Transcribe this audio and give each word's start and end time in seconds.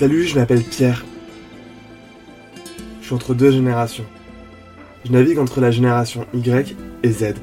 Salut, 0.00 0.26
je 0.26 0.38
m'appelle 0.38 0.62
Pierre. 0.62 1.04
Je 3.02 3.04
suis 3.04 3.14
entre 3.14 3.34
deux 3.34 3.50
générations. 3.50 4.06
Je 5.04 5.12
navigue 5.12 5.38
entre 5.38 5.60
la 5.60 5.70
génération 5.70 6.26
Y 6.32 6.74
et 7.02 7.12
Z. 7.12 7.34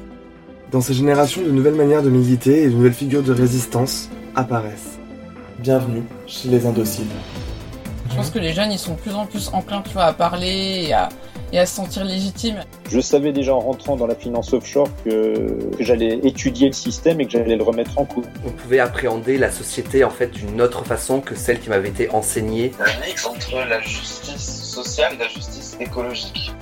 Dans 0.72 0.80
ces 0.80 0.92
générations, 0.92 1.40
de 1.40 1.52
nouvelles 1.52 1.76
manières 1.76 2.02
de 2.02 2.10
militer 2.10 2.64
et 2.64 2.66
de 2.66 2.72
nouvelles 2.72 2.94
figures 2.94 3.22
de 3.22 3.32
résistance 3.32 4.10
apparaissent. 4.34 4.98
Bienvenue 5.60 6.02
chez 6.26 6.48
les 6.48 6.66
indociles. 6.66 7.06
Je 8.10 8.16
pense 8.16 8.30
que 8.30 8.40
les 8.40 8.52
jeunes, 8.52 8.72
ils 8.72 8.78
sont 8.80 8.94
de 8.94 8.98
plus 8.98 9.14
en 9.14 9.26
plus 9.26 9.50
enclins, 9.52 9.84
à 9.94 10.12
parler 10.12 10.86
et 10.88 10.92
à, 10.92 11.10
et 11.52 11.58
à 11.58 11.66
se 11.66 11.76
sentir 11.76 12.04
légitimes. 12.04 12.60
Je 12.90 13.00
savais 13.00 13.32
déjà 13.32 13.54
en 13.54 13.60
rentrant 13.60 13.96
dans 13.96 14.06
la 14.06 14.14
finance 14.14 14.52
offshore 14.52 14.88
que, 15.04 15.70
que 15.76 15.84
j'allais 15.84 16.20
étudier 16.22 16.66
le 16.66 16.72
système 16.72 17.20
et 17.20 17.26
que 17.26 17.32
j'allais 17.32 17.56
le 17.56 17.62
remettre 17.62 17.98
en 17.98 18.04
cause. 18.04 18.24
On 18.46 18.50
pouvait 18.50 18.80
appréhender 18.80 19.38
la 19.38 19.50
société 19.50 20.04
en 20.04 20.10
fait 20.10 20.28
d'une 20.28 20.60
autre 20.60 20.84
façon 20.84 21.20
que 21.20 21.34
celle 21.34 21.60
qui 21.60 21.68
m'avait 21.68 21.88
été 21.88 22.10
enseignée. 22.10 22.72
Un 22.80 23.06
mix 23.06 23.26
entre 23.26 23.56
la 23.68 23.80
justice 23.80 24.62
sociale 24.62 25.14
et 25.14 25.18
la 25.18 25.28
justice 25.28 25.76
écologique. 25.80 26.52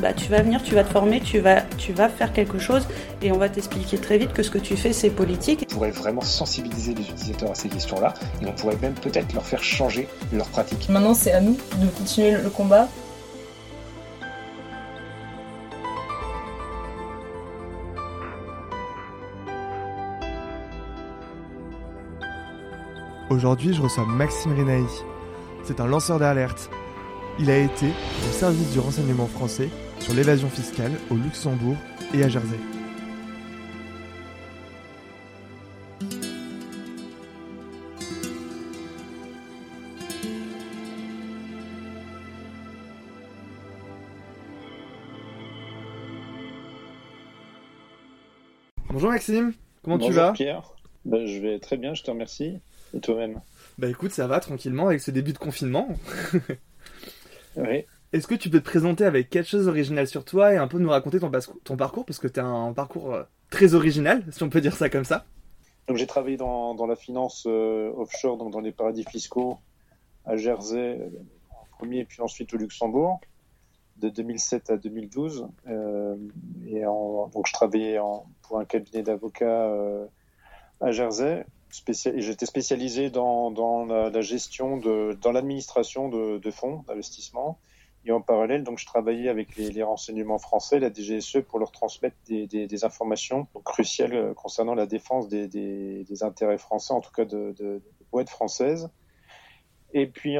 Bah, 0.00 0.14
tu 0.14 0.30
vas 0.30 0.40
venir, 0.40 0.62
tu 0.62 0.74
vas 0.74 0.82
te 0.82 0.90
former, 0.90 1.20
tu 1.20 1.40
vas, 1.40 1.60
tu 1.76 1.92
vas 1.92 2.08
faire 2.08 2.32
quelque 2.32 2.58
chose 2.58 2.86
et 3.20 3.30
on 3.32 3.36
va 3.36 3.50
t'expliquer 3.50 3.98
très 3.98 4.16
vite 4.16 4.32
que 4.32 4.42
ce 4.42 4.50
que 4.50 4.56
tu 4.56 4.78
fais 4.78 4.94
c'est 4.94 5.10
politique. 5.10 5.66
On 5.70 5.74
pourrait 5.74 5.90
vraiment 5.90 6.22
sensibiliser 6.22 6.94
les 6.94 7.02
utilisateurs 7.02 7.50
à 7.50 7.54
ces 7.54 7.68
questions-là 7.68 8.14
et 8.40 8.46
on 8.46 8.52
pourrait 8.52 8.78
même 8.80 8.94
peut-être 8.94 9.34
leur 9.34 9.44
faire 9.44 9.62
changer 9.62 10.08
leur 10.32 10.46
pratique. 10.46 10.88
Maintenant 10.88 11.12
c'est 11.12 11.32
à 11.32 11.40
nous 11.42 11.58
de 11.76 11.86
continuer 11.98 12.30
le 12.30 12.48
combat. 12.48 12.88
Aujourd'hui, 23.34 23.74
je 23.74 23.82
reçois 23.82 24.06
Maxime 24.06 24.56
Renaï. 24.56 24.84
C'est 25.64 25.80
un 25.80 25.86
lanceur 25.86 26.20
d'alerte. 26.20 26.70
Il 27.40 27.50
a 27.50 27.58
été 27.58 27.86
au 27.86 28.32
service 28.32 28.70
du 28.72 28.78
renseignement 28.78 29.26
français 29.26 29.70
sur 29.98 30.14
l'évasion 30.14 30.48
fiscale 30.48 30.92
au 31.10 31.16
Luxembourg 31.16 31.74
et 32.14 32.22
à 32.22 32.28
Jersey. 32.28 32.56
Bonjour 48.90 49.10
Maxime, 49.10 49.52
comment 49.82 49.98
tu 49.98 50.04
Bonjour 50.04 50.22
vas? 50.22 50.32
Pierre, 50.32 50.73
Ben, 51.04 51.26
je 51.26 51.38
vais 51.38 51.58
très 51.58 51.76
bien, 51.76 51.94
je 51.94 52.02
te 52.02 52.10
remercie. 52.10 52.58
Et 52.94 53.00
toi-même 53.00 53.40
Bah 53.78 53.88
écoute, 53.88 54.12
ça 54.12 54.26
va 54.26 54.40
tranquillement 54.40 54.86
avec 54.86 55.00
ce 55.00 55.10
début 55.10 55.32
de 55.32 55.38
confinement. 55.38 55.88
Oui. 57.56 57.84
Est-ce 58.12 58.26
que 58.26 58.34
tu 58.34 58.50
peux 58.50 58.60
te 58.60 58.64
présenter 58.64 59.04
avec 59.04 59.30
quelque 59.30 59.48
chose 59.48 59.66
d'original 59.66 60.06
sur 60.06 60.24
toi 60.24 60.52
et 60.52 60.56
un 60.56 60.68
peu 60.68 60.78
nous 60.78 60.88
raconter 60.90 61.18
ton, 61.20 61.30
parcours? 61.76 62.04
Parce 62.04 62.18
que 62.18 62.28
tu 62.28 62.40
as 62.40 62.44
un 62.44 62.72
parcours 62.72 63.12
euh, 63.14 63.22
très 63.50 63.74
original, 63.74 64.24
si 64.30 64.42
on 64.42 64.48
peut 64.50 64.60
dire 64.60 64.74
ça 64.76 64.88
comme 64.88 65.04
ça. 65.04 65.24
Donc 65.88 65.96
j'ai 65.96 66.06
travaillé 66.06 66.36
dans, 66.36 66.74
dans 66.74 66.86
la 66.86 66.96
finance 66.96 67.44
euh, 67.46 67.92
offshore, 67.96 68.38
donc 68.38 68.52
dans 68.52 68.60
les 68.60 68.72
paradis 68.72 69.04
fiscaux 69.04 69.58
à 70.24 70.36
Jersey 70.36 70.98
euh, 71.00 71.08
en 71.50 71.64
premier, 71.76 72.04
puis 72.04 72.20
ensuite 72.22 72.52
au 72.54 72.56
Luxembourg, 72.56 73.20
de 73.98 74.08
2007 74.08 74.70
à 74.70 74.76
2012. 74.76 75.48
Euh, 75.68 76.16
et 76.66 76.86
en- 76.86 77.28
donc 77.28 77.46
je 77.48 77.52
travaillais 77.52 77.98
en- 77.98 78.26
pour 78.42 78.58
un 78.58 78.64
cabinet 78.64 79.02
d'avocats 79.02 79.46
à 80.84 80.92
Jersey. 80.92 81.44
J'étais 81.70 82.46
spécialisé 82.46 83.10
dans, 83.10 83.50
dans 83.50 83.84
la, 83.84 84.20
gestion 84.20 84.76
de, 84.76 85.18
dans 85.20 85.32
l'administration 85.32 86.08
de, 86.08 86.50
fonds 86.50 86.84
d'investissement. 86.86 87.58
Et 88.06 88.12
en 88.12 88.20
parallèle, 88.20 88.64
donc, 88.64 88.78
je 88.78 88.86
travaillais 88.86 89.28
avec 89.28 89.56
les, 89.56 89.82
renseignements 89.82 90.38
français, 90.38 90.78
la 90.78 90.92
DGSE, 90.92 91.38
pour 91.48 91.58
leur 91.58 91.72
transmettre 91.72 92.16
des, 92.28 92.84
informations 92.84 93.48
cruciales 93.64 94.14
euh, 94.14 94.34
concernant 94.34 94.74
la 94.74 94.86
défense 94.86 95.26
des, 95.28 95.48
des, 95.48 96.22
intérêts 96.22 96.58
français, 96.58 96.92
en 96.92 97.00
tout 97.00 97.12
cas 97.12 97.24
de, 97.24 97.54
de, 97.58 97.64
de 97.64 97.82
boîtes 98.12 98.28
françaises. 98.28 98.90
Et 99.94 100.06
puis, 100.06 100.36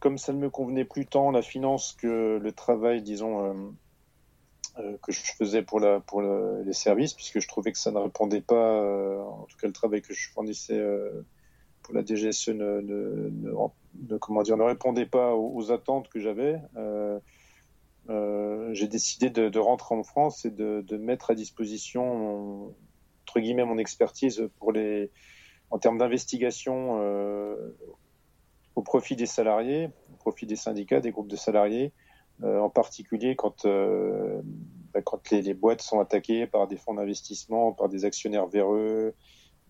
comme 0.00 0.18
ça 0.18 0.32
ne 0.32 0.38
me 0.38 0.50
convenait 0.50 0.86
plus 0.86 1.06
tant 1.06 1.30
la 1.30 1.42
finance 1.42 1.96
que 2.00 2.38
le 2.42 2.52
travail, 2.52 3.02
disons, 3.02 3.44
euh, 3.44 3.54
que 5.02 5.12
je 5.12 5.20
faisais 5.20 5.62
pour, 5.62 5.80
la, 5.80 6.00
pour 6.00 6.20
le- 6.22 6.62
les 6.64 6.72
services, 6.72 7.14
puisque 7.14 7.40
je 7.40 7.48
trouvais 7.48 7.72
que 7.72 7.78
ça 7.78 7.90
ne 7.90 7.98
répondait 7.98 8.40
pas, 8.40 8.54
euh, 8.54 9.20
en 9.20 9.44
tout 9.44 9.56
cas 9.56 9.66
le 9.66 9.72
travail 9.72 10.02
que 10.02 10.14
je 10.14 10.28
fournissais 10.30 10.78
euh, 10.78 11.24
pour 11.82 11.94
la 11.94 12.04
DGSE 12.04 12.48
ne, 12.48 12.80
ne, 12.80 14.16
comment 14.18 14.42
dire, 14.42 14.56
ne 14.56 14.64
répondait 14.64 15.06
pas 15.06 15.34
aux, 15.34 15.70
attentes 15.70 16.08
que 16.08 16.20
j'avais. 16.20 16.60
Euh, 16.76 17.18
euh, 18.08 18.72
j'ai 18.72 18.88
décidé 18.88 19.30
de, 19.30 19.48
de 19.48 19.58
rentrer 19.58 19.94
en 19.94 20.02
France 20.02 20.44
et 20.44 20.50
de, 20.50 20.84
de 20.86 20.96
mettre 20.96 21.30
à 21.30 21.34
disposition, 21.34 22.74
entre 23.22 23.40
guillemets, 23.40 23.64
mon 23.64 23.78
expertise 23.78 24.48
pour 24.58 24.72
les, 24.72 25.10
en 25.70 25.78
termes 25.78 25.98
d'investigation 25.98 26.98
euh, 27.00 27.56
au 28.74 28.82
profit 28.82 29.16
des 29.16 29.26
salariés, 29.26 29.90
au 30.12 30.16
profit 30.16 30.46
des 30.46 30.56
syndicats, 30.56 31.00
des 31.00 31.10
groupes 31.10 31.28
de 31.28 31.36
salariés, 31.36 31.92
euh, 31.92 32.05
en 32.42 32.68
particulier 32.68 33.34
quand, 33.36 33.64
euh, 33.64 34.40
bah, 34.92 35.02
quand 35.02 35.30
les, 35.30 35.42
les 35.42 35.54
boîtes 35.54 35.82
sont 35.82 36.00
attaquées 36.00 36.46
par 36.46 36.66
des 36.66 36.76
fonds 36.76 36.94
d'investissement, 36.94 37.72
par 37.72 37.88
des 37.88 38.04
actionnaires 38.04 38.46
véreux, 38.46 39.14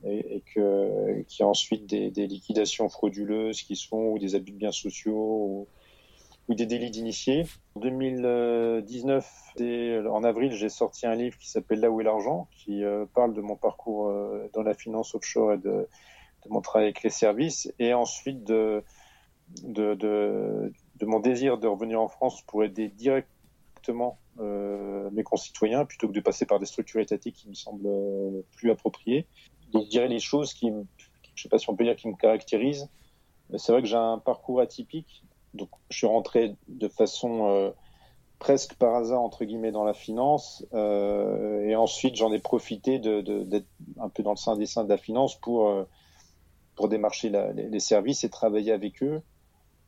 et, 0.04 0.36
et 0.36 0.40
que 0.54 1.22
qu'il 1.22 1.40
y 1.40 1.42
a 1.42 1.48
ensuite 1.48 1.86
des, 1.86 2.10
des 2.10 2.26
liquidations 2.26 2.88
frauduleuses 2.88 3.62
qui 3.62 3.76
se 3.76 3.88
font 3.88 4.12
ou 4.12 4.18
des 4.18 4.34
abus 4.34 4.52
de 4.52 4.58
biens 4.58 4.72
sociaux 4.72 5.14
ou, 5.14 5.68
ou 6.48 6.54
des 6.54 6.66
délits 6.66 6.90
d'initiés. 6.90 7.44
En 7.74 7.80
2019, 7.80 9.28
et 9.58 9.98
en 10.08 10.24
avril, 10.24 10.52
j'ai 10.52 10.68
sorti 10.68 11.06
un 11.06 11.14
livre 11.14 11.38
qui 11.38 11.48
s'appelle 11.48 11.80
Là 11.80 11.90
où 11.90 12.00
est 12.00 12.04
l'argent, 12.04 12.48
qui 12.52 12.84
euh, 12.84 13.06
parle 13.14 13.34
de 13.34 13.40
mon 13.40 13.56
parcours 13.56 14.08
euh, 14.08 14.48
dans 14.52 14.62
la 14.62 14.74
finance 14.74 15.14
offshore 15.14 15.54
et 15.54 15.58
de, 15.58 15.88
de 16.44 16.50
mon 16.50 16.60
travail 16.60 16.86
avec 16.86 17.02
les 17.02 17.10
services, 17.10 17.72
et 17.78 17.94
ensuite 17.94 18.44
de, 18.44 18.82
de, 19.62 19.94
de, 19.94 20.72
de 20.98 21.06
mon 21.06 21.20
désir 21.20 21.58
de 21.58 21.66
revenir 21.66 22.00
en 22.00 22.08
France 22.08 22.42
pour 22.42 22.64
aider 22.64 22.88
directement 22.88 24.18
euh, 24.38 25.08
mes 25.12 25.22
concitoyens 25.22 25.84
plutôt 25.84 26.08
que 26.08 26.12
de 26.12 26.20
passer 26.20 26.46
par 26.46 26.58
des 26.58 26.66
structures 26.66 27.00
étatiques 27.00 27.36
qui 27.36 27.48
me 27.48 27.54
semblent 27.54 27.86
euh, 27.86 28.42
plus 28.56 28.70
appropriées. 28.70 29.26
Je 29.74 29.78
dirais 29.88 30.08
les 30.08 30.20
choses 30.20 30.54
qui, 30.54 30.70
me, 30.70 30.84
je 31.34 31.42
sais 31.42 31.48
pas 31.48 31.58
si 31.58 31.68
on 31.70 31.76
peut 31.76 31.84
dire, 31.84 31.96
qui 31.96 32.08
me 32.08 32.16
caractérisent. 32.16 32.88
C'est 33.56 33.72
vrai 33.72 33.82
que 33.82 33.88
j'ai 33.88 33.96
un 33.96 34.18
parcours 34.18 34.60
atypique. 34.60 35.22
Donc, 35.54 35.70
je 35.90 35.98
suis 35.98 36.06
rentré 36.06 36.56
de 36.68 36.88
façon 36.88 37.48
euh, 37.48 37.70
presque 38.38 38.74
par 38.74 38.94
hasard, 38.94 39.20
entre 39.20 39.44
guillemets, 39.44 39.72
dans 39.72 39.84
la 39.84 39.94
finance. 39.94 40.66
Euh, 40.74 41.60
et 41.62 41.76
ensuite, 41.76 42.16
j'en 42.16 42.32
ai 42.32 42.38
profité 42.38 42.98
d'être 42.98 43.66
un 43.98 44.08
peu 44.08 44.22
dans 44.22 44.32
le 44.32 44.36
sein 44.36 44.56
des 44.56 44.66
seins 44.66 44.84
de 44.84 44.88
la 44.88 44.98
finance 44.98 45.36
pour, 45.36 45.68
euh, 45.68 45.84
pour 46.74 46.88
démarcher 46.88 47.30
les 47.54 47.80
services 47.80 48.24
et 48.24 48.30
travailler 48.30 48.72
avec 48.72 49.02
eux. 49.02 49.22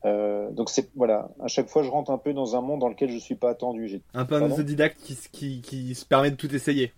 Euh, 0.05 0.51
donc 0.53 0.71
c'est 0.71 0.91
voilà, 0.95 1.29
à 1.41 1.49
chaque 1.49 1.69
fois 1.69 1.83
je 1.83 1.91
rentre 1.91 2.11
un 2.13 2.19
peu 2.19 2.33
dans 2.33 2.55
un 2.55 2.61
monde 2.61 2.81
dans 2.81 2.89
lequel 2.89 3.11
je 3.11 3.19
suis 3.19 3.35
pas 3.35 3.51
attendu. 3.51 4.01
Un 4.15 4.25
peu 4.25 4.37
un 4.37 4.51
autodidacte 4.51 4.99
qui, 5.03 5.17
qui, 5.33 5.61
qui 5.61 5.95
se 5.95 6.05
permet 6.07 6.31
de 6.31 6.37
tout 6.37 6.55
essayer. 6.55 6.93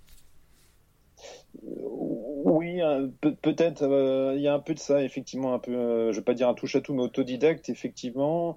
Oui, 1.62 2.80
un- 2.80 3.08
peut- 3.20 3.34
peut-être. 3.34 3.82
euh, 3.82 4.34
Il 4.36 4.42
y 4.42 4.48
a 4.48 4.54
un 4.54 4.58
peu 4.60 4.74
de 4.74 4.78
ça, 4.78 5.02
effectivement, 5.02 5.54
un 5.54 5.58
peu. 5.58 5.72
euh, 5.74 6.12
je 6.12 6.18
vais 6.18 6.24
pas 6.24 6.34
dire 6.34 6.48
un 6.48 6.54
touche 6.54 6.76
à 6.76 6.80
tout, 6.80 6.94
mais 6.94 7.02
autodidacte, 7.02 7.68
effectivement, 7.68 8.56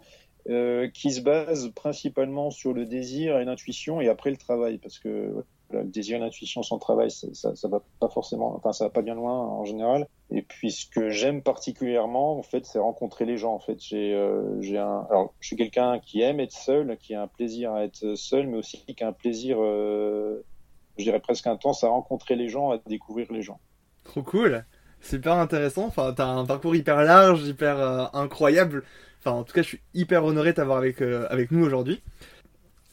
euh, 0.49 0.89
qui 0.89 1.11
se 1.11 1.21
base 1.21 1.69
principalement 1.75 2.49
sur 2.51 2.73
le 2.73 2.85
désir 2.85 3.39
et 3.39 3.45
l'intuition, 3.45 4.01
et 4.01 4.09
après 4.09 4.29
le 4.31 4.37
travail, 4.37 4.77
parce 4.77 4.99
que 4.99 5.43
le 5.79 5.89
désir 5.89 6.17
et 6.17 6.19
l'intuition 6.19 6.63
sans 6.63 6.77
travail, 6.79 7.11
ça, 7.11 7.27
ça, 7.33 7.55
ça 7.55 7.67
va 7.67 7.81
pas 7.99 8.09
forcément. 8.09 8.55
Enfin, 8.55 8.71
ça 8.73 8.85
va 8.85 8.89
pas 8.89 9.01
bien 9.01 9.15
loin 9.15 9.33
en 9.39 9.65
général. 9.65 10.07
Et 10.29 10.41
puis, 10.41 10.71
ce 10.71 10.85
que 10.89 11.09
j'aime 11.09 11.41
particulièrement, 11.41 12.37
en 12.37 12.43
fait, 12.43 12.65
c'est 12.65 12.79
rencontrer 12.79 13.25
les 13.25 13.37
gens. 13.37 13.53
En 13.53 13.59
fait, 13.59 13.77
j'ai, 13.79 14.13
euh, 14.13 14.61
j'ai 14.61 14.77
un. 14.77 15.05
Alors, 15.09 15.33
je 15.39 15.47
suis 15.47 15.55
quelqu'un 15.55 15.99
qui 15.99 16.21
aime 16.21 16.39
être 16.39 16.53
seul, 16.53 16.97
qui 16.97 17.13
a 17.15 17.21
un 17.23 17.27
plaisir 17.27 17.73
à 17.73 17.83
être 17.83 18.15
seul, 18.15 18.47
mais 18.47 18.57
aussi 18.57 18.83
qui 18.85 19.03
a 19.03 19.07
un 19.07 19.13
plaisir. 19.13 19.57
euh, 19.59 20.43
je 20.97 21.03
dirais 21.03 21.19
presque 21.19 21.47
intense 21.47 21.83
à 21.83 21.87
rencontrer 21.89 22.35
les 22.35 22.49
gens, 22.49 22.71
à 22.71 22.77
découvrir 22.87 23.31
les 23.31 23.41
gens. 23.41 23.59
Trop 24.03 24.21
cool, 24.21 24.63
super 25.01 25.33
intéressant. 25.33 25.85
Enfin, 25.87 26.13
t'as 26.15 26.27
un 26.27 26.45
parcours 26.45 26.75
hyper 26.75 27.03
large, 27.03 27.47
hyper 27.47 27.79
euh, 27.79 28.05
incroyable. 28.13 28.83
Enfin, 29.19 29.31
en 29.31 29.43
tout 29.43 29.53
cas, 29.53 29.61
je 29.61 29.67
suis 29.69 29.81
hyper 29.93 30.25
honoré 30.25 30.51
de 30.51 30.55
t'avoir 30.57 30.77
avec, 30.77 31.01
euh, 31.01 31.25
avec 31.29 31.51
nous 31.51 31.65
aujourd'hui. 31.65 32.01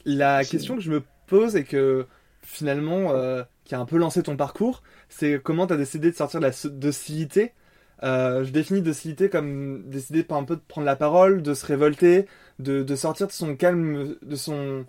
La 0.05 0.37
Merci. 0.37 0.51
question 0.51 0.75
que 0.75 0.81
je 0.81 0.91
me 0.91 1.03
pose 1.27 1.55
et 1.55 1.63
que 1.63 2.07
finalement, 2.43 3.11
euh, 3.11 3.43
qui 3.63 3.75
a 3.75 3.79
un 3.79 3.85
peu 3.85 3.97
lancé 3.97 4.23
ton 4.23 4.35
parcours, 4.35 4.83
c'est 5.09 5.41
comment 5.41 5.67
t'as 5.67 5.77
décidé 5.77 6.11
de 6.11 6.15
sortir 6.15 6.39
de 6.39 6.45
la 6.45 6.51
docilité. 6.69 7.53
Euh, 8.03 8.43
je 8.43 8.51
définis 8.51 8.81
docilité 8.81 9.29
comme 9.29 9.83
décider 9.89 10.25
un 10.29 10.43
peu 10.43 10.55
de 10.55 10.61
prendre 10.67 10.85
la 10.85 10.95
parole, 10.95 11.43
de 11.43 11.53
se 11.53 11.65
révolter, 11.65 12.25
de, 12.59 12.95
sortir 12.95 13.27
de 13.27 13.31
son 13.31 13.55
calme, 13.55 14.15
de 14.21 14.35
son, 14.35 14.85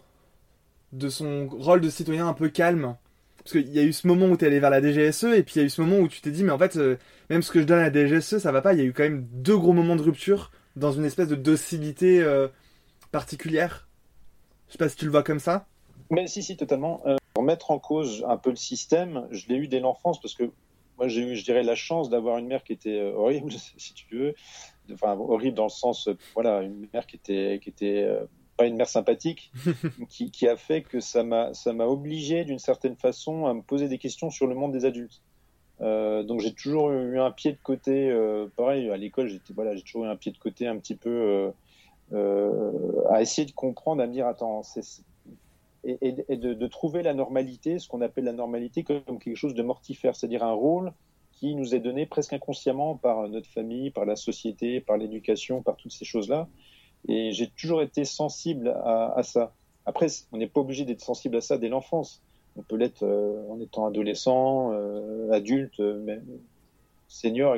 de 0.92 1.08
son 1.08 1.48
rôle 1.48 1.80
de 1.80 1.90
citoyen 1.90 2.26
un 2.26 2.34
peu 2.34 2.48
calme. 2.48 2.96
Parce 3.38 3.52
qu'il 3.52 3.68
y 3.72 3.80
a 3.80 3.82
eu 3.82 3.92
ce 3.92 4.06
moment 4.06 4.26
où 4.26 4.36
tu 4.36 4.44
es 4.44 4.48
allé 4.48 4.60
vers 4.60 4.70
la 4.70 4.80
DGSE, 4.80 5.24
et 5.24 5.42
puis 5.42 5.54
il 5.56 5.58
y 5.58 5.62
a 5.62 5.64
eu 5.64 5.70
ce 5.70 5.80
moment 5.82 5.98
où 5.98 6.08
tu 6.08 6.20
t'es 6.20 6.30
dit, 6.30 6.44
mais 6.44 6.52
en 6.52 6.58
fait, 6.58 6.76
euh, 6.76 6.96
même 7.28 7.42
ce 7.42 7.50
que 7.50 7.60
je 7.60 7.66
donne 7.66 7.80
à 7.80 7.90
la 7.90 7.92
DGSE, 7.92 8.38
ça 8.38 8.52
va 8.52 8.62
pas. 8.62 8.72
Il 8.72 8.78
y 8.78 8.82
a 8.82 8.84
eu 8.84 8.92
quand 8.92 9.02
même 9.02 9.26
deux 9.32 9.58
gros 9.58 9.72
moments 9.72 9.96
de 9.96 10.02
rupture 10.02 10.52
dans 10.76 10.92
une 10.92 11.04
espèce 11.04 11.28
de 11.28 11.34
docilité 11.34 12.24
particulière. 13.10 13.88
Je 14.68 14.72
sais 14.72 14.78
pas 14.78 14.88
si 14.88 14.96
tu 14.96 15.04
le 15.04 15.10
vois 15.10 15.22
comme 15.22 15.40
ça. 15.40 15.66
Mais 16.10 16.26
si, 16.26 16.42
si, 16.42 16.56
totalement. 16.56 17.02
Remettre 17.36 17.70
en 17.70 17.78
cause 17.78 18.24
un 18.28 18.36
peu 18.36 18.50
le 18.50 18.56
système, 18.56 19.26
je 19.30 19.46
l'ai 19.48 19.56
eu 19.56 19.68
dès 19.68 19.80
l'enfance 19.80 20.20
parce 20.20 20.34
que 20.34 20.50
moi 20.98 21.08
j'ai 21.08 21.22
eu, 21.22 21.36
je 21.36 21.44
dirais, 21.44 21.62
la 21.62 21.74
chance 21.74 22.10
d'avoir 22.10 22.38
une 22.38 22.46
mère 22.46 22.62
qui 22.64 22.72
était 22.72 23.00
euh, 23.00 23.14
horrible, 23.14 23.50
si 23.76 23.94
tu 23.94 24.16
veux. 24.16 24.34
Enfin, 24.92 25.16
horrible 25.16 25.56
dans 25.56 25.64
le 25.64 25.70
sens, 25.70 26.08
euh, 26.08 26.16
voilà, 26.34 26.62
une 26.62 26.88
mère 26.92 27.06
qui 27.06 27.16
était, 27.16 27.60
qui 27.62 27.70
était 27.70 28.02
euh, 28.02 28.24
pas 28.56 28.66
une 28.66 28.76
mère 28.76 28.88
sympathique, 28.88 29.50
qui, 30.10 30.30
qui 30.30 30.46
a 30.46 30.56
fait 30.56 30.82
que 30.82 31.00
ça 31.00 31.22
m'a, 31.22 31.54
ça 31.54 31.72
m'a 31.72 31.86
obligé 31.86 32.44
d'une 32.44 32.58
certaine 32.58 32.96
façon 32.96 33.46
à 33.46 33.54
me 33.54 33.62
poser 33.62 33.88
des 33.88 33.98
questions 33.98 34.30
sur 34.30 34.46
le 34.46 34.54
monde 34.54 34.72
des 34.72 34.84
adultes. 34.84 35.22
Euh, 35.80 36.22
donc 36.22 36.40
j'ai 36.40 36.52
toujours 36.52 36.90
eu 36.92 37.18
un 37.18 37.30
pied 37.32 37.52
de 37.52 37.58
côté, 37.62 38.10
euh, 38.10 38.46
pareil 38.56 38.90
à 38.90 38.96
l'école, 38.96 39.28
j'étais 39.28 39.54
voilà, 39.54 39.74
j'ai 39.74 39.82
toujours 39.82 40.04
eu 40.04 40.08
un 40.08 40.16
pied 40.16 40.30
de 40.30 40.38
côté 40.38 40.66
un 40.66 40.78
petit 40.78 40.94
peu 40.94 41.52
à 43.10 43.22
essayer 43.22 43.46
de 43.46 43.52
comprendre, 43.52 44.02
à 44.02 44.06
me 44.06 44.12
dire 44.12 44.26
attends, 44.26 44.62
c'est- 44.62 45.02
et, 45.84 46.36
de, 46.36 46.66
trouver 46.66 47.02
la 47.02 47.14
normalité, 47.14 47.78
ce 47.78 47.88
qu'on 47.88 48.02
appelle 48.02 48.24
la 48.24 48.32
normalité, 48.32 48.84
comme, 48.84 49.18
quelque 49.18 49.34
chose 49.34 49.54
de 49.54 49.62
mortifère, 49.62 50.14
c'est-à-dire 50.14 50.44
un 50.44 50.52
rôle 50.52 50.92
qui 51.32 51.54
nous 51.56 51.74
est 51.74 51.80
donné 51.80 52.06
presque 52.06 52.32
inconsciemment 52.32 52.96
par 52.96 53.28
notre 53.28 53.48
famille, 53.48 53.90
par 53.90 54.04
la 54.04 54.14
société, 54.14 54.80
par 54.80 54.96
l'éducation, 54.96 55.62
par 55.62 55.76
toutes 55.76 55.92
ces 55.92 56.04
choses-là. 56.04 56.48
Et 57.08 57.32
j'ai 57.32 57.48
toujours 57.48 57.82
été 57.82 58.04
sensible 58.04 58.68
à, 58.68 59.20
ça. 59.24 59.52
Après, 59.84 60.06
on 60.30 60.36
n'est 60.36 60.46
pas 60.46 60.60
obligé 60.60 60.84
d'être 60.84 61.00
sensible 61.00 61.36
à 61.36 61.40
ça 61.40 61.58
dès 61.58 61.68
l'enfance. 61.68 62.22
On 62.56 62.62
peut 62.62 62.76
l'être 62.76 63.02
euh, 63.02 63.42
en 63.50 63.58
étant 63.60 63.86
adolescent, 63.86 64.72
euh, 64.72 65.32
adulte, 65.32 65.80
euh, 65.80 66.00
même 66.04 66.24
senior. 67.08 67.56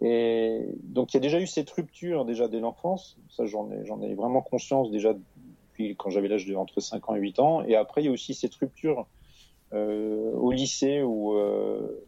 Et 0.00 0.66
donc 0.82 1.12
il 1.12 1.16
y 1.16 1.18
a 1.18 1.20
déjà 1.20 1.40
eu 1.40 1.46
cette 1.46 1.70
rupture 1.70 2.24
déjà 2.24 2.46
dès 2.46 2.60
l'enfance. 2.60 3.16
Ça, 3.30 3.46
j'en 3.46 3.70
ai 3.70 4.14
vraiment 4.14 4.42
conscience 4.42 4.90
déjà 4.90 5.14
quand 5.98 6.10
j'avais 6.10 6.28
l'âge 6.28 6.46
de 6.46 6.54
entre 6.54 6.80
5 6.80 7.08
ans 7.08 7.14
et 7.16 7.20
8 7.20 7.38
ans. 7.38 7.62
Et 7.64 7.76
après, 7.76 8.02
il 8.02 8.06
y 8.06 8.08
a 8.08 8.12
aussi 8.12 8.34
cette 8.34 8.54
rupture 8.54 9.06
euh, 9.72 10.32
au 10.32 10.52
lycée 10.52 11.02
où, 11.02 11.36
euh, 11.36 12.06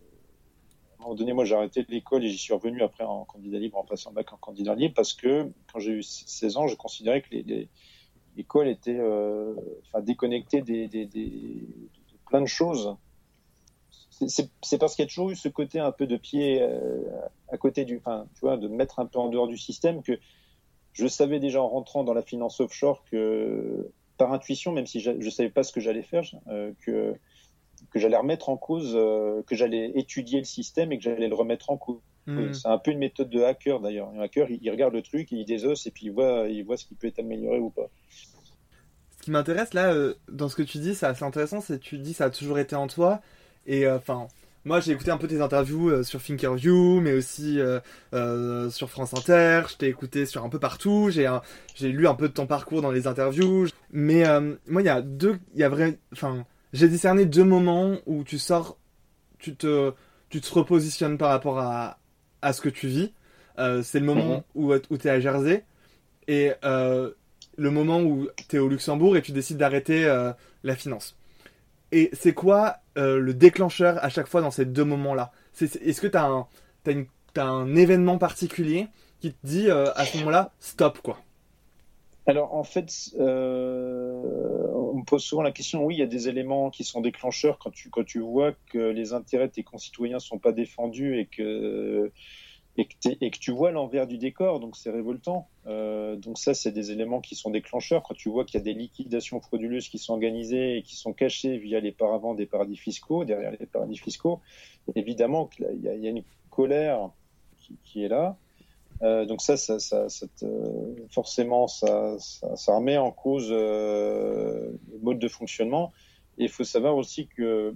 à 0.98 1.02
un 1.02 1.04
moment 1.04 1.14
donné, 1.14 1.32
moi, 1.32 1.44
j'ai 1.44 1.54
arrêté 1.54 1.84
l'école 1.88 2.24
et 2.24 2.28
j'y 2.28 2.38
suis 2.38 2.54
revenu 2.54 2.82
après 2.82 3.04
en 3.04 3.24
candidat 3.24 3.58
libre, 3.58 3.78
en 3.78 3.84
passant 3.84 4.12
bac 4.12 4.32
en 4.32 4.36
candidat 4.36 4.74
libre, 4.74 4.94
parce 4.94 5.14
que 5.14 5.50
quand 5.72 5.78
j'ai 5.78 5.92
eu 5.92 6.02
16 6.02 6.56
ans, 6.56 6.66
je 6.66 6.76
considérais 6.76 7.22
que 7.22 7.28
l'école 8.36 8.68
était 8.68 8.98
euh, 8.98 9.54
déconnectée 10.00 10.62
de 10.62 10.88
plein 12.26 12.40
de 12.40 12.46
choses. 12.46 12.96
C'est- 14.10 14.78
parce 14.78 14.96
qu'il 14.96 15.02
y 15.02 15.06
a 15.06 15.08
toujours 15.08 15.30
eu 15.30 15.36
ce 15.36 15.48
côté 15.48 15.78
un 15.78 15.92
peu 15.92 16.06
de 16.06 16.16
pied 16.16 16.62
à 17.48 17.58
côté 17.58 17.84
du, 17.84 17.98
enfin, 17.98 18.26
tu 18.34 18.40
vois, 18.40 18.56
de 18.56 18.66
me 18.68 18.74
mettre 18.76 18.98
un 18.98 19.06
peu 19.06 19.18
en 19.18 19.28
dehors 19.28 19.46
du 19.46 19.58
système 19.58 20.02
que 20.02 20.18
je 20.96 21.06
savais 21.06 21.38
déjà 21.40 21.62
en 21.62 21.68
rentrant 21.68 22.04
dans 22.04 22.14
la 22.14 22.22
finance 22.22 22.60
offshore 22.60 23.04
que 23.10 23.90
par 24.16 24.32
intuition, 24.32 24.72
même 24.72 24.86
si 24.86 25.00
je 25.00 25.10
ne 25.10 25.30
savais 25.30 25.50
pas 25.50 25.62
ce 25.62 25.72
que 25.72 25.80
j'allais 25.80 26.02
faire, 26.02 26.24
euh, 26.48 26.72
que 26.84 27.14
que 27.90 27.98
j'allais 27.98 28.16
remettre 28.16 28.48
en 28.48 28.56
cause, 28.56 28.92
euh, 28.94 29.42
que 29.46 29.54
j'allais 29.54 29.92
étudier 29.94 30.38
le 30.38 30.44
système 30.44 30.92
et 30.92 30.98
que 30.98 31.04
j'allais 31.04 31.28
le 31.28 31.34
remettre 31.34 31.70
en 31.70 31.76
cause. 31.76 32.00
Hmm. 32.26 32.52
C'est 32.52 32.66
un 32.66 32.78
peu 32.78 32.90
une 32.90 32.98
méthode 32.98 33.28
de 33.28 33.42
hacker 33.42 33.80
d'ailleurs. 33.80 34.08
Un 34.16 34.20
hacker, 34.20 34.50
il, 34.50 34.58
il 34.62 34.70
regarde 34.70 34.94
le 34.94 35.02
truc, 35.02 35.30
il 35.30 35.44
désosse 35.44 35.86
et 35.86 35.90
puis 35.90 36.06
il 36.06 36.12
voit, 36.12 36.48
il 36.48 36.64
voit 36.64 36.78
ce 36.78 36.86
qui 36.86 36.94
peut 36.94 37.06
être 37.06 37.18
amélioré 37.20 37.58
ou 37.58 37.70
pas. 37.70 37.88
Ce 39.18 39.22
qui 39.22 39.30
m'intéresse 39.30 39.74
là, 39.74 39.92
euh, 39.92 40.14
dans 40.28 40.48
ce 40.48 40.56
que 40.56 40.62
tu 40.62 40.78
dis, 40.78 40.94
c'est 40.94 41.06
assez 41.06 41.24
intéressant, 41.24 41.60
c'est 41.60 41.78
que 41.78 41.84
tu 41.84 41.98
dis 41.98 42.14
ça 42.14 42.24
a 42.24 42.30
toujours 42.30 42.58
été 42.58 42.74
en 42.74 42.86
toi. 42.86 43.20
Et 43.66 43.86
euh, 43.86 43.98
enfin, 43.98 44.28
moi 44.66 44.80
j'ai 44.80 44.92
écouté 44.92 45.12
un 45.12 45.16
peu 45.16 45.28
tes 45.28 45.40
interviews 45.40 45.88
euh, 45.90 46.02
sur 46.02 46.20
Thinkerview, 46.20 47.00
mais 47.00 47.12
aussi 47.14 47.60
euh, 47.60 47.78
euh, 48.14 48.68
sur 48.68 48.90
France 48.90 49.14
Inter. 49.14 49.62
Je 49.70 49.76
t'ai 49.76 49.86
écouté 49.86 50.26
sur 50.26 50.44
un 50.44 50.48
peu 50.48 50.58
partout. 50.58 51.08
J'ai 51.10 51.88
lu 51.88 52.08
un 52.08 52.14
peu 52.14 52.28
de 52.28 52.32
ton 52.34 52.46
parcours 52.46 52.82
dans 52.82 52.90
les 52.90 53.06
interviews. 53.06 53.68
Mais 53.92 54.24
moi, 54.66 54.82
il 54.82 54.86
y 54.86 54.88
a 54.90 55.00
deux, 55.02 55.38
il 55.54 55.60
y 55.60 55.64
a 55.64 55.68
vrai, 55.68 55.98
enfin, 56.12 56.44
j'ai 56.72 56.88
discerné 56.88 57.24
deux 57.26 57.44
moments 57.44 57.96
où 58.06 58.24
tu 58.24 58.38
sors, 58.38 58.76
tu 59.38 59.54
te, 59.54 59.92
tu 60.30 60.40
te 60.40 60.52
repositionnes 60.52 61.16
par 61.16 61.30
rapport 61.30 61.60
à, 61.60 61.98
à 62.42 62.52
ce 62.52 62.60
que 62.60 62.68
tu 62.68 62.88
vis. 62.88 63.12
C'est 63.56 64.00
le 64.00 64.06
moment 64.06 64.44
Mhm. 64.56 64.64
où, 64.66 64.74
où 64.74 64.98
tu 64.98 65.06
es 65.06 65.10
à 65.10 65.20
Jersey 65.20 65.64
et 66.26 66.50
le 66.62 67.70
moment 67.70 68.00
où 68.02 68.26
tu 68.48 68.56
es 68.56 68.58
au 68.58 68.68
Luxembourg 68.68 69.16
et 69.16 69.22
tu 69.22 69.30
décides 69.30 69.58
d'arrêter 69.58 70.04
la 70.64 70.74
finance. 70.76 71.16
Et 71.92 72.10
c'est 72.12 72.32
quoi 72.32 72.78
euh, 72.98 73.18
le 73.18 73.34
déclencheur 73.34 74.02
à 74.02 74.08
chaque 74.08 74.26
fois 74.26 74.40
dans 74.40 74.50
ces 74.50 74.64
deux 74.64 74.84
moments-là? 74.84 75.32
Est-ce 75.60 76.00
que 76.00 76.06
tu 76.06 76.16
as, 76.16 76.46
un, 77.42 77.76
événement 77.76 78.18
particulier 78.18 78.88
qui 79.20 79.32
te 79.32 79.46
dit 79.46 79.70
euh, 79.70 79.92
à 79.94 80.04
ce 80.04 80.18
moment-là, 80.18 80.52
stop 80.58 80.98
quoi? 81.02 81.18
Alors 82.28 82.54
en 82.54 82.64
fait, 82.64 82.92
euh, 83.20 84.66
on 84.74 84.94
me 84.94 85.04
pose 85.04 85.22
souvent 85.22 85.42
la 85.42 85.52
question, 85.52 85.84
oui, 85.84 85.94
il 85.94 85.98
y 85.98 86.02
a 86.02 86.06
des 86.06 86.28
éléments 86.28 86.70
qui 86.70 86.82
sont 86.82 87.00
déclencheurs 87.00 87.58
quand 87.58 87.70
tu, 87.70 87.88
quand 87.88 88.04
tu 88.04 88.18
vois 88.18 88.52
que 88.72 88.78
les 88.78 89.12
intérêts 89.12 89.46
de 89.46 89.52
tes 89.52 89.62
concitoyens 89.62 90.18
sont 90.18 90.38
pas 90.38 90.50
défendus 90.50 91.20
et 91.20 91.26
que, 91.26 92.10
et 92.78 92.86
que, 92.86 92.94
et 93.20 93.30
que 93.30 93.38
tu 93.38 93.52
vois 93.52 93.70
l'envers 93.70 94.06
du 94.06 94.18
décor, 94.18 94.60
donc 94.60 94.76
c'est 94.76 94.90
révoltant. 94.90 95.48
Euh, 95.66 96.16
donc 96.16 96.38
ça, 96.38 96.52
c'est 96.54 96.72
des 96.72 96.90
éléments 96.90 97.20
qui 97.20 97.34
sont 97.34 97.50
déclencheurs. 97.50 98.02
Quand 98.02 98.14
tu 98.14 98.28
vois 98.28 98.44
qu'il 98.44 98.58
y 98.58 98.60
a 98.60 98.64
des 98.64 98.74
liquidations 98.74 99.40
frauduleuses 99.40 99.88
qui 99.88 99.98
sont 99.98 100.12
organisées 100.12 100.78
et 100.78 100.82
qui 100.82 100.96
sont 100.96 101.12
cachées 101.12 101.58
via 101.58 101.80
les 101.80 101.92
paravents 101.92 102.34
des 102.34 102.46
paradis 102.46 102.76
fiscaux, 102.76 103.24
derrière 103.24 103.52
les 103.58 103.66
paradis 103.66 103.96
fiscaux, 103.96 104.40
évidemment 104.94 105.46
qu'il 105.46 105.66
y 105.82 106.04
y 106.04 106.06
a 106.06 106.10
une 106.10 106.24
colère 106.50 107.10
qui, 107.56 107.78
qui 107.84 108.04
est 108.04 108.08
là. 108.08 108.36
Euh, 109.02 109.26
donc 109.26 109.42
ça, 109.42 109.56
ça, 109.56 109.78
ça, 109.78 110.08
ça 110.08 110.26
te- 110.38 111.06
forcément, 111.10 111.66
ça 111.66 112.16
remet 112.68 112.96
en 112.96 113.10
cause 113.10 113.48
euh, 113.50 114.70
le 114.92 114.98
mode 115.02 115.18
de 115.18 115.28
fonctionnement. 115.28 115.92
Et 116.38 116.44
il 116.44 116.50
faut 116.50 116.64
savoir 116.64 116.96
aussi 116.96 117.28
que 117.28 117.74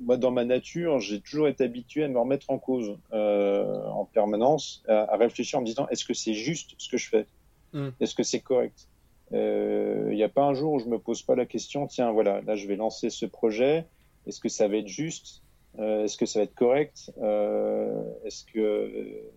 moi, 0.00 0.16
dans 0.16 0.30
ma 0.30 0.44
nature, 0.44 1.00
j'ai 1.00 1.20
toujours 1.20 1.48
été 1.48 1.64
habitué 1.64 2.04
à 2.04 2.08
me 2.08 2.18
remettre 2.18 2.50
en 2.50 2.58
cause 2.58 2.98
euh, 3.12 3.84
en 3.86 4.04
permanence, 4.04 4.82
à, 4.88 5.12
à 5.12 5.16
réfléchir 5.16 5.58
en 5.58 5.62
me 5.62 5.66
disant 5.66 5.86
est-ce 5.88 6.04
que 6.04 6.14
c'est 6.14 6.34
juste 6.34 6.74
ce 6.78 6.88
que 6.88 6.96
je 6.96 7.08
fais? 7.08 7.26
Mm. 7.72 7.88
Est-ce 8.00 8.14
que 8.14 8.22
c'est 8.22 8.40
correct? 8.40 8.88
Il 9.30 10.14
n'y 10.14 10.22
a 10.22 10.28
pas 10.28 10.44
un 10.44 10.54
jour 10.54 10.72
où 10.72 10.78
je 10.78 10.86
me 10.86 10.98
pose 10.98 11.22
pas 11.22 11.34
la 11.34 11.44
question 11.44 11.86
tiens, 11.86 12.12
voilà, 12.12 12.40
là, 12.42 12.56
je 12.56 12.66
vais 12.66 12.76
lancer 12.76 13.10
ce 13.10 13.26
projet. 13.26 13.84
Est-ce 14.26 14.40
que 14.40 14.48
ça 14.48 14.68
va 14.68 14.76
être 14.76 14.88
juste? 14.88 15.42
Euh, 15.78 16.04
Est-ce 16.04 16.16
que 16.16 16.26
ça 16.26 16.40
va 16.40 16.44
être 16.44 16.54
correct? 16.54 17.12
Euh, 17.20 18.02
Est-ce 18.24 18.44
que 18.44 18.90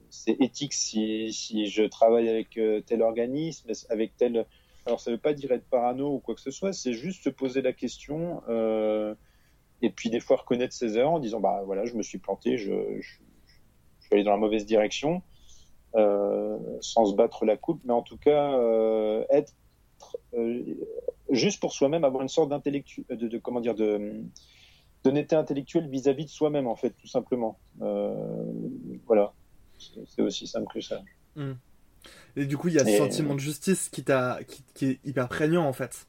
c'est 0.09 0.39
éthique 0.41 0.73
si, 0.73 1.31
si 1.33 1.67
je 1.67 1.83
travaille 1.83 2.29
avec 2.29 2.57
euh, 2.57 2.81
tel 2.81 3.01
organisme, 3.01 3.69
avec 3.89 4.15
tel. 4.17 4.45
Alors, 4.85 4.99
ça 4.99 5.11
ne 5.11 5.15
veut 5.15 5.21
pas 5.21 5.33
dire 5.33 5.51
être 5.51 5.65
parano 5.69 6.15
ou 6.15 6.19
quoi 6.19 6.35
que 6.35 6.41
ce 6.41 6.51
soit, 6.51 6.73
c'est 6.73 6.93
juste 6.93 7.23
se 7.23 7.29
poser 7.29 7.61
la 7.61 7.73
question 7.73 8.41
euh, 8.49 9.13
et 9.81 9.89
puis 9.89 10.09
des 10.09 10.19
fois 10.19 10.37
reconnaître 10.37 10.73
ses 10.73 10.97
erreurs 10.97 11.11
en 11.13 11.19
disant 11.19 11.39
bah 11.39 11.61
voilà, 11.65 11.85
je 11.85 11.95
me 11.95 12.03
suis 12.03 12.17
planté, 12.17 12.57
je, 12.57 12.71
je, 12.99 13.11
je 13.99 14.05
suis 14.05 14.13
allé 14.13 14.23
dans 14.23 14.31
la 14.31 14.37
mauvaise 14.37 14.65
direction, 14.65 15.21
euh, 15.95 16.57
sans 16.81 17.05
se 17.05 17.15
battre 17.15 17.45
la 17.45 17.57
coupe, 17.57 17.81
mais 17.85 17.93
en 17.93 18.01
tout 18.01 18.17
cas, 18.17 18.53
euh, 18.53 19.23
être 19.29 19.53
euh, 20.33 20.63
juste 21.29 21.59
pour 21.59 21.73
soi-même, 21.73 22.03
avoir 22.03 22.21
une 22.21 22.29
sorte 22.29 22.49
d'intellectuel, 22.49 23.05
de, 23.09 23.27
de, 23.27 23.37
comment 23.37 23.59
dire, 23.61 23.75
de 23.75 24.21
d'honnêteté 25.03 25.35
intellectuelle 25.35 25.87
vis-à-vis 25.89 26.25
de 26.25 26.29
soi-même, 26.29 26.67
en 26.67 26.75
fait, 26.75 26.91
tout 26.91 27.07
simplement. 27.07 27.57
Voilà. 27.79 29.33
C'est 30.05 30.21
aussi 30.21 30.45
simple 30.45 30.71
que 30.71 30.79
ça. 30.79 31.01
Et 32.35 32.45
du 32.45 32.55
coup, 32.55 32.67
il 32.67 32.75
y 32.75 32.79
a 32.79 32.85
ce 32.85 32.89
Et- 32.89 32.97
sentiment 32.97 33.33
de 33.33 33.39
justice 33.39 33.89
qui, 33.89 34.03
t'a, 34.03 34.39
qui, 34.47 34.63
qui 34.75 34.85
est 34.85 34.99
hyper 35.03 35.27
prégnant 35.27 35.65
en 35.67 35.73
fait. 35.73 36.07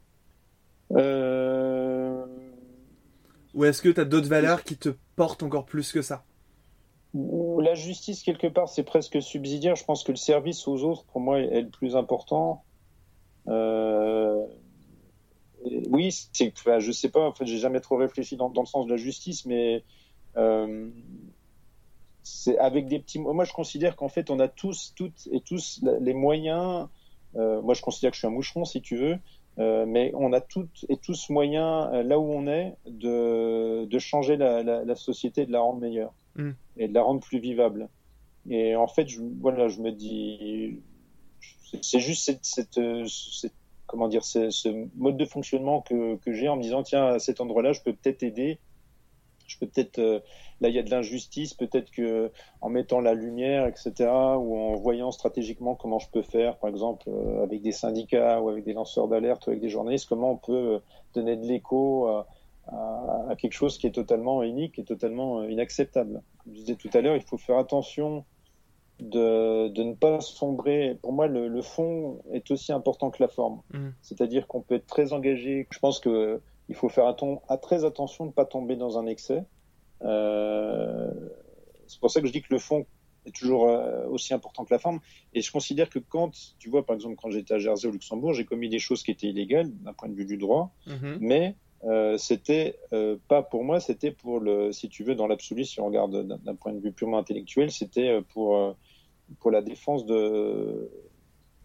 Euh... 0.92 1.71
Ou 3.54 3.64
est-ce 3.64 3.82
que 3.82 3.88
tu 3.88 4.00
as 4.00 4.04
d'autres 4.04 4.28
valeurs 4.28 4.64
qui 4.64 4.76
te 4.76 4.90
portent 5.16 5.42
encore 5.42 5.66
plus 5.66 5.92
que 5.92 6.02
ça? 6.02 6.24
La 7.14 7.74
justice, 7.74 8.22
quelque 8.22 8.46
part, 8.46 8.68
c'est 8.68 8.84
presque 8.84 9.20
subsidiaire. 9.20 9.76
Je 9.76 9.84
pense 9.84 10.02
que 10.02 10.12
le 10.12 10.16
service 10.16 10.66
aux 10.66 10.82
autres, 10.84 11.04
pour 11.04 11.20
moi, 11.20 11.40
est 11.40 11.62
le 11.62 11.68
plus 11.68 11.94
important. 11.96 12.64
Euh... 13.48 14.46
Oui, 15.90 16.10
c'est, 16.32 16.52
enfin, 16.56 16.80
je 16.80 16.90
sais 16.90 17.10
pas, 17.10 17.28
en 17.28 17.32
fait, 17.32 17.46
j'ai 17.46 17.58
jamais 17.58 17.80
trop 17.80 17.96
réfléchi 17.96 18.36
dans, 18.36 18.48
le 18.48 18.66
sens 18.66 18.86
de 18.86 18.90
la 18.90 18.96
justice, 18.96 19.46
mais 19.46 19.84
euh, 20.36 20.90
c'est 22.24 22.58
avec 22.58 22.88
des 22.88 22.98
petits. 22.98 23.20
Moi, 23.20 23.44
je 23.44 23.52
considère 23.52 23.94
qu'en 23.94 24.08
fait, 24.08 24.30
on 24.30 24.40
a 24.40 24.48
tous, 24.48 24.92
toutes 24.96 25.28
et 25.30 25.40
tous 25.40 25.84
les 26.00 26.14
moyens. 26.14 26.88
euh, 27.36 27.62
moi, 27.62 27.74
je 27.74 27.82
considère 27.82 28.10
que 28.10 28.16
je 28.16 28.20
suis 28.20 28.26
un 28.26 28.30
moucheron, 28.30 28.64
si 28.64 28.82
tu 28.82 28.96
veux, 28.96 29.18
euh, 29.58 29.84
mais 29.86 30.12
on 30.14 30.32
a 30.32 30.40
toutes 30.40 30.86
et 30.88 30.96
tous 30.96 31.28
moyens, 31.30 31.88
euh, 31.92 32.02
là 32.02 32.18
où 32.18 32.30
on 32.32 32.46
est, 32.46 32.74
de, 32.86 33.84
de 33.84 33.98
changer 33.98 34.36
la, 34.36 34.62
la, 34.62 34.84
la 34.84 34.94
société, 34.96 35.44
de 35.46 35.52
la 35.52 35.60
rendre 35.60 35.80
meilleure 35.80 36.12
Mm. 36.34 36.52
et 36.78 36.88
de 36.88 36.94
la 36.94 37.02
rendre 37.02 37.20
plus 37.20 37.38
vivable. 37.38 37.88
Et 38.48 38.74
en 38.74 38.86
fait, 38.86 39.06
je, 39.06 39.20
voilà, 39.40 39.68
je 39.68 39.80
me 39.82 39.92
dis, 39.92 40.80
c'est- 41.82 42.00
juste 42.00 42.24
cette, 42.24 42.44
cette, 42.44 42.80
cette- 43.06 43.52
comment 43.86 44.08
dire, 44.08 44.24
ce, 44.24 44.48
ce 44.48 44.68
mode 44.96 45.18
de 45.18 45.26
fonctionnement 45.26 45.82
que, 45.82 46.16
que 46.16 46.32
j'ai 46.32 46.48
en 46.48 46.56
me 46.56 46.62
disant, 46.62 46.82
tiens, 46.82 47.04
à 47.06 47.18
cet 47.18 47.42
endroit-là, 47.42 47.72
je 47.74 47.82
peux 47.82 47.92
peut-être 47.92 48.22
aider 48.22 48.58
je 49.52 49.58
peux 49.58 49.66
peut-être 49.66 49.98
euh, 49.98 50.20
là 50.60 50.68
il 50.68 50.74
y 50.74 50.78
a 50.78 50.82
de 50.82 50.90
l'injustice, 50.90 51.54
peut-être 51.54 51.90
que 51.90 52.30
en 52.60 52.68
mettant 52.68 53.00
la 53.00 53.14
lumière, 53.14 53.66
etc., 53.66 53.92
ou 54.38 54.56
en 54.56 54.74
voyant 54.74 55.10
stratégiquement 55.10 55.74
comment 55.74 55.98
je 55.98 56.08
peux 56.10 56.22
faire, 56.22 56.56
par 56.58 56.70
exemple 56.70 57.08
euh, 57.08 57.42
avec 57.42 57.62
des 57.62 57.72
syndicats 57.72 58.40
ou 58.40 58.48
avec 58.48 58.64
des 58.64 58.72
lanceurs 58.72 59.08
d'alerte 59.08 59.46
ou 59.46 59.50
avec 59.50 59.60
des 59.60 59.68
journalistes, 59.68 60.08
comment 60.08 60.32
on 60.32 60.36
peut 60.36 60.80
donner 61.14 61.36
de 61.36 61.46
l'écho 61.46 62.06
à, 62.06 62.26
à, 62.68 63.26
à, 63.30 63.36
quelque 63.36 63.52
chose 63.52 63.78
qui 63.78 63.86
est 63.86 63.92
totalement 63.92 64.42
unique 64.42 64.78
et 64.78 64.84
totalement 64.84 65.44
inacceptable. 65.44 66.22
Comme 66.42 66.54
je 66.54 66.60
disais 66.60 66.76
tout 66.76 66.90
à 66.94 67.00
l'heure, 67.00 67.16
il 67.16 67.22
faut 67.22 67.38
faire 67.38 67.58
attention 67.58 68.24
de, 69.00 69.68
de, 69.68 69.82
ne 69.82 69.94
pas 69.94 70.20
sombrer. 70.20 70.96
Pour 71.02 71.12
moi, 71.12 71.26
le, 71.26 71.48
le, 71.48 71.62
fond 71.62 72.20
est 72.32 72.50
aussi 72.50 72.72
important 72.72 73.10
que 73.10 73.22
la 73.22 73.28
forme. 73.28 73.60
Mm. 73.72 73.88
C'est-à-dire 74.00 74.46
qu'on 74.46 74.60
peut 74.60 74.76
être 74.76 74.86
très 74.86 75.12
engagé. 75.12 75.66
Je 75.70 75.78
pense 75.78 75.98
que 75.98 76.40
il 76.72 76.74
faut 76.74 76.88
faire 76.88 77.04
à 77.06 77.58
très 77.58 77.84
attention 77.84 78.24
de 78.24 78.30
ne 78.30 78.34
pas 78.34 78.46
tomber 78.46 78.76
dans 78.76 78.98
un 78.98 79.06
excès. 79.06 79.44
Euh, 80.00 81.12
c'est 81.86 82.00
pour 82.00 82.10
ça 82.10 82.22
que 82.22 82.26
je 82.26 82.32
dis 82.32 82.40
que 82.40 82.48
le 82.50 82.58
fond 82.58 82.86
est 83.26 83.34
toujours 83.34 83.68
euh, 83.68 84.06
aussi 84.08 84.32
important 84.32 84.64
que 84.64 84.72
la 84.72 84.78
forme. 84.78 85.00
Et 85.34 85.42
je 85.42 85.52
considère 85.52 85.90
que 85.90 85.98
quand, 85.98 86.32
tu 86.58 86.70
vois, 86.70 86.86
par 86.86 86.96
exemple, 86.96 87.16
quand 87.20 87.30
j'étais 87.30 87.52
à 87.52 87.58
Jersey 87.58 87.88
au 87.88 87.90
Luxembourg, 87.90 88.32
j'ai 88.32 88.46
commis 88.46 88.70
des 88.70 88.78
choses 88.78 89.02
qui 89.02 89.10
étaient 89.10 89.26
illégales 89.26 89.70
d'un 89.70 89.92
point 89.92 90.08
de 90.08 90.14
vue 90.14 90.24
du 90.24 90.38
droit, 90.38 90.72
Mhm. 90.86 91.18
mais 91.20 91.56
euh, 91.84 92.16
c'était 92.16 92.78
euh, 92.94 93.18
pas 93.28 93.42
pour 93.42 93.64
moi, 93.64 93.78
c'était 93.78 94.12
pour 94.12 94.40
le, 94.40 94.72
si 94.72 94.88
tu 94.88 95.04
veux, 95.04 95.14
dans 95.14 95.26
l'absolu, 95.26 95.66
si 95.66 95.78
on 95.78 95.86
regarde 95.86 96.26
d'un 96.42 96.54
point 96.54 96.72
de 96.72 96.80
vue 96.80 96.92
purement 96.92 97.18
intellectuel, 97.18 97.70
c'était 97.70 98.22
pour 98.32 98.76
pour 99.40 99.50
la 99.50 99.62
défense 99.62 100.04
de, 100.04 100.90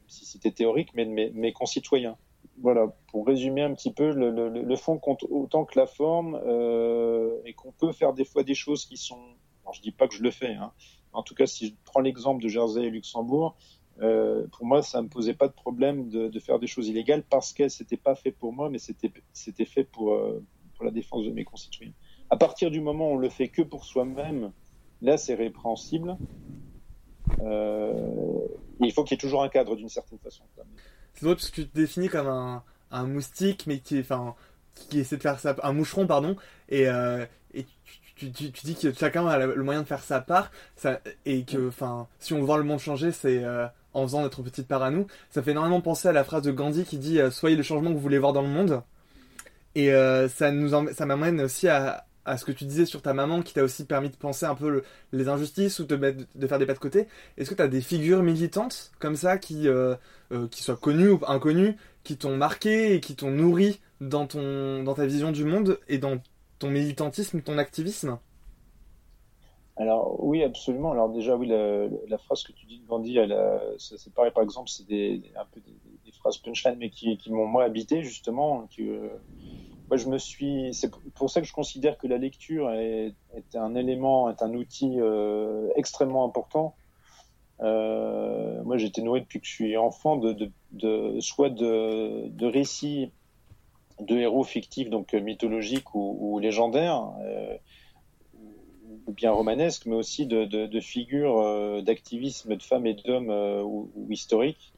si 0.07 0.25
c'était 0.25 0.51
théorique, 0.51 0.89
mais 0.95 1.05
de 1.05 1.11
mes, 1.11 1.29
mes 1.31 1.53
concitoyens. 1.53 2.17
Voilà, 2.59 2.87
pour 3.11 3.27
résumer 3.27 3.61
un 3.61 3.73
petit 3.73 3.93
peu, 3.93 4.11
le, 4.11 4.31
le, 4.31 4.49
le 4.49 4.75
fond 4.75 4.97
compte 4.97 5.23
autant 5.29 5.63
que 5.63 5.77
la 5.77 5.85
forme, 5.85 6.39
euh, 6.43 7.39
et 7.45 7.53
qu'on 7.53 7.71
peut 7.71 7.91
faire 7.91 8.13
des 8.13 8.25
fois 8.25 8.43
des 8.43 8.55
choses 8.55 8.85
qui 8.85 8.97
sont. 8.97 9.19
Alors, 9.63 9.73
je 9.73 9.81
dis 9.81 9.91
pas 9.91 10.07
que 10.07 10.15
je 10.15 10.23
le 10.23 10.31
fais, 10.31 10.53
hein. 10.53 10.71
En 11.13 11.23
tout 11.23 11.35
cas, 11.35 11.45
si 11.45 11.67
je 11.67 11.73
prends 11.85 11.99
l'exemple 11.99 12.41
de 12.43 12.47
Jersey 12.47 12.83
et 12.85 12.89
Luxembourg, 12.89 13.55
euh, 14.01 14.47
pour 14.51 14.65
moi, 14.65 14.81
ça 14.81 15.01
me 15.01 15.07
posait 15.07 15.33
pas 15.33 15.47
de 15.47 15.53
problème 15.53 16.09
de, 16.09 16.27
de 16.27 16.39
faire 16.39 16.59
des 16.59 16.67
choses 16.67 16.87
illégales 16.87 17.23
parce 17.23 17.53
que 17.53 17.67
c'était 17.69 17.97
pas 17.97 18.15
fait 18.15 18.31
pour 18.31 18.53
moi, 18.53 18.69
mais 18.69 18.77
c'était 18.77 19.11
c'était 19.33 19.65
fait 19.65 19.83
pour 19.83 20.13
euh, 20.13 20.43
pour 20.75 20.85
la 20.85 20.91
défense 20.91 21.25
de 21.25 21.31
mes 21.31 21.43
concitoyens. 21.43 21.93
À 22.29 22.37
partir 22.37 22.69
du 22.71 22.81
moment 22.81 23.09
où 23.09 23.13
on 23.13 23.17
le 23.17 23.29
fait 23.29 23.47
que 23.47 23.61
pour 23.61 23.85
soi-même, 23.85 24.51
là, 25.01 25.17
c'est 25.17 25.35
répréhensible. 25.35 26.17
Euh, 27.41 28.47
il 28.81 28.91
faut 28.91 29.03
qu'il 29.03 29.15
y 29.15 29.17
ait 29.17 29.19
toujours 29.19 29.43
un 29.43 29.49
cadre 29.49 29.75
d'une 29.75 29.89
certaine 29.89 30.19
façon. 30.19 30.43
C'est 31.17 31.25
drôle 31.25 31.36
parce 31.36 31.50
que 31.50 31.55
tu 31.55 31.67
te 31.67 31.75
définis 31.75 32.09
comme 32.09 32.27
un, 32.27 32.63
un 32.91 33.03
moustique, 33.05 33.65
mais 33.67 33.79
qui, 33.79 34.00
enfin, 34.00 34.36
qui 34.75 35.00
essaie 35.00 35.17
de 35.17 35.21
faire 35.21 35.39
sa, 35.39 35.55
un 35.63 35.74
moucheron, 35.74 36.07
pardon, 36.07 36.36
et, 36.69 36.88
euh, 36.88 37.25
et 37.53 37.65
tu, 38.15 38.31
tu, 38.31 38.51
tu 38.51 38.65
dis 38.65 38.75
que 38.75 38.93
chacun 38.93 39.27
a 39.27 39.38
le 39.39 39.63
moyen 39.63 39.81
de 39.81 39.88
faire 39.88 40.03
sa 40.03 40.21
part, 40.21 40.51
ça, 40.75 41.00
et 41.25 41.43
que, 41.43 41.67
enfin, 41.67 42.07
si 42.19 42.33
on 42.33 42.39
veut 42.39 42.45
voir 42.45 42.57
le 42.59 42.63
monde 42.63 42.79
changer, 42.79 43.12
c'est 43.12 43.43
euh, 43.43 43.67
en 43.93 44.03
faisant 44.03 44.21
notre 44.21 44.41
petite 44.43 44.67
part 44.67 44.83
à 44.83 44.91
nous. 44.91 45.07
Ça 45.31 45.41
fait 45.41 45.51
énormément 45.51 45.81
penser 45.81 46.07
à 46.07 46.12
la 46.13 46.24
phrase 46.24 46.43
de 46.43 46.51
Gandhi 46.51 46.83
qui 46.86 46.97
dit 47.00 47.19
euh, 47.19 47.31
Soyez 47.31 47.55
le 47.55 47.63
changement 47.63 47.89
que 47.89 47.95
vous 47.95 48.00
voulez 48.01 48.19
voir 48.19 48.33
dans 48.33 48.41
le 48.43 48.47
monde. 48.47 48.81
Et 49.75 49.91
euh, 49.93 50.27
ça 50.29 50.51
nous 50.51 50.74
emmène- 50.74 50.93
ça 50.93 51.05
m'amène 51.05 51.41
aussi 51.41 51.67
à, 51.67 52.05
à 52.27 52.38
ce 52.38 52.46
que 52.46 52.51
tu 52.51 52.65
disais 52.65 52.86
sur 52.86 53.01
ta 53.01 53.13
maman 53.13 53.41
qui 53.41 53.53
t'a 53.53 53.63
aussi 53.63 53.86
permis 53.86 54.10
de 54.10 54.15
penser 54.15 54.46
un 54.46 54.55
peu 54.55 54.69
le- 54.69 54.84
les 55.13 55.29
injustices 55.29 55.79
ou 55.79 55.86
de, 55.86 55.96
mettre, 55.96 56.24
de 56.36 56.48
faire 56.48 56.60
des 56.60 56.65
pas 56.65 56.74
de 56.74 56.79
côté. 56.79 57.07
Est-ce 57.38 57.50
que 57.50 57.55
tu 57.55 57.62
as 57.62 57.67
des 57.67 57.81
figures 57.81 58.24
militantes 58.24 58.91
comme 59.00 59.15
ça 59.15 59.38
qui, 59.38 59.67
euh, 59.67 59.96
euh, 60.31 60.48
qui 60.50 60.63
soient 60.63 60.77
connues 60.77 61.10
ou 61.10 61.19
inconnues, 61.27 61.77
qui 62.03 62.17
t'ont 62.17 62.36
marqué 62.38 62.93
et 62.96 63.00
qui 63.01 63.15
t'ont 63.15 63.31
nourri 63.31 63.79
dans, 64.01 64.27
ton, 64.27 64.84
dans 64.84 64.93
ta 64.93 65.05
vision 65.05 65.31
du 65.31 65.46
monde 65.46 65.79
et 65.88 65.98
dans 65.98 66.17
ton 66.60 66.69
militantisme, 66.69 67.41
ton 67.41 67.57
activisme? 67.57 68.19
Alors 69.77 70.24
oui, 70.24 70.43
absolument. 70.43 70.91
Alors 70.91 71.10
déjà, 71.10 71.36
oui, 71.36 71.48
la, 71.48 72.17
phrase 72.17 72.43
que 72.43 72.51
tu 72.51 72.65
dis 72.65 72.79
de 72.79 72.88
Gandhi, 72.88 73.19
a- 73.19 73.60
ça, 73.77 73.96
c'est 73.98 74.13
pareil, 74.13 74.31
par 74.31 74.43
exemple, 74.43 74.69
c'est 74.69 74.88
des, 74.88 75.22
un 75.39 75.46
peu 75.46 75.62
des, 75.62 75.74
phrases 76.13 76.38
punchline, 76.38 76.77
mais 76.79 76.89
qui, 76.89 77.19
m'ont 77.29 77.46
moi 77.46 77.63
habité 77.63 78.03
justement. 78.03 78.67
Euh, 78.79 79.10
moi, 79.88 79.98
je 79.98 80.08
me 80.08 80.17
suis. 80.17 80.74
C'est 80.74 80.91
pour- 81.15 81.29
ça 81.29 81.41
que 81.41 81.48
je 81.48 81.53
considère 81.53 81.98
que 81.98 82.08
la 82.08 82.17
lecture 82.17 82.72
est, 82.72 83.13
un 83.56 83.75
élément, 83.75 84.29
est 84.29 84.41
un 84.41 84.53
outil 84.53 85.00
euh, 85.00 85.70
extrêmement 85.75 86.25
important. 86.25 86.75
Euh, 87.62 88.62
moi, 88.63 88.82
été 88.82 89.01
nourri 89.01 89.22
depuis 89.22 89.39
que 89.39 89.48
je 89.48 89.51
suis 89.51 89.77
enfant 89.77 90.17
de, 90.17 90.34
de, 90.34 90.51
de 90.74 91.20
soit 91.22 91.50
de, 91.50 92.27
de 92.27 92.46
récits 92.46 93.12
de 94.00 94.15
héros 94.17 94.44
fictifs, 94.44 94.89
donc 94.89 95.13
euh, 95.13 95.22
mythologiques 95.22 95.96
ou, 95.96 96.38
légendaires. 96.39 97.13
Euh, 97.22 97.58
ou 99.06 99.13
bien 99.13 99.32
romanesque, 99.32 99.86
mais 99.86 99.96
aussi 99.96 100.27
de, 100.27 100.79
figures 100.82 101.82
d'activisme 101.82 102.56
de 102.58 102.62
femmes 102.62 102.86
et 102.86 102.94
d'hommes 102.94 103.29
ou 103.63 103.89
historiques, 104.10 104.74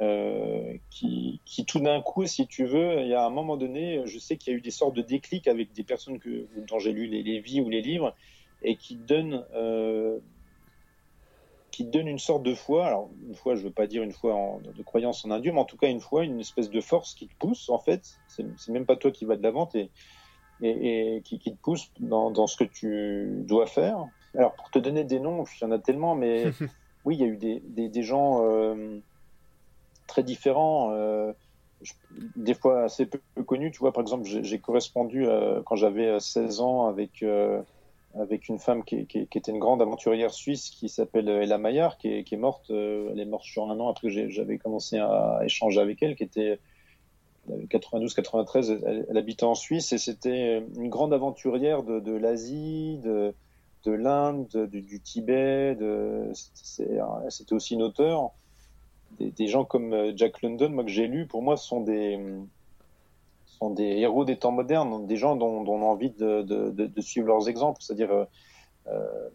euh, 0.00 0.74
qui, 0.90 1.40
qui 1.44 1.64
tout 1.64 1.80
d'un 1.80 2.02
coup, 2.02 2.26
si 2.26 2.46
tu 2.46 2.66
veux, 2.66 3.00
il 3.00 3.08
y 3.08 3.14
a 3.14 3.24
un 3.24 3.30
moment 3.30 3.56
donné, 3.56 4.02
je 4.04 4.18
sais 4.18 4.36
qu'il 4.36 4.52
y 4.52 4.56
a 4.56 4.58
eu 4.58 4.60
des 4.60 4.70
sortes 4.70 4.94
de 4.94 5.02
déclics 5.02 5.48
avec 5.48 5.72
des 5.72 5.84
personnes 5.84 6.18
que, 6.18 6.46
dont 6.68 6.78
j'ai 6.78 6.92
lu 6.92 7.06
les, 7.06 7.22
les 7.22 7.40
vies 7.40 7.60
ou 7.60 7.68
les 7.68 7.80
livres, 7.82 8.14
et 8.62 8.76
qui 8.76 8.96
donnent, 8.96 9.44
euh, 9.54 10.18
qui 11.70 11.84
donnent 11.84 12.08
une 12.08 12.18
sorte 12.18 12.42
de 12.42 12.54
foi. 12.54 12.86
Alors, 12.86 13.10
une 13.26 13.34
foi, 13.34 13.54
je 13.54 13.62
veux 13.62 13.70
pas 13.70 13.86
dire 13.86 14.02
une 14.02 14.12
foi 14.12 14.34
en, 14.34 14.60
de 14.60 14.82
croyance 14.82 15.24
en 15.24 15.30
un 15.30 15.40
dieu, 15.40 15.52
mais 15.52 15.60
en 15.60 15.64
tout 15.64 15.78
cas 15.78 15.88
une 15.88 16.00
foi, 16.00 16.24
une 16.24 16.40
espèce 16.40 16.70
de 16.70 16.80
force 16.80 17.14
qui 17.14 17.26
te 17.26 17.34
pousse, 17.38 17.68
en 17.70 17.78
fait. 17.78 18.18
C'est 18.28 18.44
c'est 18.58 18.72
même 18.72 18.86
pas 18.86 18.96
toi 18.96 19.10
qui 19.10 19.24
vas 19.24 19.36
de 19.36 19.42
l'avant, 19.42 19.68
et 19.74 19.90
et, 20.62 21.16
et 21.16 21.22
qui, 21.22 21.38
qui, 21.38 21.52
te 21.52 21.60
pousse 21.60 21.90
dans, 22.00 22.30
dans, 22.30 22.46
ce 22.46 22.56
que 22.56 22.64
tu 22.64 23.28
dois 23.44 23.66
faire. 23.66 24.06
Alors, 24.34 24.54
pour 24.54 24.70
te 24.70 24.78
donner 24.78 25.04
des 25.04 25.20
noms, 25.20 25.44
il 25.44 25.62
y 25.62 25.64
en 25.64 25.70
a 25.70 25.78
tellement, 25.78 26.14
mais 26.14 26.44
oui, 27.04 27.16
il 27.16 27.20
y 27.20 27.24
a 27.24 27.26
eu 27.26 27.36
des, 27.36 27.60
des, 27.60 27.88
des 27.88 28.02
gens 28.02 28.44
euh, 28.44 28.98
très 30.06 30.22
différents, 30.22 30.90
euh, 30.92 31.32
des 32.36 32.54
fois 32.54 32.84
assez 32.84 33.06
peu, 33.06 33.20
peu, 33.34 33.42
connus. 33.42 33.70
Tu 33.70 33.78
vois, 33.78 33.92
par 33.92 34.02
exemple, 34.02 34.24
j'ai 34.24 34.58
correspondu 34.58 35.26
euh, 35.26 35.62
quand 35.64 35.76
j'avais 35.76 36.18
16 36.18 36.60
ans 36.60 36.86
avec, 36.86 37.22
euh, 37.22 37.60
avec 38.18 38.48
une 38.48 38.58
femme 38.58 38.84
qui, 38.84 38.96
était 38.96 39.50
une 39.50 39.58
grande 39.58 39.82
aventurière 39.82 40.32
suisse 40.32 40.70
qui 40.70 40.88
s'appelle 40.88 41.28
Ella 41.28 41.58
Maillard, 41.58 41.98
qui 41.98 42.08
est, 42.08 42.36
morte. 42.36 42.70
euh, 42.70 43.10
elle 43.12 43.20
est 43.20 43.26
morte 43.26 43.44
sur 43.44 43.70
un 43.70 43.78
an 43.78 43.88
après 43.88 44.08
que 44.08 44.28
j'avais 44.28 44.58
commencé 44.58 44.98
à 44.98 45.40
échanger 45.44 45.80
avec 45.80 46.02
elle, 46.02 46.16
qui 46.16 46.24
était 46.24 46.58
92-93, 47.48 48.80
elle, 48.86 49.06
elle, 49.08 49.16
habitait 49.16 49.44
en 49.44 49.54
Suisse 49.54 49.92
et 49.92 49.98
c'était 49.98 50.64
une 50.76 50.88
grande 50.88 51.12
aventurière 51.12 51.84
de, 51.84 52.12
l'Asie, 52.12 52.98
de, 53.04 53.34
de 53.84 53.92
l'Inde, 53.92 54.68
du, 54.68 55.00
Tibet. 55.00 55.76
C'était 56.32 57.52
aussi 57.52 57.74
une 57.74 57.82
auteure. 57.82 58.32
Des, 59.18 59.46
gens 59.46 59.64
comme 59.64 60.12
Jack 60.16 60.42
London, 60.42 60.68
moi 60.68 60.84
que 60.84 60.90
j'ai 60.90 61.06
lu, 61.06 61.26
pour 61.26 61.42
moi, 61.42 61.56
sont 61.56 61.80
des, 61.80 62.20
sont 63.58 63.70
des 63.70 63.84
héros 63.84 64.24
des 64.24 64.36
temps 64.36 64.52
modernes, 64.52 65.06
des 65.06 65.16
gens 65.16 65.36
dont, 65.36 65.64
on 65.66 65.82
a 65.82 65.84
envie 65.84 66.10
de, 66.10 66.42
de, 66.42 67.00
suivre 67.00 67.26
leurs 67.26 67.48
exemples. 67.48 67.80
C'est-à-dire, 67.80 68.26
euh, 68.86 69.28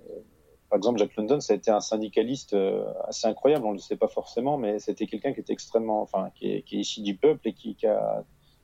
par 0.69 0.77
exemple, 0.77 0.99
Jack 0.99 1.15
London, 1.15 1.39
ça 1.39 1.53
a 1.53 1.55
été 1.55 1.71
un 1.71 1.81
syndicaliste 1.81 2.53
euh, 2.53 2.85
assez 3.07 3.27
incroyable. 3.27 3.65
On 3.65 3.69
ne 3.69 3.75
le 3.75 3.79
sait 3.79 3.97
pas 3.97 4.07
forcément, 4.07 4.57
mais 4.57 4.79
c'était 4.79 5.07
quelqu'un 5.07 5.33
qui 5.33 5.39
était 5.39 5.53
extrêmement, 5.53 6.01
enfin, 6.01 6.29
qui 6.35 6.51
est, 6.51 6.61
qui 6.61 6.77
est, 6.77 6.81
issu 6.81 7.01
du 7.01 7.15
peuple 7.15 7.47
et 7.47 7.53
qui, 7.53 7.75
a 7.85 8.23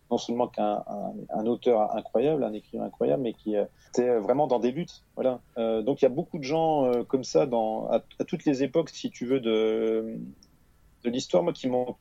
non 0.10 0.18
seulement 0.18 0.48
qu'un 0.48 0.86
un, 1.30 1.46
auteur 1.48 1.94
incroyable, 1.96 2.44
un 2.44 2.54
écrivain 2.54 2.86
incroyable, 2.86 3.24
mais 3.24 3.34
qui 3.34 3.56
était 3.90 4.18
vraiment 4.20 4.48
dans 4.48 4.60
des 4.60 4.72
luttes. 4.72 5.04
Voilà. 5.16 5.42
Euh, 5.58 5.82
donc 5.82 6.02
il 6.02 6.06
y 6.06 6.06
a 6.06 6.10
beaucoup 6.10 6.38
de 6.38 6.44
gens 6.44 6.86
euh, 6.86 7.04
comme 7.04 7.26
ça 7.26 7.46
dans, 7.46 7.90
à, 7.90 8.02
à, 8.20 8.24
toutes 8.24 8.46
les 8.46 8.64
époques, 8.64 8.90
si 8.90 9.10
tu 9.10 9.26
veux, 9.26 9.42
de, 9.42 10.18
de 11.10 11.14
l'histoire, 11.14 11.44
moi, 11.44 11.54
qui 11.54 11.68
m'ont 11.68 11.96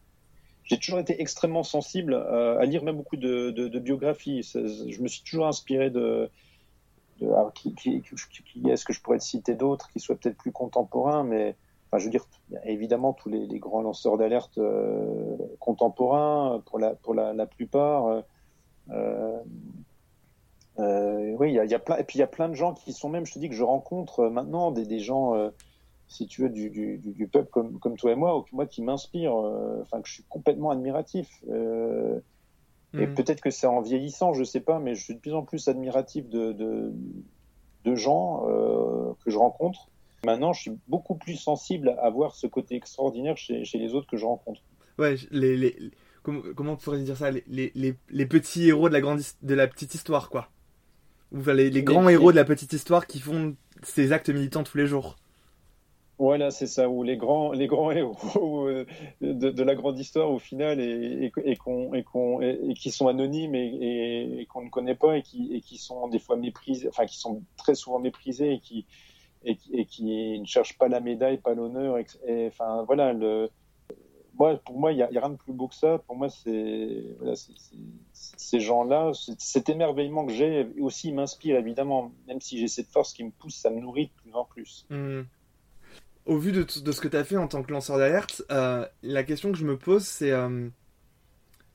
j'ai 0.64 0.78
toujours 0.78 0.98
été 0.98 1.20
extrêmement 1.20 1.62
sensible 1.62 2.14
à, 2.14 2.58
à 2.58 2.64
lire 2.64 2.82
même 2.82 2.96
beaucoup 2.96 3.16
de, 3.16 3.78
biographies. 3.78 4.42
Je 4.42 5.00
me 5.00 5.06
suis 5.06 5.22
toujours 5.22 5.46
inspiré 5.46 5.90
de, 5.90 6.28
qui, 7.54 8.02
est-ce 8.68 8.84
que 8.84 8.92
je 8.92 9.00
pourrais 9.00 9.18
te 9.18 9.24
citer 9.24 9.54
d'autres 9.54 9.88
qui 9.90 10.00
soient 10.00 10.16
peut-être 10.16 10.36
plus 10.36 10.52
contemporains, 10.52 11.24
mais 11.24 11.56
enfin, 11.86 11.98
je 11.98 12.04
veux 12.04 12.10
dire, 12.10 12.26
évidemment, 12.64 13.12
tous 13.12 13.28
les, 13.28 13.58
grands 13.58 13.82
lanceurs 13.82 14.18
d'alerte 14.18 14.58
euh, 14.58 15.36
contemporains, 15.60 16.62
pour 16.66 16.78
la, 16.78 16.94
pour 16.94 17.14
la, 17.14 17.46
plupart. 17.46 18.22
Euh, 18.90 19.40
euh, 20.78 21.34
oui, 21.38 21.52
il 21.52 21.70
y 21.70 21.74
a, 21.74 21.78
plein, 21.78 21.96
et 21.96 22.04
puis 22.04 22.18
il 22.18 22.20
y 22.20 22.24
a 22.24 22.28
plein 22.28 22.48
de 22.48 22.54
gens 22.54 22.74
qui 22.74 22.92
sont 22.92 23.08
même, 23.08 23.24
je 23.24 23.32
te 23.32 23.38
dis, 23.38 23.48
que 23.48 23.54
je 23.54 23.62
rencontre 23.62 24.28
maintenant, 24.28 24.70
des, 24.70 24.98
gens, 24.98 25.34
euh, 25.34 25.50
si 26.08 26.26
tu 26.26 26.42
veux, 26.42 26.48
du, 26.48 26.70
du, 26.70 26.98
du, 26.98 27.26
peuple 27.26 27.50
comme, 27.50 27.78
comme 27.78 27.96
toi 27.96 28.12
et 28.12 28.14
moi, 28.14 28.38
ou 28.38 28.44
moi 28.52 28.66
qui 28.66 28.82
m'inspirent, 28.82 29.34
enfin, 29.34 30.00
que 30.00 30.08
je 30.08 30.14
suis 30.14 30.24
complètement 30.28 30.70
admiratif. 30.70 31.28
Euh, 31.50 32.20
et 32.94 33.06
mmh. 33.06 33.14
peut-être 33.14 33.40
que 33.40 33.50
c'est 33.50 33.66
en 33.66 33.80
vieillissant, 33.80 34.32
je 34.32 34.44
sais 34.44 34.60
pas, 34.60 34.78
mais 34.78 34.94
je 34.94 35.02
suis 35.02 35.14
de 35.14 35.20
plus 35.20 35.34
en 35.34 35.42
plus 35.42 35.68
admiratif 35.68 36.28
de, 36.28 36.52
de, 36.52 36.92
de 37.84 37.94
gens 37.94 38.46
euh, 38.48 39.12
que 39.24 39.30
je 39.30 39.36
rencontre. 39.36 39.88
Maintenant, 40.24 40.52
je 40.52 40.62
suis 40.62 40.78
beaucoup 40.88 41.14
plus 41.14 41.36
sensible 41.36 41.96
à 42.00 42.08
voir 42.10 42.34
ce 42.34 42.46
côté 42.46 42.74
extraordinaire 42.74 43.36
chez, 43.36 43.64
chez 43.64 43.78
les 43.78 43.94
autres 43.94 44.06
que 44.06 44.16
je 44.16 44.24
rencontre. 44.24 44.60
Ouais, 44.98 45.16
les, 45.30 45.56
les, 45.56 45.76
les 45.78 45.90
comment, 46.22 46.42
comment 46.54 46.72
on 46.72 46.76
pourrait 46.76 47.02
dire 47.02 47.16
ça 47.16 47.30
les, 47.30 47.44
les, 47.46 47.94
les, 48.08 48.26
petits 48.26 48.68
héros 48.68 48.88
de 48.88 48.94
la, 48.94 49.00
grande, 49.00 49.20
de 49.42 49.54
la 49.54 49.68
petite 49.68 49.94
histoire, 49.94 50.30
quoi. 50.30 50.48
Ou 51.32 51.40
enfin, 51.40 51.54
les, 51.54 51.70
les 51.70 51.82
grands 51.82 52.08
héros 52.08 52.30
de 52.30 52.36
la 52.36 52.44
petite 52.44 52.72
histoire 52.72 53.06
qui 53.06 53.20
font 53.20 53.56
ces 53.82 54.12
actes 54.12 54.30
militants 54.30 54.62
tous 54.62 54.78
les 54.78 54.86
jours. 54.86 55.16
Voilà, 56.18 56.50
c'est 56.50 56.66
ça, 56.66 56.88
où 56.88 57.02
les 57.02 57.18
grands, 57.18 57.52
les 57.52 57.66
grands 57.66 57.90
héros 57.92 58.66
euh, 58.66 58.86
de, 59.20 59.62
la 59.62 59.74
grande 59.74 59.98
histoire 59.98 60.30
au 60.30 60.38
final 60.38 60.80
et, 60.80 61.30
et, 61.44 61.50
et, 61.50 61.56
qu'on- 61.56 61.92
et, 61.92 62.74
qui 62.74 62.90
sont 62.90 63.08
anonymes 63.08 63.54
et, 63.54 64.46
qu'on 64.48 64.62
ne 64.62 64.70
connaît 64.70 64.94
pas 64.94 65.18
et 65.18 65.22
qui, 65.22 65.54
et 65.54 65.60
qui 65.60 65.76
sont 65.76 66.08
des 66.08 66.18
fois 66.18 66.36
méprisés, 66.36 66.88
enfin 66.88 67.04
qui 67.04 67.18
sont 67.18 67.42
très 67.58 67.74
souvent 67.74 67.98
méprisés 67.98 68.54
et 68.54 68.60
qui, 68.60 68.86
et, 69.44 69.56
qui- 69.84 70.40
ne 70.40 70.46
cherchent 70.46 70.78
pas 70.78 70.88
la 70.88 71.00
médaille, 71.00 71.36
pas 71.36 71.54
l'honneur. 71.54 71.98
Et, 71.98 72.46
enfin 72.46 72.82
voilà, 72.84 73.12
le, 73.12 73.50
moi, 74.38 74.56
pour 74.64 74.78
moi, 74.78 74.92
il 74.92 74.96
n'y 74.96 75.02
a, 75.02 75.08
rien 75.08 75.30
de 75.30 75.36
plus 75.36 75.52
beau 75.52 75.68
que 75.68 75.74
ça. 75.74 75.98
Pour 76.06 76.16
moi, 76.16 76.30
c'est 76.30 77.04
voilà, 77.18 77.34
ces 78.12 78.60
gens-là, 78.60 79.12
cet 79.38 79.68
émerveillement 79.68 80.26
que 80.26 80.32
j'ai 80.32 80.66
aussi 80.80 81.12
m'inspire 81.12 81.56
évidemment, 81.56 82.12
même 82.26 82.40
si 82.40 82.58
j'ai 82.58 82.68
cette 82.68 82.88
force 82.88 83.12
qui 83.12 83.24
me 83.24 83.30
pousse, 83.30 83.56
ça 83.56 83.70
me 83.70 83.80
nourrit 83.80 84.06
de 84.06 84.12
plus 84.22 84.34
en 84.34 84.44
plus. 84.44 84.86
Hmm. 84.90 85.22
Au 86.26 86.38
vu 86.38 86.52
de, 86.52 86.66
ce 86.68 87.00
que 87.00 87.08
tu 87.08 87.16
as 87.16 87.24
fait 87.24 87.36
en 87.36 87.46
tant 87.48 87.62
que 87.62 87.72
lanceur 87.72 87.98
d'alerte, 87.98 88.42
euh, 88.50 88.84
la 89.02 89.22
question 89.22 89.52
que 89.52 89.58
je 89.58 89.64
me 89.64 89.76
pose, 89.78 90.04
c'est 90.04 90.32
euh, 90.32 90.68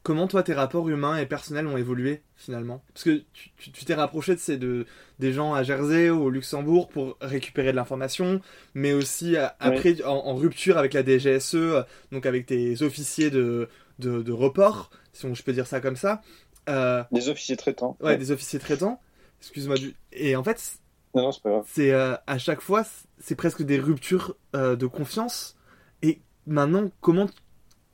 comment 0.04 0.28
toi 0.28 0.44
tes 0.44 0.54
rapports 0.54 0.90
humains 0.90 1.18
et 1.18 1.26
personnels 1.26 1.68
ont 1.68 1.78
évolué 1.78 2.22
finalement? 2.36 2.84
Parce 2.94 3.04
que 3.04 3.24
tu 3.58 3.86
t'es 3.86 3.94
rapproché 3.94 4.36
de 4.36 4.40
ces 4.40 4.58
de, 4.58 4.86
des 5.20 5.32
gens 5.32 5.54
à 5.54 5.64
Jersey 5.64 6.10
ou 6.10 6.24
au 6.24 6.30
Luxembourg 6.30 6.90
pour 6.90 7.18
récupérer 7.22 7.72
de 7.72 7.78
l'information, 7.78 8.42
mais 8.74 8.94
aussi 8.94 9.38
euh, 9.38 9.48
après 9.60 10.04
en, 10.04 10.10
en 10.16 10.36
rupture 10.36 10.78
avec 10.78 10.94
la 10.94 11.04
DGSE, 11.06 11.86
donc 12.12 12.26
avec 12.26 12.46
tes 12.48 12.82
officiers 12.82 13.30
de, 13.30 13.70
de, 14.00 14.22
de 14.22 14.32
report, 14.32 14.90
si 15.14 15.26
on- 15.26 15.34
je 15.36 15.44
peux 15.44 15.54
dire 15.54 15.68
ça 15.68 15.80
comme 15.80 15.96
ça. 15.96 16.22
Euh, 16.70 17.04
Des 17.12 17.30
officiers 17.30 17.56
traitants. 17.58 17.98
ouais, 18.02 18.18
des 18.18 18.32
officiers 18.32 18.60
traitants. 18.60 19.00
Excuse-moi. 19.40 19.76
du- 19.76 19.96
Et 20.14 20.36
en 20.36 20.44
fait, 20.44 20.74
Non, 21.14 21.24
non, 21.24 21.32
c'est 21.32 21.44
pas 21.44 21.50
grave. 21.50 21.66
c'est 21.68 21.92
euh, 21.92 22.16
à 22.28 22.38
chaque 22.38 22.62
fois, 22.62 22.84
c'est 23.20 23.36
presque 23.36 23.64
des 23.64 23.78
ruptures 23.80 24.36
euh, 24.56 24.76
de 24.76 24.88
confiance. 24.88 25.58
Et 26.02 26.22
maintenant, 26.48 26.90
comment 27.02 27.28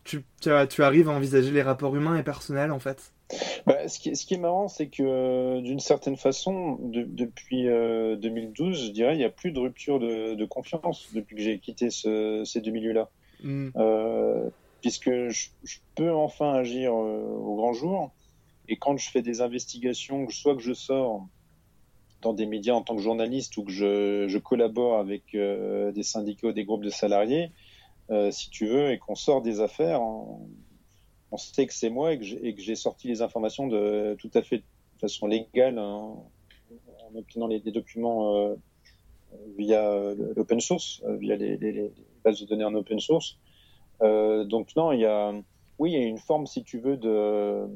tu, 0.03 0.23
tu, 0.41 0.49
tu 0.69 0.83
arrives 0.83 1.09
à 1.09 1.11
envisager 1.11 1.51
les 1.51 1.61
rapports 1.63 1.95
humains 1.95 2.17
et 2.17 2.23
personnels 2.23 2.71
en 2.71 2.79
fait? 2.79 3.11
Bah, 3.65 3.89
ce, 3.89 3.99
qui, 3.99 4.15
ce 4.15 4.25
qui 4.25 4.35
est 4.35 4.39
marrant, 4.39 4.69
c'est 4.69 4.87
que 4.87 5.03
euh, 5.03 5.61
d'une 5.61 5.81
certaine 5.81 6.15
façon, 6.15 6.75
de- 6.81 7.03
depuis 7.03 7.67
euh, 7.67 8.15
2012, 8.15 8.85
je 8.87 8.91
dirais, 8.91 9.15
il 9.15 9.17
n'y 9.17 9.25
a 9.25 9.29
plus 9.29 9.51
de 9.51 9.59
rupture 9.59 9.99
de, 9.99 10.35
de 10.35 10.45
confiance 10.45 11.07
depuis 11.13 11.35
que 11.35 11.41
j'ai 11.41 11.59
quitté 11.59 11.89
ce- 11.89 12.43
ces 12.45 12.61
deux 12.61 12.71
milieux-là. 12.71 13.09
Hmm. 13.43 13.69
Puisque 14.81 15.09
je, 15.09 15.49
je 15.63 15.77
peux 15.95 16.11
enfin 16.13 16.53
agir 16.53 16.93
au 16.93 17.55
grand 17.57 17.73
jour. 17.73 18.11
Et 18.69 18.77
quand 18.77 18.95
je 18.97 19.09
fais 19.09 19.21
des 19.21 19.41
investigations, 19.41 20.29
soit 20.29 20.55
que 20.55 20.61
je 20.61 20.73
sors 20.73 21.25
dans 22.21 22.33
des 22.33 22.45
médias 22.45 22.73
en 22.73 22.81
tant 22.81 22.95
que 22.95 23.01
journaliste 23.01 23.57
ou 23.57 23.63
que 23.63 23.71
je, 23.71 24.27
je 24.27 24.37
collabore 24.37 24.99
avec 24.99 25.35
euh, 25.35 25.91
des 25.91 26.03
syndicats 26.03 26.47
ou 26.47 26.51
des 26.51 26.65
groupes 26.65 26.83
de 26.83 26.89
salariés, 26.89 27.51
euh, 28.11 28.31
si 28.31 28.49
tu 28.49 28.65
veux, 28.67 28.91
et 28.91 28.99
qu'on 28.99 29.15
sort 29.15 29.41
des 29.41 29.61
affaires, 29.61 30.01
on, 30.01 30.49
on 31.31 31.37
sait 31.37 31.67
que 31.67 31.73
c'est 31.73 31.89
moi 31.89 32.13
et 32.13 32.19
que 32.19 32.23
j'ai- 32.61 32.75
sorti 32.75 33.07
les 33.07 33.21
informations 33.21 33.67
de 33.67 34.15
tout 34.19 34.31
à 34.33 34.41
fait 34.41 34.59
de 34.59 34.99
façon 34.99 35.27
légale 35.27 35.77
hein, 35.77 36.15
en 37.03 37.15
obtenant 37.15 37.47
les, 37.47 37.59
les 37.59 37.71
documents 37.71 38.35
euh, 38.35 38.55
via 39.57 40.13
l'open 40.35 40.59
source, 40.59 41.01
euh, 41.05 41.17
via 41.17 41.35
les, 41.35 41.57
les- 41.57 41.71
les 41.71 41.93
bases 42.23 42.39
de 42.39 42.45
données 42.45 42.63
en 42.65 42.73
open 42.75 42.99
source. 42.99 43.37
Euh, 44.01 44.43
donc 44.45 44.75
non, 44.75 44.91
il 44.91 45.01
y 45.01 45.05
a, 45.05 45.33
oui, 45.79 45.91
il 45.91 45.99
y 45.99 46.03
a 46.03 46.05
une 46.05 46.17
forme, 46.19 46.47
si 46.47 46.63
tu 46.63 46.79
veux, 46.79 46.97
de, 46.97 47.67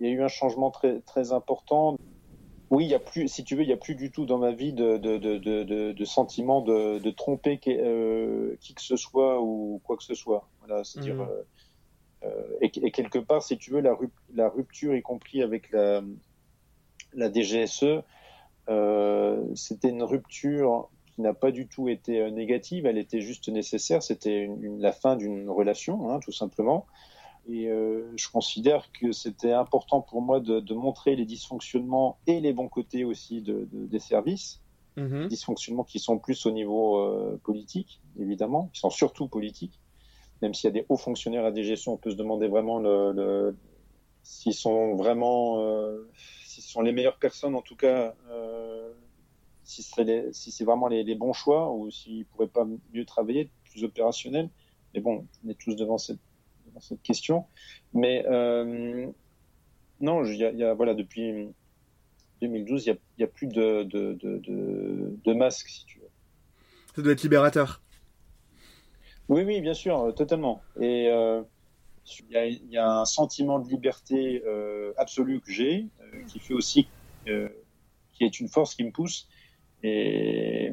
il 0.00 0.06
y 0.06 0.10
a 0.10 0.12
eu 0.12 0.22
un 0.22 0.28
changement 0.28 0.70
très 0.70 1.00
très 1.02 1.32
important. 1.32 1.96
Oui, 2.70 2.84
il 2.84 2.90
y 2.90 2.94
a 2.94 2.98
plus, 2.98 3.28
si 3.28 3.44
tu 3.44 3.56
veux, 3.56 3.62
il 3.62 3.68
y 3.68 3.72
a 3.72 3.78
plus 3.78 3.94
du 3.94 4.10
tout 4.10 4.26
dans 4.26 4.38
ma 4.38 4.52
vie 4.52 4.74
de 4.74 4.98
de 4.98 5.16
de 5.16 5.38
de, 5.38 5.62
de, 5.64 5.92
de 5.92 6.04
sentiment 6.04 6.60
de, 6.60 6.98
de 6.98 7.10
tromper 7.10 7.58
qui, 7.58 7.72
euh, 7.78 8.56
qui 8.60 8.74
que 8.74 8.82
ce 8.82 8.96
soit 8.96 9.40
ou 9.40 9.80
quoi 9.84 9.96
que 9.96 10.04
ce 10.04 10.14
soit. 10.14 10.50
Voilà, 10.60 10.84
c'est-à-dire 10.84 11.16
Mhm. 11.16 11.22
euh, 11.22 11.42
euh, 12.24 12.58
et, 12.62 12.72
et 12.86 12.92
quelque 12.92 13.18
part, 13.20 13.42
si 13.42 13.58
tu 13.58 13.70
veux, 13.72 13.80
la, 13.80 13.94
rup- 13.94 14.12
la 14.34 14.48
rupture, 14.50 14.94
y 14.96 15.02
compris 15.02 15.42
avec 15.42 15.70
la 15.72 16.02
la 17.12 17.28
DGSE, 17.30 18.04
euh, 18.68 19.42
c'était 19.54 19.88
une 19.90 20.02
rupture 20.02 20.90
qui 21.14 21.22
n'a 21.22 21.34
pas 21.34 21.50
du 21.50 21.68
tout 21.68 21.88
été 21.88 22.20
euh, 22.20 22.30
négative, 22.30 22.86
elle 22.86 22.98
était 22.98 23.20
juste 23.20 23.48
nécessaire, 23.48 24.02
c'était 24.02 24.48
la 24.78 24.92
fin 24.92 25.16
d'une 25.16 25.48
relation, 25.50 26.10
hein, 26.10 26.20
tout 26.20 26.32
simplement. 26.32 26.86
Et 27.48 27.68
euh, 27.68 28.12
je 28.16 28.28
considère 28.30 28.92
que 28.92 29.12
c'était 29.12 29.52
important 29.52 30.02
pour 30.02 30.20
moi 30.22 30.40
de, 30.40 30.60
de 30.60 30.74
montrer 30.74 31.16
les 31.16 31.24
dysfonctionnements 31.24 32.18
et 32.26 32.40
les 32.40 32.52
bons 32.52 32.68
côtés 32.68 33.04
aussi 33.04 33.42
de, 33.42 33.66
de- 33.72 33.86
des 33.86 33.98
services, 33.98 34.60
Mhm. 34.96 35.28
dysfonctionnements 35.28 35.84
qui 35.84 35.98
sont 35.98 36.18
plus 36.18 36.44
au 36.46 36.50
niveau 36.50 36.98
euh, 36.98 37.40
politique, 37.44 38.02
évidemment, 38.18 38.68
qui 38.74 38.80
sont 38.80 38.90
surtout 38.90 39.28
politiques. 39.28 39.80
Même 40.42 40.54
s'il 40.54 40.68
y 40.68 40.72
a 40.72 40.80
des 40.80 40.86
hauts 40.88 40.96
fonctionnaires 40.98 41.44
à 41.44 41.52
DGSE, 41.52 41.88
on 41.88 41.96
peut 41.96 42.10
se 42.10 42.16
demander 42.16 42.48
vraiment 42.48 42.78
le, 42.80 43.12
le- 43.12 43.56
s'ils 44.22 44.54
sont 44.54 44.96
vraiment, 44.96 45.60
euh, 45.62 46.10
s'ils 46.44 46.64
sont 46.64 46.82
les 46.82 46.92
meilleures 46.92 47.18
personnes, 47.18 47.54
en 47.54 47.62
tout 47.62 47.76
cas, 47.76 48.14
si 49.62 49.82
c'est 49.82 50.32
si 50.32 50.64
vraiment 50.64 50.88
les, 50.88 51.04
les 51.04 51.14
bons 51.14 51.32
choix 51.32 51.70
ou 51.72 51.90
s'ils 51.90 52.26
pourraient 52.26 52.48
pas 52.48 52.66
mieux 52.92 53.04
travailler, 53.04 53.50
plus 53.70 53.84
opérationnel. 53.84 54.50
Mais 54.94 55.00
bon, 55.00 55.26
on 55.44 55.48
est 55.50 55.58
tous 55.60 55.76
devant 55.76 55.98
cette, 55.98 56.20
cette 56.80 57.02
question. 57.02 57.44
Mais 57.94 58.24
euh, 58.26 59.06
non, 60.00 60.24
il 60.24 60.36
y 60.36 60.44
a, 60.44 60.50
il 60.50 60.58
y 60.58 60.64
a- 60.64 60.74
voilà, 60.74 60.94
depuis 60.94 61.48
2012, 62.40 62.86
il 62.86 62.98
n'y 63.18 63.24
a, 63.24 63.26
plus 63.26 63.46
de, 63.46 63.82
de, 63.82 64.14
de, 64.14 65.50
si 65.50 65.84
tu 65.86 65.98
veux. 65.98 66.08
Ça 66.94 67.02
doit 67.02 67.12
être 67.12 67.22
libérateur. 67.22 67.82
Oui, 69.28 69.42
oui, 69.42 69.60
bien 69.60 69.74
sûr, 69.74 70.00
euh, 70.00 70.12
totalement. 70.12 70.62
Et 70.80 71.08
euh, 71.08 71.42
il 72.20 72.30
y, 72.32 72.36
a, 72.36 72.46
il 72.46 72.70
y 72.70 72.78
a 72.78 72.88
un 72.88 73.04
sentiment 73.04 73.58
de 73.58 73.68
liberté 73.68 74.42
euh, 74.46 74.92
absolue 74.96 75.40
que 75.40 75.52
j'ai, 75.52 75.86
euh, 76.00 76.22
qui 76.26 76.38
fait 76.38 76.54
aussi, 76.54 76.88
euh, 77.28 77.48
qui 78.14 78.24
est 78.24 78.40
une 78.40 78.48
force 78.48 78.74
qui 78.74 78.84
me 78.84 78.90
pousse. 78.90 79.28
Et 79.82 80.72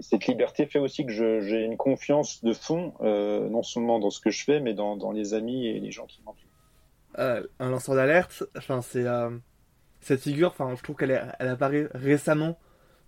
cette 0.00 0.26
liberté 0.26 0.66
fait 0.66 0.78
aussi 0.78 1.04
que 1.06 1.12
j'ai 1.12 1.64
une 1.64 1.76
confiance 1.76 2.42
de 2.44 2.52
fond, 2.52 2.94
euh, 3.00 3.48
non 3.48 3.62
seulement 3.62 3.98
dans 3.98 4.10
ce 4.10 4.20
que 4.20 4.30
je 4.30 4.44
fais, 4.44 4.60
mais 4.60 4.74
dans, 4.74 4.96
dans 4.96 5.12
les 5.12 5.34
amis 5.34 5.66
et 5.66 5.80
les 5.80 5.90
gens 5.90 6.06
qui 6.06 6.20
m'entourent. 6.24 6.44
Euh, 7.18 7.42
un 7.58 7.70
lanceur 7.70 7.94
d'alerte, 7.94 8.44
enfin 8.56 8.80
c'est 8.82 9.04
euh, 9.06 9.30
cette 10.00 10.20
figure, 10.22 10.48
enfin 10.48 10.74
je 10.76 10.82
trouve 10.82 10.96
qu'elle 10.96 11.34
elle 11.38 11.48
apparaît 11.48 11.88
récemment 11.94 12.58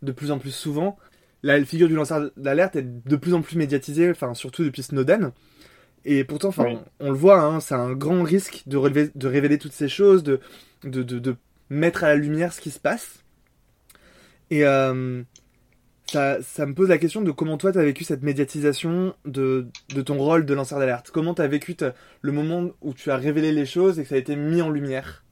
de 0.02 0.10
plus 0.12 0.30
en 0.30 0.38
plus 0.38 0.50
souvent. 0.54 0.96
La 1.42 1.62
figure 1.64 1.88
du 1.88 1.94
lanceur 1.94 2.30
d'alerte 2.36 2.76
est 2.76 2.82
de 3.06 3.16
plus 3.16 3.34
en 3.34 3.42
plus 3.42 3.56
médiatisée, 3.56 4.10
enfin 4.10 4.34
surtout 4.34 4.64
depuis 4.64 4.82
Snowden. 4.82 5.32
Et 6.04 6.24
pourtant, 6.24 6.48
enfin, 6.48 6.64
Oui. 6.64 6.78
on 6.98 7.10
le 7.10 7.16
voit, 7.16 7.40
hein, 7.40 7.60
c'est 7.60 7.74
un 7.74 7.92
grand 7.92 8.22
risque 8.22 8.62
de, 8.66 8.76
relever, 8.78 9.10
de 9.14 9.28
révéler 9.28 9.58
toutes 9.58 9.72
ces 9.72 9.88
choses, 9.88 10.22
de, 10.22 10.40
de, 10.82 11.02
de, 11.02 11.18
de 11.18 11.36
mettre 11.68 12.04
à 12.04 12.08
la 12.08 12.16
lumière 12.16 12.52
ce 12.54 12.60
qui 12.62 12.70
se 12.70 12.80
passe. 12.80 13.22
Et 14.50 14.64
ça, 16.10 16.66
me 16.66 16.74
pose 16.74 16.88
la 16.88 16.98
question 16.98 17.22
de 17.22 17.30
comment 17.30 17.56
toi 17.56 17.72
tu 17.72 17.78
as 17.78 17.84
vécu 17.84 18.04
cette 18.04 18.22
médiatisation 18.22 19.14
de, 19.24 19.68
ton 20.04 20.18
rôle 20.18 20.44
de 20.44 20.54
lanceur 20.54 20.78
d'alerte. 20.78 21.10
Comment 21.10 21.34
tu 21.34 21.42
as 21.42 21.48
vécu 21.48 21.76
le 22.20 22.32
moment 22.32 22.70
où 22.80 22.94
tu 22.94 23.10
as 23.10 23.16
révélé 23.16 23.52
les 23.52 23.66
choses 23.66 23.98
et 23.98 24.02
que 24.02 24.08
ça 24.08 24.16
a 24.16 24.18
été 24.18 24.36
mis 24.36 24.60
en 24.62 24.70
lumière? 24.70 25.24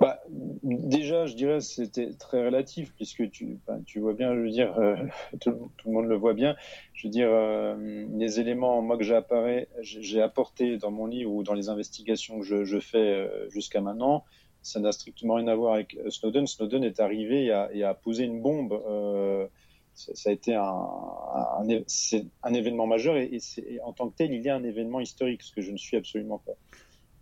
Bah, 0.00 0.20
déjà, 0.62 1.26
je 1.26 1.34
dirais 1.34 1.60
c'était 1.60 2.14
très 2.14 2.44
relatif 2.46 2.94
puisque 2.94 3.30
tu, 3.30 3.60
vois 3.96 4.14
bien, 4.14 4.34
je 4.34 4.40
veux 4.40 4.50
dire, 4.50 4.78
euh, 4.78 4.96
tout, 5.40 5.50
le- 5.50 5.90
monde 5.92 6.06
le 6.06 6.16
voit 6.16 6.34
bien. 6.34 6.56
Je 6.94 7.06
veux 7.06 7.10
dire, 7.10 7.28
euh, 7.30 8.06
les 8.16 8.40
éléments 8.40 8.80
moi 8.80 8.96
que 8.96 9.04
j'ai 9.04 9.14
appareil- 9.14 9.66
j'ai 9.80 10.02
j'ai 10.02 10.22
apporté 10.22 10.78
dans 10.78 10.90
mon 10.90 11.06
livre 11.06 11.30
ou 11.30 11.42
dans 11.42 11.54
les 11.54 11.68
investigations 11.68 12.40
que 12.40 12.46
je, 12.46 12.64
je 12.64 12.78
fais 12.78 12.98
euh, 12.98 13.50
jusqu'à 13.50 13.80
maintenant, 13.80 14.24
ça 14.62 14.80
n'a 14.80 14.92
strictement 14.92 15.34
rien 15.34 15.48
à 15.48 15.54
voir 15.54 15.74
avec 15.74 15.96
euh, 15.96 16.10
Snowden. 16.10 16.46
Snowden 16.46 16.84
est 16.84 17.00
arrivé 17.00 17.44
et 17.46 17.50
a, 17.52 17.70
et 17.72 17.82
a 17.84 17.94
posé 17.94 18.24
une 18.24 18.40
bombe. 18.42 18.72
euh, 18.72 19.46
ça, 19.94 20.14
ça 20.14 20.30
a 20.30 20.32
été 20.32 20.54
un, 20.54 20.62
un, 20.62 21.68
un- 21.68 21.82
c'est 21.86 22.24
un 22.42 22.54
événement 22.54 22.86
majeur 22.86 23.16
et, 23.16 23.24
et 23.32 23.40
c'est- 23.40 23.64
et 23.68 23.80
en 23.82 23.92
tant 23.92 24.08
que 24.08 24.16
tel, 24.16 24.32
il 24.32 24.42
y 24.42 24.48
a 24.48 24.54
un 24.54 24.64
événement 24.64 25.00
historique, 25.00 25.42
ce 25.42 25.52
que 25.52 25.60
je 25.62 25.72
ne 25.72 25.76
suis 25.76 25.96
absolument 25.96 26.38
pas. 26.38 26.52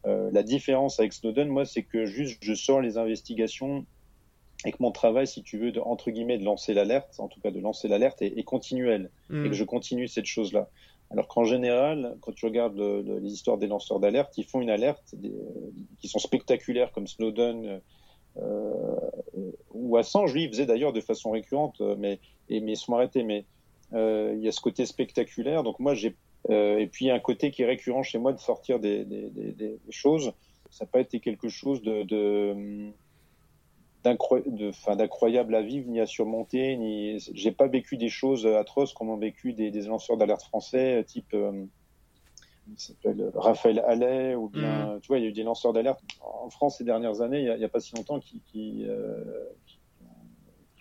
Euh, 0.06 0.30
la 0.32 0.42
différence 0.42 1.00
avec 1.00 1.12
Snowden, 1.12 1.48
moi, 1.48 1.64
c'est 1.64 1.82
que 1.82 2.06
juste 2.06 2.38
je 2.40 2.54
sors 2.54 2.80
les 2.80 2.98
investigations 2.98 3.84
et 4.64 4.72
que 4.72 4.76
mon 4.80 4.90
travail, 4.92 5.26
si 5.26 5.42
tu 5.42 5.56
veux, 5.58 5.70
de, 5.72 5.80
entre 5.80 6.10
guillemets, 6.10 6.38
de 6.38 6.44
lancer 6.44 6.74
l'alerte, 6.74 7.14
en 7.18 7.28
tout 7.28 7.40
cas 7.40 7.50
de 7.50 7.60
lancer 7.60 7.88
l'alerte, 7.88 8.22
est, 8.22 8.38
est 8.38 8.42
continuel 8.44 9.10
Hmm. 9.30 9.44
et 9.46 9.50
que 9.50 9.54
je 9.54 9.64
continue 9.64 10.08
cette 10.08 10.24
chose-là. 10.26 10.68
Alors 11.10 11.26
qu'en 11.28 11.44
général, 11.44 12.16
quand 12.20 12.32
tu 12.32 12.44
regardes 12.44 12.76
le- 12.76 13.02
le- 13.02 13.18
les 13.18 13.32
histoires 13.32 13.56
des 13.58 13.66
lanceurs 13.66 13.98
d'alerte, 14.00 14.36
ils 14.36 14.44
font 14.44 14.60
une 14.60 14.70
alerte 14.70 15.14
des- 15.14 15.34
qui 15.98 16.08
sont 16.08 16.18
spectaculaires, 16.18 16.92
comme 16.92 17.06
Snowden 17.06 17.80
euh, 18.36 19.10
ou 19.72 19.96
Assange, 19.96 20.32
lui, 20.32 20.44
il 20.44 20.48
faisait 20.50 20.66
d'ailleurs 20.66 20.92
de 20.92 21.00
façon 21.00 21.30
récurrente, 21.30 21.80
euh, 21.80 21.96
mais, 21.98 22.20
et, 22.48 22.60
mais 22.60 22.72
ils 22.72 22.76
sont 22.76 22.94
arrêtés. 22.94 23.22
Mais 23.22 23.46
euh, 23.94 24.34
il 24.36 24.44
y 24.44 24.48
a 24.48 24.52
ce 24.52 24.60
côté 24.60 24.86
spectaculaire. 24.86 25.62
Donc 25.62 25.78
moi, 25.78 25.94
j'ai 25.94 26.16
euh, 26.50 26.78
et 26.78 26.86
puis 26.86 27.10
a 27.10 27.14
un 27.14 27.18
côté 27.18 27.50
qui 27.50 27.62
est 27.62 27.66
récurrent 27.66 28.02
chez 28.02 28.18
moi 28.18 28.32
de 28.32 28.38
sortir 28.38 28.78
des, 28.78 29.04
des, 29.04 29.78
choses. 29.90 30.32
Ça 30.70 30.84
n'a 30.84 30.90
pas 30.90 31.00
été 31.00 31.20
quelque 31.20 31.48
chose 31.48 31.82
de, 31.82 32.04
d'incroyable 34.04 35.54
à 35.54 35.62
vivre 35.62 35.88
ni 35.88 36.00
à 36.00 36.06
surmonter. 36.06 36.76
Ni, 36.76 37.18
j'ai 37.32 37.52
pas 37.52 37.66
vécu 37.66 37.96
des 37.96 38.08
choses 38.08 38.46
atroces 38.46 38.92
comme 38.92 39.10
ont 39.10 39.16
vécu 39.16 39.52
des, 39.52 39.70
des 39.70 39.82
lanceurs 39.82 40.16
d'alerte 40.16 40.42
français, 40.42 41.04
type 41.04 41.34
euh, 41.34 41.66
il 42.70 42.78
s'appelle 42.78 43.30
Raphaël 43.34 43.82
Allais 43.86 44.34
ou 44.34 44.48
bien, 44.48 44.98
tu 45.00 45.08
vois, 45.08 45.18
il 45.18 45.24
y 45.24 45.26
a 45.26 45.30
eu 45.30 45.32
des 45.32 45.42
lanceurs 45.42 45.72
d'alerte 45.72 46.00
en 46.20 46.50
France 46.50 46.78
ces 46.78 46.84
dernières 46.84 47.20
années, 47.20 47.40
il 47.40 47.60
y 47.60 47.64
a, 47.64 47.68
pas 47.68 47.80
si 47.80 47.94
longtemps, 47.94 48.20
qui, 48.20 48.42
qui, 48.46 48.84
euh, 48.86 49.24
qui 49.66 49.78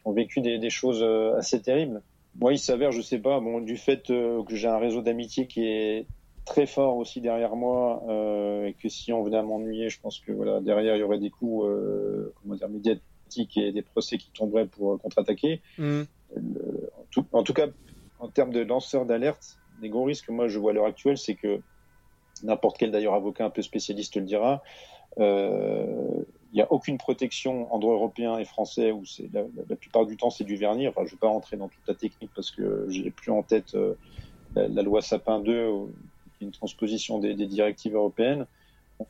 ont 0.05 0.11
vécu 0.11 0.41
des, 0.41 0.59
des 0.59 0.69
choses 0.69 1.01
euh, 1.01 1.37
assez 1.37 1.61
terribles. 1.61 2.01
Moi, 2.35 2.53
il 2.53 2.59
s'avère, 2.59 2.91
je 2.91 3.01
sais 3.01 3.19
pas, 3.19 3.39
bon, 3.39 3.61
du 3.61 3.77
fait 3.77 4.09
euh, 4.09 4.43
que 4.43 4.55
j'ai 4.55 4.67
un 4.67 4.77
réseau 4.77 5.01
d'amitié 5.01 5.47
qui 5.47 5.65
est 5.65 6.07
très 6.47 6.65
fort 6.65 6.97
aussi 6.97 7.21
derrière 7.21 7.55
moi, 7.55 8.01
euh, 8.09 8.65
et 8.65 8.73
que 8.73 8.89
si 8.89 9.13
on 9.13 9.21
venait 9.21 9.37
à 9.37 9.43
m'ennuyer, 9.43 9.89
je 9.89 9.99
pense 9.99 10.19
que 10.19 10.31
voilà, 10.31 10.59
derrière 10.61 10.95
il 10.95 10.99
y 10.99 11.03
aurait 11.03 11.19
des 11.19 11.29
coups, 11.29 11.67
euh, 11.67 12.33
comment 12.35 12.55
dire, 12.55 12.69
médiatiques 12.69 13.57
et 13.57 13.71
des 13.71 13.81
procès 13.83 14.17
qui 14.17 14.31
tomberaient 14.31 14.67
pour 14.67 14.93
euh, 14.93 14.97
contre-attaquer. 14.97 15.61
Mm. 15.77 16.03
En, 16.35 17.05
tout, 17.11 17.27
en 17.31 17.43
tout 17.43 17.53
cas, 17.53 17.67
en 18.17 18.29
termes 18.29 18.51
de 18.51 18.61
lanceurs 18.61 19.05
d'alerte, 19.05 19.59
les 19.79 19.89
gros 19.89 20.05
risques 20.05 20.25
que 20.27 20.31
moi 20.31 20.47
je 20.47 20.57
vois 20.57 20.71
à 20.71 20.73
l'heure 20.73 20.85
actuelle, 20.85 21.17
c'est 21.17 21.35
que 21.35 21.61
n'importe 22.43 22.77
quel 22.77 22.91
d'ailleurs 22.91 23.13
avocat 23.13 23.45
un 23.45 23.49
peu 23.49 23.61
spécialiste 23.61 24.15
le 24.15 24.23
dira, 24.23 24.63
il 25.17 26.25
n'y 26.53 26.61
a 26.61 26.71
aucune 26.71 26.97
protection 26.97 27.71
en 27.73 27.79
droit 27.79 27.93
européen 27.93 28.37
et 28.37 28.45
français 28.45 28.91
où 28.91 29.05
c'est 29.05 29.29
la, 29.33 29.41
la- 29.41 29.63
la 29.67 29.75
plupart 29.75 30.05
du 30.05 30.15
temps 30.17 30.29
c'est 30.29 30.43
du 30.43 30.55
vernis. 30.55 30.87
Enfin, 30.87 31.01
je 31.01 31.07
ne 31.07 31.11
vais 31.11 31.17
pas 31.19 31.27
rentrer 31.27 31.57
dans 31.57 31.69
toute 31.69 31.87
la 31.87 31.95
technique 31.95 32.31
parce 32.33 32.51
que 32.51 32.85
j'ai 32.89 33.11
plus 33.11 33.31
en 33.31 33.43
tête 33.43 33.75
la, 34.55 34.67
la 34.67 34.81
loi 34.81 35.01
Sapin 35.01 35.39
2, 35.39 35.51
euh, 35.53 35.85
qui 35.85 35.93
est 35.93 36.16
une 36.41 36.51
transposition 36.51 37.19
des, 37.19 37.35
directives 37.35 37.95
européennes. 37.95 38.45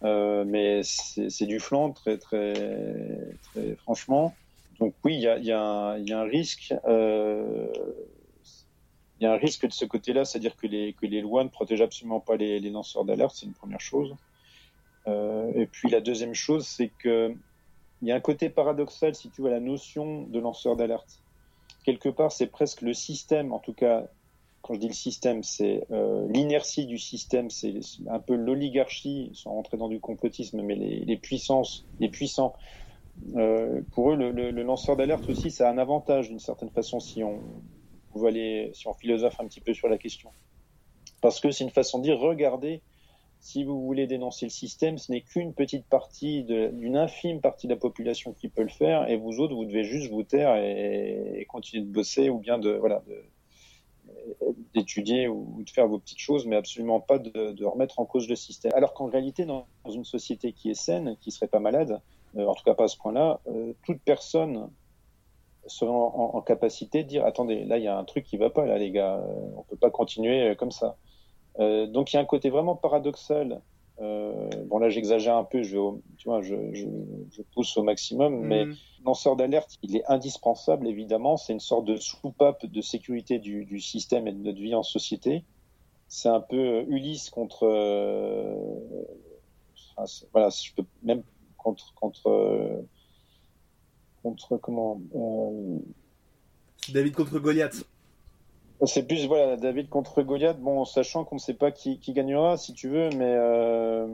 Euh, 0.03 0.43
mais 0.45 0.81
c'est 0.83 1.45
du 1.45 1.59
flanc, 1.59 1.91
très, 1.91 2.17
très, 2.17 2.53
franchement. 3.77 4.35
Donc 4.79 4.93
oui, 5.03 5.15
il 5.15 5.21
y 5.21 5.51
a, 5.51 5.95
un- 5.95 6.23
risque. 6.23 6.73
euh, 6.85 7.67
y 9.19 9.25
a 9.25 9.31
un 9.31 9.37
risque 9.37 9.65
de 9.65 9.73
ce 9.73 9.85
côté-là, 9.85 10.25
c'est-à-dire 10.25 10.55
que 10.55 10.67
les, 10.67 11.21
lois 11.21 11.43
ne 11.43 11.49
protègent 11.49 11.81
absolument 11.81 12.19
pas 12.19 12.35
les, 12.35 12.59
les 12.59 12.69
lanceurs 12.69 13.05
d'alerte, 13.05 13.35
c'est 13.35 13.45
une 13.45 13.53
première 13.53 13.81
chose. 13.81 14.15
Euh, 15.07 15.51
et 15.55 15.65
puis 15.65 15.89
la 15.89 16.01
deuxième 16.01 16.33
chose, 16.33 16.67
c'est 16.67 16.89
que 16.99 17.33
il 18.01 18.07
y 18.07 18.11
a 18.11 18.15
un 18.15 18.19
côté 18.19 18.49
paradoxal, 18.49 19.15
si 19.15 19.29
tu 19.29 19.41
veux, 19.41 19.47
à 19.47 19.51
la 19.51 19.59
notion 19.59 20.23
de 20.23 20.39
lanceur 20.39 20.75
d'alerte. 20.75 21.19
Quelque 21.83 22.09
part, 22.09 22.31
c'est 22.31 22.47
presque 22.47 22.81
le 22.81 22.93
système, 22.93 23.53
en 23.53 23.59
tout 23.59 23.73
cas, 23.73 24.07
quand 24.67 24.73
je 24.73 24.79
dis 24.79 24.87
le 24.89 24.93
système, 24.93 25.43
c'est 25.43 25.85
euh, 25.91 26.27
l'inertie 26.29 26.85
du 26.85 26.97
système, 26.97 27.49
c'est 27.49 27.79
un 28.09 28.19
peu 28.19 28.35
l'oligarchie, 28.35 29.31
sans 29.33 29.51
rentrer 29.51 29.77
dans 29.77 29.87
du 29.87 30.01
complotisme, 30.01 30.61
mais 30.61 30.75
les, 30.75 31.17
puissances, 31.17 31.87
les 32.01 32.09
puissants. 32.09 32.53
Euh, 33.37 33.81
pour 33.91 34.11
eux, 34.11 34.15
le, 34.17 34.51
lanceur 34.51 34.97
d'alerte 34.97 35.29
aussi, 35.29 35.51
ça 35.51 35.69
a 35.69 35.71
un 35.71 35.77
avantage 35.77 36.27
d'une 36.27 36.39
certaine 36.39 36.69
façon 36.69 36.99
si 36.99 37.23
on 37.23 37.41
si 38.73 38.87
on 38.87 38.93
philosophe 38.93 39.39
un 39.39 39.45
petit 39.45 39.61
peu 39.61 39.73
sur 39.73 39.87
la 39.87 39.97
question. 39.97 40.31
Parce 41.21 41.39
que 41.39 41.51
c'est 41.51 41.63
une 41.63 41.69
façon 41.69 41.99
de 41.99 42.03
dire, 42.03 42.17
regardez, 42.17 42.81
si 43.39 43.63
vous 43.63 43.79
voulez 43.85 44.07
dénoncer 44.07 44.47
le 44.47 44.49
système, 44.49 44.97
ce 44.97 45.11
n'est 45.11 45.21
qu'une 45.21 45.53
petite 45.53 45.85
partie, 45.85 46.43
d'une 46.43 46.97
infime 46.97 47.41
partie 47.41 47.67
de 47.67 47.73
la 47.73 47.79
population 47.79 48.33
qui 48.33 48.49
peut 48.49 48.63
le 48.63 48.69
faire, 48.69 49.07
et 49.07 49.17
vous 49.17 49.39
autres, 49.39 49.53
vous 49.53 49.65
devez 49.65 49.83
juste 49.83 50.09
vous 50.09 50.23
taire 50.23 50.55
et, 50.55 51.39
et 51.39 51.45
continuer 51.45 51.83
de 51.85 51.91
bosser 51.91 52.29
ou 52.29 52.39
bien 52.39 52.57
de 52.57 52.71
voilà 52.71 53.03
de- 53.07 53.23
d'étudier 54.73 55.27
ou 55.27 55.61
de 55.63 55.69
faire 55.69 55.87
vos 55.87 55.99
petites 55.99 56.19
choses, 56.19 56.45
mais 56.45 56.55
absolument 56.55 56.99
pas 56.99 57.19
de, 57.19 57.65
remettre 57.65 57.99
en 57.99 58.05
cause 58.05 58.27
le 58.29 58.35
système. 58.35 58.71
Alors 58.75 58.93
qu'en 58.93 59.07
réalité, 59.07 59.45
dans, 59.45 59.67
une 59.89 60.05
société 60.05 60.53
qui 60.53 60.69
est 60.69 60.79
saine, 60.79 61.17
qui 61.21 61.31
serait 61.31 61.47
pas 61.47 61.59
malade, 61.59 62.01
euh, 62.35 62.45
en 62.45 62.53
tout 62.53 62.63
cas 62.63 62.73
pas 62.73 62.85
à 62.85 62.87
ce 62.87 62.97
point-là, 62.97 63.39
euh, 63.47 63.73
toute 63.85 64.01
personne 64.01 64.69
serait 65.65 65.91
en, 65.91 66.41
capacité 66.41 67.03
de 67.03 67.09
dire 67.09 67.25
attendez, 67.25 67.65
là 67.65 67.77
il 67.77 67.83
y 67.83 67.87
a 67.87 67.97
un 67.97 68.05
truc 68.05 68.23
qui 68.23 68.37
va 68.37 68.49
pas, 68.49 68.65
là 68.65 68.77
les 68.77 68.91
gars, 68.91 69.17
euh, 69.17 69.49
on 69.57 69.63
peut 69.63 69.75
pas 69.75 69.89
continuer 69.89 70.55
comme 70.55 70.71
ça. 70.71 70.95
Donc 71.59 72.13
il 72.13 72.17
y 72.17 72.19
a 72.19 72.21
un 72.21 72.25
côté 72.25 72.49
vraiment 72.49 72.75
paradoxal. 72.75 73.61
Euh, 73.99 74.47
bon 74.65 74.77
là 74.77 74.89
j'exagère 74.89 75.35
un 75.35 75.43
peu, 75.43 75.63
je, 75.63 75.71
vais 75.73 75.77
au- 75.79 76.03
tu 76.17 76.29
vois, 76.29 76.41
je, 76.43 76.55
je, 76.73 76.85
je 77.31 77.41
pousse 77.53 77.75
au 77.77 77.83
maximum, 77.83 78.35
mais 78.41 78.65
Mm. 78.65 78.73
lanceur 79.05 79.35
d'alerte, 79.35 79.77
il 79.81 79.95
est 79.95 80.03
indispensable 80.07 80.87
évidemment. 80.87 81.35
C'est 81.37 81.53
une 81.53 81.59
sorte 81.59 81.85
de 81.85 81.95
soupape 81.95 82.65
de 82.65 82.81
sécurité 82.81 83.39
du, 83.39 83.65
du 83.65 83.79
système 83.81 84.27
et 84.27 84.33
de 84.33 84.37
notre 84.39 84.59
vie 84.59 84.75
en 84.75 84.83
société. 84.83 85.45
C'est 86.07 86.29
un 86.29 86.41
peu 86.41 86.57
euh, 86.57 86.85
Ulysse 86.87 87.29
contre, 87.31 87.63
euh, 87.65 88.55
enfin, 89.95 90.05
voilà, 90.31 90.49
je 90.49 90.71
peux 90.75 90.85
même 91.01 91.23
contre 91.57 91.93
contre 91.95 92.27
euh, 92.29 92.81
contre 94.21 94.57
comment. 94.57 95.01
euh, 95.15 95.79
David 96.93 97.15
contre 97.15 97.39
Goliath. 97.39 97.83
C'est 98.85 99.07
plus 99.07 99.25
voilà 99.27 99.57
David 99.57 99.89
contre 99.89 100.21
Goliath, 100.21 100.59
bon, 100.59 100.85
sachant 100.85 101.23
qu'on 101.25 101.35
ne 101.35 101.39
sait 101.39 101.55
pas 101.55 101.71
qui, 101.71 101.99
qui 101.99 102.13
gagnera, 102.13 102.57
si 102.57 102.73
tu 102.73 102.89
veux, 102.89 103.09
mais 103.09 103.33
euh, 103.35 104.07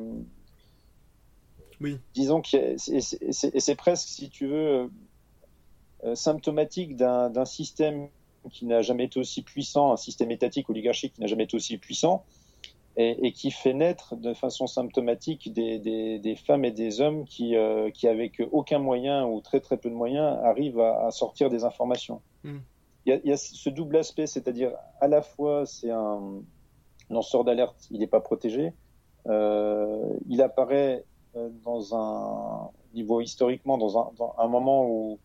Oui. 1.81 1.99
disons 2.13 2.41
que 2.41 2.77
c'est- 2.77 3.75
presque, 3.75 4.07
si 4.07 4.29
tu 4.29 4.47
veux, 4.47 4.89
euh, 6.05 6.15
symptomatique 6.15 6.95
d'un 6.95 7.29
d'un 7.29 7.45
système 7.45 8.09
qui 8.51 8.65
n'a 8.65 8.81
jamais 8.81 9.05
été 9.05 9.19
aussi 9.19 9.41
puissant, 9.41 9.91
un 9.93 9.97
système 9.97 10.29
étatique 10.31 10.69
oligarchique 10.69 11.13
qui 11.13 11.21
n'a 11.21 11.27
jamais 11.27 11.45
été 11.45 11.55
aussi 11.55 11.77
puissant, 11.77 12.25
et, 12.97 13.25
et 13.25 13.31
qui 13.31 13.51
fait 13.51 13.73
naître 13.73 14.15
de 14.15 14.33
façon 14.33 14.67
symptomatique 14.67 15.51
des, 15.51 15.79
des, 15.79 16.19
des 16.19 16.35
femmes 16.35 16.63
et 16.65 16.71
des 16.71 17.01
hommes 17.01 17.25
qui, 17.25 17.55
euh, 17.55 17.89
qui, 17.89 18.07
avec 18.07 18.41
aucun 18.51 18.79
moyen 18.79 19.25
ou 19.25 19.41
très 19.41 19.61
très 19.61 19.77
peu 19.77 19.89
de 19.89 19.95
moyens, 19.95 20.37
arrivent 20.43 20.79
à, 20.79 21.07
à 21.07 21.11
sortir 21.11 21.49
des 21.49 21.63
informations. 21.63 22.21
Mm. 22.43 22.59
Il 23.05 23.21
y, 23.23 23.29
y 23.29 23.31
a 23.31 23.37
ce 23.37 23.69
double 23.69 23.97
aspect, 23.97 24.27
c'est-à-dire 24.27 24.71
à 25.01 25.07
la 25.07 25.21
fois 25.21 25.65
c'est 25.65 25.91
un 25.91 26.41
lanceur 27.09 27.43
d'alerte, 27.43 27.87
il 27.91 27.99
n'est 27.99 28.07
pas 28.07 28.21
protégé, 28.21 28.73
euh, 29.27 30.17
il 30.27 30.41
apparaît 30.41 31.05
euh, 31.35 31.49
dans 31.63 31.95
un 31.95 32.69
niveau 32.93 33.21
historiquement, 33.21 33.77
dans 33.77 33.97
un, 33.97 34.11
dans 34.17 34.35
un 34.37 34.47
moment 34.47 34.85
où 34.87 35.19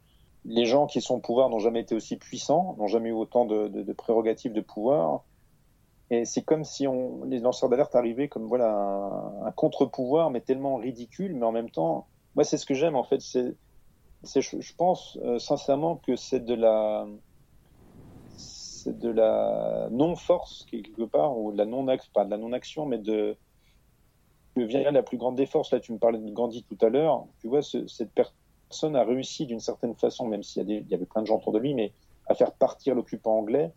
les 0.44 0.64
gens 0.64 0.86
qui 0.86 1.00
sont 1.00 1.16
au 1.16 1.20
pouvoir 1.20 1.50
n'ont 1.50 1.58
jamais 1.58 1.80
été 1.80 1.94
aussi 1.94 2.16
puissants, 2.16 2.74
n'ont 2.78 2.86
jamais 2.86 3.10
eu 3.10 3.12
autant 3.12 3.44
de, 3.44 3.68
de, 3.68 3.82
de 3.82 3.92
prérogatives 3.92 4.52
de 4.52 4.60
pouvoir. 4.60 5.24
Et 6.10 6.24
c'est 6.24 6.42
comme 6.42 6.64
si 6.64 6.86
on, 6.86 7.24
les 7.24 7.38
lanceurs 7.38 7.68
d'alerte 7.68 7.94
arrivaient 7.94 8.28
comme 8.28 8.46
voilà 8.46 8.72
un, 9.44 9.52
contre-pouvoir, 9.52 10.30
mais 10.30 10.40
tellement 10.40 10.76
ridicule, 10.76 11.34
mais 11.34 11.44
en 11.44 11.52
même 11.52 11.70
temps, 11.70 12.06
moi 12.34 12.44
c'est 12.44 12.56
ce 12.56 12.64
que 12.64 12.74
j'aime 12.74 12.96
en 12.96 13.04
fait. 13.04 13.20
C'est, 13.20 14.40
je, 14.40 14.60
je 14.60 14.74
pense 14.74 15.18
euh, 15.22 15.38
sincèrement 15.38 15.96
que 15.96 16.16
c'est 16.16 16.40
de 16.40 16.54
la, 16.54 17.06
c'est 18.88 18.98
de 18.98 19.10
la 19.10 19.88
non-force 19.90 20.66
quelque 20.70 21.02
part 21.02 21.38
ou 21.38 21.52
de 21.52 21.58
la 21.58 21.64
non-action, 21.66 22.10
pas 22.14 22.24
de 22.24 22.30
la 22.30 22.38
non-action, 22.38 22.86
mais 22.86 22.98
de 22.98 23.36
que 24.56 24.62
vient 24.62 24.90
la 24.90 25.02
plus 25.02 25.18
grande 25.18 25.36
des 25.36 25.46
forces. 25.46 25.72
Là, 25.72 25.80
tu 25.80 25.92
me 25.92 25.98
parlais 25.98 26.18
de 26.18 26.30
Gandhi 26.30 26.64
tout 26.64 26.78
à 26.84 26.88
l'heure. 26.88 27.26
Tu 27.40 27.48
vois, 27.48 27.62
ce, 27.62 27.86
cette 27.86 28.10
personne 28.12 28.96
a 28.96 29.04
réussi 29.04 29.46
d'une 29.46 29.60
certaine 29.60 29.94
façon, 29.94 30.26
même 30.26 30.42
s'il 30.42 30.68
y, 30.68 30.94
avait 30.94 31.06
plein 31.06 31.22
de 31.22 31.26
gens 31.26 31.36
autour 31.36 31.52
de 31.52 31.58
lui, 31.58 31.74
mais 31.74 31.92
à 32.26 32.34
faire 32.34 32.52
partir 32.52 32.94
l'occupant 32.94 33.38
anglais 33.38 33.72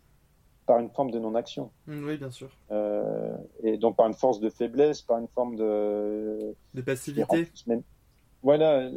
par 0.66 0.78
une 0.78 0.90
forme 0.90 1.10
de 1.10 1.18
non-action. 1.18 1.70
Mm, 1.86 2.06
oui, 2.06 2.16
bien 2.16 2.30
sûr. 2.30 2.48
Euh, 2.70 3.36
et 3.62 3.76
donc 3.76 3.96
par 3.96 4.06
une 4.06 4.14
force 4.14 4.40
de 4.40 4.48
faiblesse, 4.48 5.02
par 5.02 5.18
une 5.18 5.28
forme 5.28 5.56
de... 5.56 6.54
De 6.74 6.82
passivité. 6.82 7.48
Même, 7.66 7.82
voilà, 8.42 8.78
euh, 8.80 8.90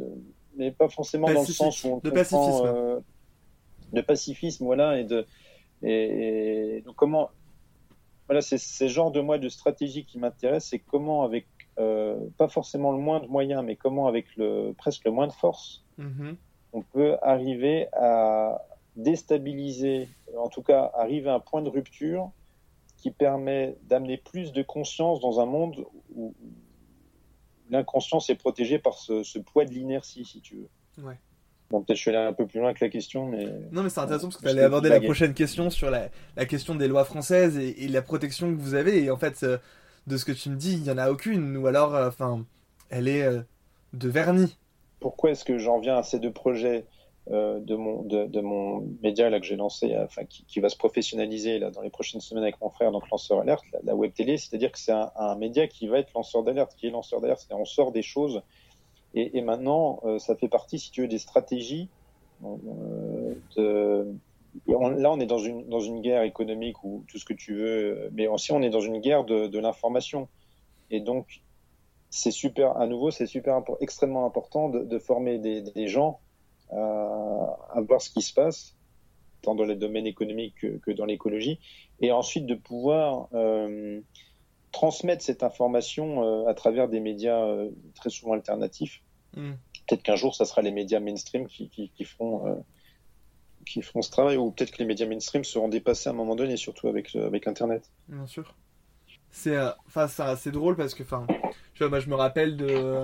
mais 0.56 0.70
pas 0.70 0.88
forcément 0.88 1.26
Pacifique. 1.26 1.58
dans 1.58 1.66
le 1.66 1.70
sens 1.72 1.84
où 1.84 1.88
on 1.88 1.96
De 1.96 2.10
comprend, 2.10 2.14
pacifisme. 2.14 2.66
euh, 2.66 3.00
de 3.92 4.00
pacifisme, 4.00 4.64
voilà, 4.64 4.98
et 4.98 5.04
de... 5.04 5.26
Et, 5.86 6.76
et 6.78 6.80
donc 6.82 6.96
comment... 6.96 7.30
Voilà, 8.28 8.40
c'est 8.40 8.58
ce 8.58 8.88
genre 8.88 9.12
de 9.12 9.20
moi 9.20 9.38
de 9.38 9.48
stratégie 9.48 10.04
qui 10.04 10.18
m'intéresse, 10.18 10.66
c'est 10.70 10.80
comment 10.80 11.22
avec, 11.22 11.46
euh, 11.78 12.18
pas 12.36 12.48
forcément 12.48 12.90
le 12.90 12.98
moins 12.98 13.20
de 13.20 13.28
moyens, 13.28 13.62
mais 13.64 13.76
comment 13.76 14.08
avec 14.08 14.26
le 14.36 14.72
presque 14.76 15.04
le 15.04 15.12
moins 15.12 15.28
de 15.28 15.32
force, 15.32 15.84
Mhm. 15.96 16.36
on 16.72 16.82
peut 16.82 17.16
arriver 17.22 17.86
à 17.92 18.60
déstabiliser, 18.96 20.08
en 20.36 20.48
tout 20.48 20.62
cas 20.62 20.90
arriver 20.94 21.30
à 21.30 21.34
un 21.34 21.40
point 21.40 21.62
de 21.62 21.68
rupture 21.70 22.30
qui 22.96 23.10
permet 23.12 23.76
d'amener 23.84 24.16
plus 24.16 24.52
de 24.52 24.62
conscience 24.62 25.20
dans 25.20 25.38
un 25.38 25.46
monde 25.46 25.84
où 26.14 26.34
l'inconscience 27.70 28.28
est 28.30 28.34
protégée 28.36 28.78
par 28.80 28.94
ce, 28.94 29.22
ce 29.22 29.38
poids 29.38 29.64
de 29.64 29.70
l'inertie, 29.70 30.24
si 30.24 30.40
tu 30.40 30.56
veux. 30.56 31.04
Ouais. 31.04 31.18
Bon, 31.70 31.80
peut-être 31.82 31.96
je 31.96 32.02
suis 32.02 32.10
allé 32.10 32.18
un 32.18 32.32
peu 32.32 32.46
plus 32.46 32.60
loin 32.60 32.72
que 32.74 32.84
la 32.84 32.90
question, 32.90 33.26
mais... 33.26 33.44
Non, 33.72 33.82
mais 33.82 33.90
c'est 33.90 34.00
intéressant 34.00 34.28
parce 34.28 34.36
que 34.36 34.42
tu 34.42 34.48
allais 34.48 34.62
aborder 34.62 34.88
la 34.88 35.00
prochaine 35.00 35.34
question 35.34 35.68
sur 35.68 35.90
la, 35.90 36.10
la 36.36 36.46
question 36.46 36.76
des 36.76 36.86
lois 36.86 37.04
françaises 37.04 37.58
et, 37.58 37.84
et 37.84 37.88
la 37.88 38.02
protection 38.02 38.54
que 38.54 38.60
vous 38.60 38.74
avez. 38.74 39.02
Et 39.02 39.10
en 39.10 39.16
fait, 39.16 39.42
euh, 39.42 39.58
de 40.06 40.16
ce 40.16 40.24
que 40.24 40.32
tu 40.32 40.48
me 40.50 40.56
dis, 40.56 40.74
il 40.74 40.82
n'y 40.82 40.90
en 40.90 40.98
a 40.98 41.10
aucune. 41.10 41.56
Ou 41.56 41.66
alors, 41.66 41.94
euh, 41.94 42.08
enfin, 42.08 42.46
elle 42.88 43.08
est 43.08 43.22
euh, 43.22 43.40
de 43.94 44.08
vernis. 44.08 44.56
Pourquoi 45.00 45.32
est-ce 45.32 45.44
que 45.44 45.58
j'en 45.58 45.80
viens 45.80 45.98
à 45.98 46.02
ces 46.04 46.20
deux 46.20 46.32
projets 46.32 46.84
de, 47.28 47.74
mon, 47.74 48.02
de, 48.02 48.26
de 48.26 48.40
mon 48.40 48.88
média 49.02 49.28
là, 49.28 49.40
que 49.40 49.46
j'ai 49.46 49.56
lancé, 49.56 49.96
enfin, 49.98 50.24
qui, 50.24 50.44
qui 50.44 50.60
va 50.60 50.68
se 50.68 50.76
professionnaliser 50.76 51.58
là, 51.58 51.72
dans 51.72 51.80
les 51.82 51.90
prochaines 51.90 52.20
semaines 52.20 52.44
avec 52.44 52.60
mon 52.60 52.70
frère, 52.70 52.92
donc 52.92 53.10
lanceur 53.10 53.40
alerte, 53.40 53.64
la, 53.72 53.80
la 53.82 53.96
web 53.96 54.12
télé, 54.14 54.36
c'est-à-dire 54.36 54.70
que 54.70 54.78
c'est 54.78 54.92
un, 54.92 55.10
un 55.16 55.34
média 55.34 55.66
qui 55.66 55.88
va 55.88 55.98
être 55.98 56.12
lanceur 56.14 56.44
d'alerte, 56.44 56.76
qui 56.76 56.86
est 56.86 56.90
lanceur 56.90 57.20
d'alerte, 57.20 57.40
c'est-à-dire 57.40 57.60
on 57.60 57.64
sort 57.64 57.90
des 57.90 58.02
choses 58.02 58.42
Et, 59.18 59.40
maintenant, 59.40 60.00
euh, 60.04 60.18
ça 60.18 60.36
fait 60.36 60.48
partie, 60.48 60.78
si 60.78 60.90
tu 60.90 61.00
veux, 61.00 61.08
des 61.08 61.18
stratégies. 61.18 61.88
euh, 62.44 63.34
là, 64.66 65.10
on 65.10 65.20
est 65.20 65.26
dans 65.26 65.38
une, 65.38 65.66
dans 65.68 65.80
une 65.80 66.02
guerre 66.02 66.22
économique 66.22 66.84
ou 66.84 67.02
tout 67.08 67.18
ce 67.18 67.24
que 67.24 67.32
tu 67.32 67.54
veux, 67.54 68.10
mais 68.12 68.26
aussi 68.26 68.52
on 68.52 68.60
est 68.60 68.68
dans 68.68 68.80
une 68.80 69.00
guerre 69.00 69.24
de, 69.24 69.46
de 69.46 69.58
l'information. 69.58 70.28
Et 70.90 71.00
donc, 71.00 71.40
c'est 72.10 72.30
super, 72.30 72.76
à 72.76 72.86
nouveau, 72.86 73.10
c'est 73.10 73.26
super 73.26 73.62
extrêmement 73.80 74.26
important 74.26 74.68
de, 74.68 74.98
former 74.98 75.38
des, 75.38 75.62
des 75.62 75.88
gens 75.88 76.20
à, 76.70 77.56
à 77.72 77.80
voir 77.80 78.02
ce 78.02 78.10
qui 78.10 78.20
se 78.20 78.34
passe, 78.34 78.76
tant 79.40 79.54
dans 79.54 79.64
les 79.64 79.76
domaines 79.76 80.06
économiques 80.06 80.56
que, 80.60 80.78
que 80.78 80.90
dans 80.90 81.06
l'écologie, 81.06 81.58
et 82.00 82.12
ensuite 82.12 82.44
de 82.44 82.54
pouvoir 82.54 83.28
euh, 83.32 84.00
transmettre 84.72 85.24
cette 85.24 85.42
information 85.42 86.22
euh, 86.22 86.48
à 86.48 86.54
travers 86.54 86.88
des 86.88 87.00
médias 87.00 87.42
euh, 87.42 87.70
très 87.94 88.10
souvent 88.10 88.32
alternatifs. 88.32 89.02
Mm. 89.36 89.52
Peut-être 89.86 90.02
qu'un 90.02 90.16
jour, 90.16 90.34
ça 90.34 90.44
sera 90.44 90.62
les 90.62 90.72
médias 90.72 90.98
mainstream 91.00 91.46
qui, 91.46 91.68
qui, 91.68 91.90
qui 91.90 92.04
feront, 92.04 92.46
euh, 92.48 92.54
qui 93.64 93.82
feront 93.82 94.02
ce 94.02 94.10
travail, 94.10 94.36
ou 94.36 94.50
peut-être 94.50 94.72
que 94.72 94.78
les 94.78 94.84
médias 94.86 95.06
mainstream 95.06 95.44
seront 95.44 95.68
dépassés 95.68 96.08
à 96.08 96.12
un 96.12 96.16
moment 96.16 96.34
donné, 96.34 96.56
surtout 96.56 96.88
avec, 96.88 97.14
avec 97.14 97.46
Internet. 97.46 97.88
Bien 98.08 98.26
sûr. 98.26 98.54
C'est 99.30 99.56
euh, 99.56 99.70
drôle 100.46 100.76
parce 100.76 100.94
que 100.94 101.02
enfin 101.02 101.26
tu 101.74 101.82
vois 101.82 101.90
moi 101.90 102.00
je 102.00 102.08
me 102.08 102.14
rappelle 102.14 102.56
de 102.56 103.02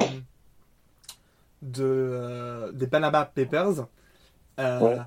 de 1.60 1.84
euh, 1.84 2.72
des 2.72 2.86
Panama 2.86 3.24
Papers 3.26 3.86
Euh, 4.58 4.80
Ouais. 4.80 4.98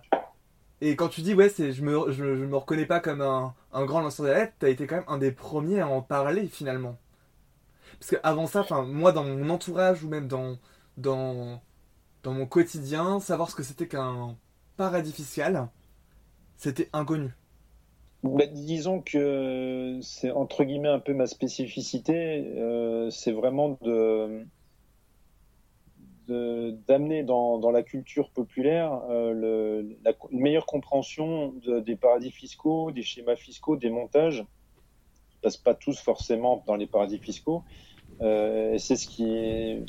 et 0.82 0.96
quand 0.96 1.08
tu 1.08 1.22
dis 1.22 1.34
ouais 1.34 1.50
c'est 1.50 1.72
je 1.72 1.82
me 1.84 2.12
je, 2.12 2.36
je 2.36 2.46
me 2.46 2.56
reconnais 2.58 2.86
pas 2.86 3.00
comme 3.00 3.22
un, 3.22 3.54
un 3.74 3.86
grand 3.86 4.02
lanceur 4.02 4.26
d'alerte 4.28 4.54
t'as 4.60 4.70
été 4.70 4.86
quand 4.88 4.96
même 4.98 5.06
un 5.08 5.18
des 5.18 5.32
premiers 5.32 5.80
à 5.82 5.88
en 5.88 6.02
parler 6.02 6.48
finalement 6.48 6.98
parce 8.00 8.12
que 8.12 8.18
avant 8.24 8.48
ça 8.48 8.62
enfin 8.62 8.84
moi 8.84 9.12
dans 9.12 9.24
mon 9.24 9.50
entourage 9.50 10.04
ou 10.04 10.10
même 10.10 10.28
dans 10.28 10.58
dans 10.98 11.62
dans 12.24 12.34
mon 12.34 12.48
quotidien 12.48 13.20
savoir 13.20 13.50
ce 13.52 13.56
que 13.56 13.64
c'était 13.64 13.88
qu'un 13.88 14.38
paradis 14.78 15.14
fiscal 15.14 15.70
c'était 16.58 16.90
inconnu 16.94 17.32
Bah, 18.24 18.48
disons 18.48 19.02
que 19.02 20.00
c'est 20.02 20.32
entre 20.32 20.64
guillemets 20.64 20.90
un 20.90 21.00
peu 21.00 21.14
ma 21.14 21.28
spécificité, 21.28 22.54
euh, 22.58 23.10
c'est 23.12 23.32
vraiment 23.32 23.78
de 23.82 24.48
d'amener 26.28 27.24
dans, 27.24 27.60
dans 27.60 27.70
la 27.72 27.84
culture 27.84 28.32
populaire 28.32 28.94
euh, 29.10 29.32
le, 29.32 29.98
la 30.04 30.14
une 30.32 30.40
meilleure 30.42 30.66
compréhension 30.66 31.50
de- 31.54 31.80
des 31.82 31.96
paradis 31.96 32.32
fiscaux, 32.32 32.92
des 32.92 33.04
schémas 33.04 33.36
fiscaux, 33.36 33.76
des 33.78 33.92
montages. 33.92 34.44
Ils 35.34 35.40
passent 35.42 35.58
pas 35.58 35.76
tous 35.76 36.00
forcément 36.00 36.64
dans 36.68 36.76
les 36.78 36.88
paradis 36.88 37.20
fiscaux. 37.20 37.64
Euh, 38.22 38.74
et 38.74 38.80
c'est 38.80 38.98
ce 38.98 39.08
qui 39.08 39.26
est, 39.30 39.86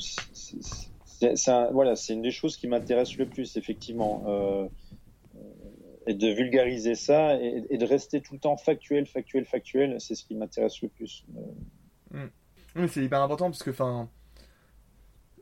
voilà, 1.71 1.95
c'est 1.95 2.13
une 2.13 2.21
des 2.21 2.31
choses 2.31 2.57
qui 2.57 2.67
m'intéresse 2.67 3.17
le 3.17 3.27
plus 3.27 3.57
effectivement. 3.57 4.23
Euh, 4.27 4.67
et 6.07 6.13
de 6.13 6.27
vulgariser 6.29 6.95
ça 6.95 7.35
et, 7.35 7.65
et 7.69 7.77
de 7.77 7.85
rester 7.85 8.21
tout 8.21 8.33
le 8.33 8.39
temps 8.39 8.55
factuel, 8.55 9.05
factuel, 9.05 9.45
factuel, 9.45 9.99
c'est 9.99 10.15
ce 10.15 10.23
qui 10.23 10.35
m'intéresse 10.35 10.81
le 10.81 10.87
plus. 10.87 11.25
Euh, 12.15 12.27
Oui, 12.75 12.87
c'est 12.89 13.03
hyper 13.03 13.21
important 13.21 13.49
parce 13.49 13.61
que, 13.61 13.71
enfin, 13.71 14.09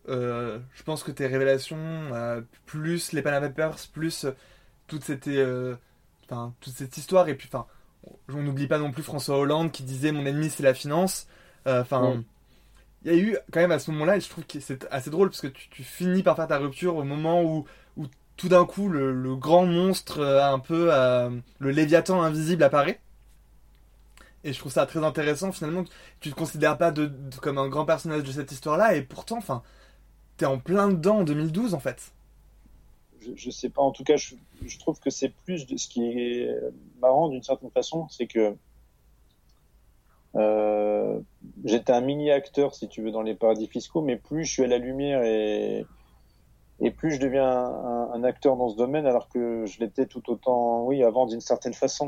euh, 0.10 0.60
je 0.74 0.84
pense 0.84 1.04
que 1.04 1.12
tes 1.12 1.28
révélations, 1.28 1.78
euh, 1.78 2.42
plus 2.66 3.12
les 3.12 3.22
Panama 3.22 3.48
Papers, 3.50 3.78
plus 3.94 4.26
toute 4.88 5.04
cette, 5.04 5.30
enfin, 6.24 6.56
toute 6.62 6.74
cette 6.74 6.98
histoire, 6.98 7.30
et 7.30 7.36
puis, 7.36 7.48
enfin, 7.52 7.68
on 8.30 8.42
n'oublie 8.42 8.68
pas 8.68 8.80
non 8.80 8.92
plus 8.92 9.04
François 9.04 9.38
Hollande 9.38 9.72
qui 9.72 9.84
disait 9.84 10.12
mon 10.12 10.26
ennemi 10.26 10.50
c'est 10.50 10.64
la 10.64 10.74
finance. 10.74 11.28
Enfin, 11.68 12.16
Ouais. 12.16 12.24
Il 13.06 13.14
y 13.14 13.16
a 13.16 13.22
eu 13.22 13.38
quand 13.52 13.60
même 13.60 13.72
à 13.72 13.78
ce 13.78 13.92
moment-là, 13.92 14.18
et 14.18 14.20
je 14.20 14.28
trouve 14.28 14.46
que 14.46 14.60
c'est 14.60 14.88
assez 14.90 15.12
drôle 15.12 15.30
parce 15.30 15.42
que 15.42 15.48
tu, 15.48 15.84
finis 15.84 16.24
par 16.24 16.36
faire 16.36 16.48
ta 16.48 16.58
rupture 16.58 16.96
au 16.96 17.04
moment 17.04 17.44
où, 17.44 17.66
tout 18.36 18.50
d'un 18.50 18.66
coup 18.66 18.90
le, 18.90 19.36
grand 19.36 19.66
monstre, 19.66 20.20
euh, 20.20 20.44
un 20.44 20.60
peu 20.60 20.90
euh, 20.92 21.30
le 21.60 21.70
Léviathan 21.70 22.22
invisible 22.22 22.64
apparaît. 22.64 23.00
Et 24.44 24.54
je 24.54 24.60
trouve 24.60 24.72
ça 24.72 24.86
très 24.86 25.04
intéressant 25.04 25.52
finalement 25.52 25.86
tu 26.20 26.32
te 26.32 26.36
considères 26.36 26.78
pas 26.78 26.94
comme 27.42 27.58
un 27.58 27.68
grand 27.70 27.86
personnage 27.86 28.24
de 28.24 28.32
cette 28.32 28.52
histoire-là, 28.52 28.96
et 28.96 29.04
pourtant, 29.04 29.38
enfin, 29.38 29.62
t'es 30.38 30.46
en 30.46 30.58
plein 30.58 30.90
dedans 30.90 31.20
en 31.20 31.24
2012 31.24 31.76
en 31.76 31.80
fait. 31.80 32.12
je, 33.22 33.32
je 33.36 33.50
sais 33.52 33.70
pas, 33.70 33.84
en 33.84 33.92
tout 33.92 34.04
cas, 34.04 34.18
je, 34.18 34.34
je 34.66 34.80
trouve 34.80 35.00
que 35.00 35.12
c'est 35.12 35.30
plus 35.30 35.68
de 35.68 35.78
ce 35.78 35.88
qui 35.88 36.04
est 36.04 36.50
marrant 37.00 37.30
d'une 37.30 37.44
certaine 37.44 37.72
façon, 37.72 38.08
c'est 38.10 38.28
que 38.28 38.56
euh, 40.36 41.20
j'étais 41.64 41.94
un 41.94 42.02
mini 42.02 42.32
acteur, 42.32 42.76
si 42.76 42.88
tu 42.88 43.02
veux, 43.02 43.12
dans 43.12 43.22
les 43.22 43.36
paradis 43.36 43.68
fiscaux, 43.68 44.02
mais 44.02 44.18
plus 44.18 44.46
je 44.46 44.52
suis 44.52 44.64
à 44.64 44.68
la 44.68 44.78
lumière 44.78 45.24
et, 45.24 45.86
et 46.82 46.92
plus 46.92 47.12
je 47.12 47.20
deviens 47.20 47.48
un, 47.48 48.24
acteur 48.24 48.58
dans 48.58 48.70
ce 48.70 48.76
domaine, 48.76 49.06
alors 49.06 49.30
que 49.30 49.66
je 49.66 49.80
l'étais 49.80 50.08
tout 50.08 50.30
autant, 50.30 50.84
oui, 50.86 51.04
avant 51.04 51.26
d'une 51.26 51.42
certaine 51.42 51.74
façon. 51.74 52.08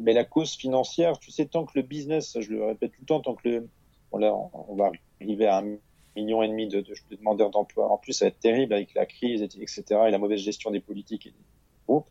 Mais 0.00 0.12
la 0.12 0.24
cause 0.24 0.54
financière, 0.54 1.18
tu 1.18 1.30
sais, 1.30 1.46
tant 1.46 1.64
que 1.64 1.72
le 1.76 1.82
business, 1.82 2.36
je 2.40 2.50
le 2.50 2.64
répète 2.64 2.92
tout 2.92 3.02
le 3.02 3.06
temps, 3.06 3.20
tant 3.20 3.34
que 3.34 3.48
le, 3.48 3.68
bon 4.10 4.18
là, 4.18 4.34
on, 4.34 4.74
va 4.74 4.90
arriver 5.20 5.46
à 5.46 5.58
un 5.58 5.76
million 6.16 6.42
et 6.42 6.48
demi 6.48 6.68
de, 6.68 6.80
de, 6.80 6.94
de 7.10 7.16
demandeurs 7.16 7.50
d'emploi. 7.50 7.90
En 7.90 7.98
plus, 7.98 8.12
ça 8.12 8.24
va 8.24 8.28
être 8.28 8.40
terrible 8.40 8.72
avec 8.72 8.94
la 8.94 9.06
crise, 9.06 9.42
et- 9.42 9.62
etc., 9.62 9.84
et 10.08 10.10
la 10.10 10.18
mauvaise 10.18 10.40
gestion 10.40 10.70
des 10.70 10.80
politiques 10.80 11.26
et 11.26 11.30
des 11.30 11.44
groupes. 11.86 12.08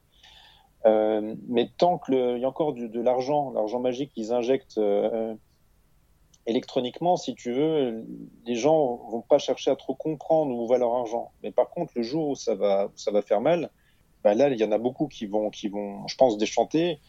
Euh, 0.86 1.36
mais 1.48 1.70
tant 1.78 1.98
que 1.98 2.12
le, 2.12 2.38
il 2.38 2.42
y 2.42 2.46
a 2.46 2.48
encore 2.48 2.74
de 2.74 3.02
l'argent, 3.02 3.52
l'argent 3.52 3.80
magique 3.80 4.12
qu'ils 4.14 4.32
injectent 4.32 4.78
euh, 4.78 5.34
électroniquement, 6.46 7.18
si 7.18 7.34
tu 7.34 7.52
veux, 7.52 8.06
les 8.46 8.56
gens 8.56 8.98
vont 9.10 9.22
pas 9.22 9.40
chercher 9.40 9.72
à 9.72 9.76
trop 9.76 9.96
comprendre 9.96 10.56
où 10.56 10.68
va 10.68 10.78
leur 10.78 10.94
argent. 10.94 11.32
Mais 11.44 11.52
par 11.52 11.70
contre, 11.70 11.94
le 11.96 12.04
jour 12.04 12.30
où 12.30 12.36
ça 12.36 12.56
va, 12.56 12.92
faire 13.26 13.42
mal, 13.42 13.72
bah 14.24 14.36
là, 14.36 14.50
il 14.50 14.60
y 14.60 14.64
en 14.64 14.72
a 14.72 14.78
beaucoup 14.78 15.08
qui 15.08 15.26
vont, 15.26 15.52
je 15.52 16.16
pense, 16.16 16.38
déchanter. 16.38 17.00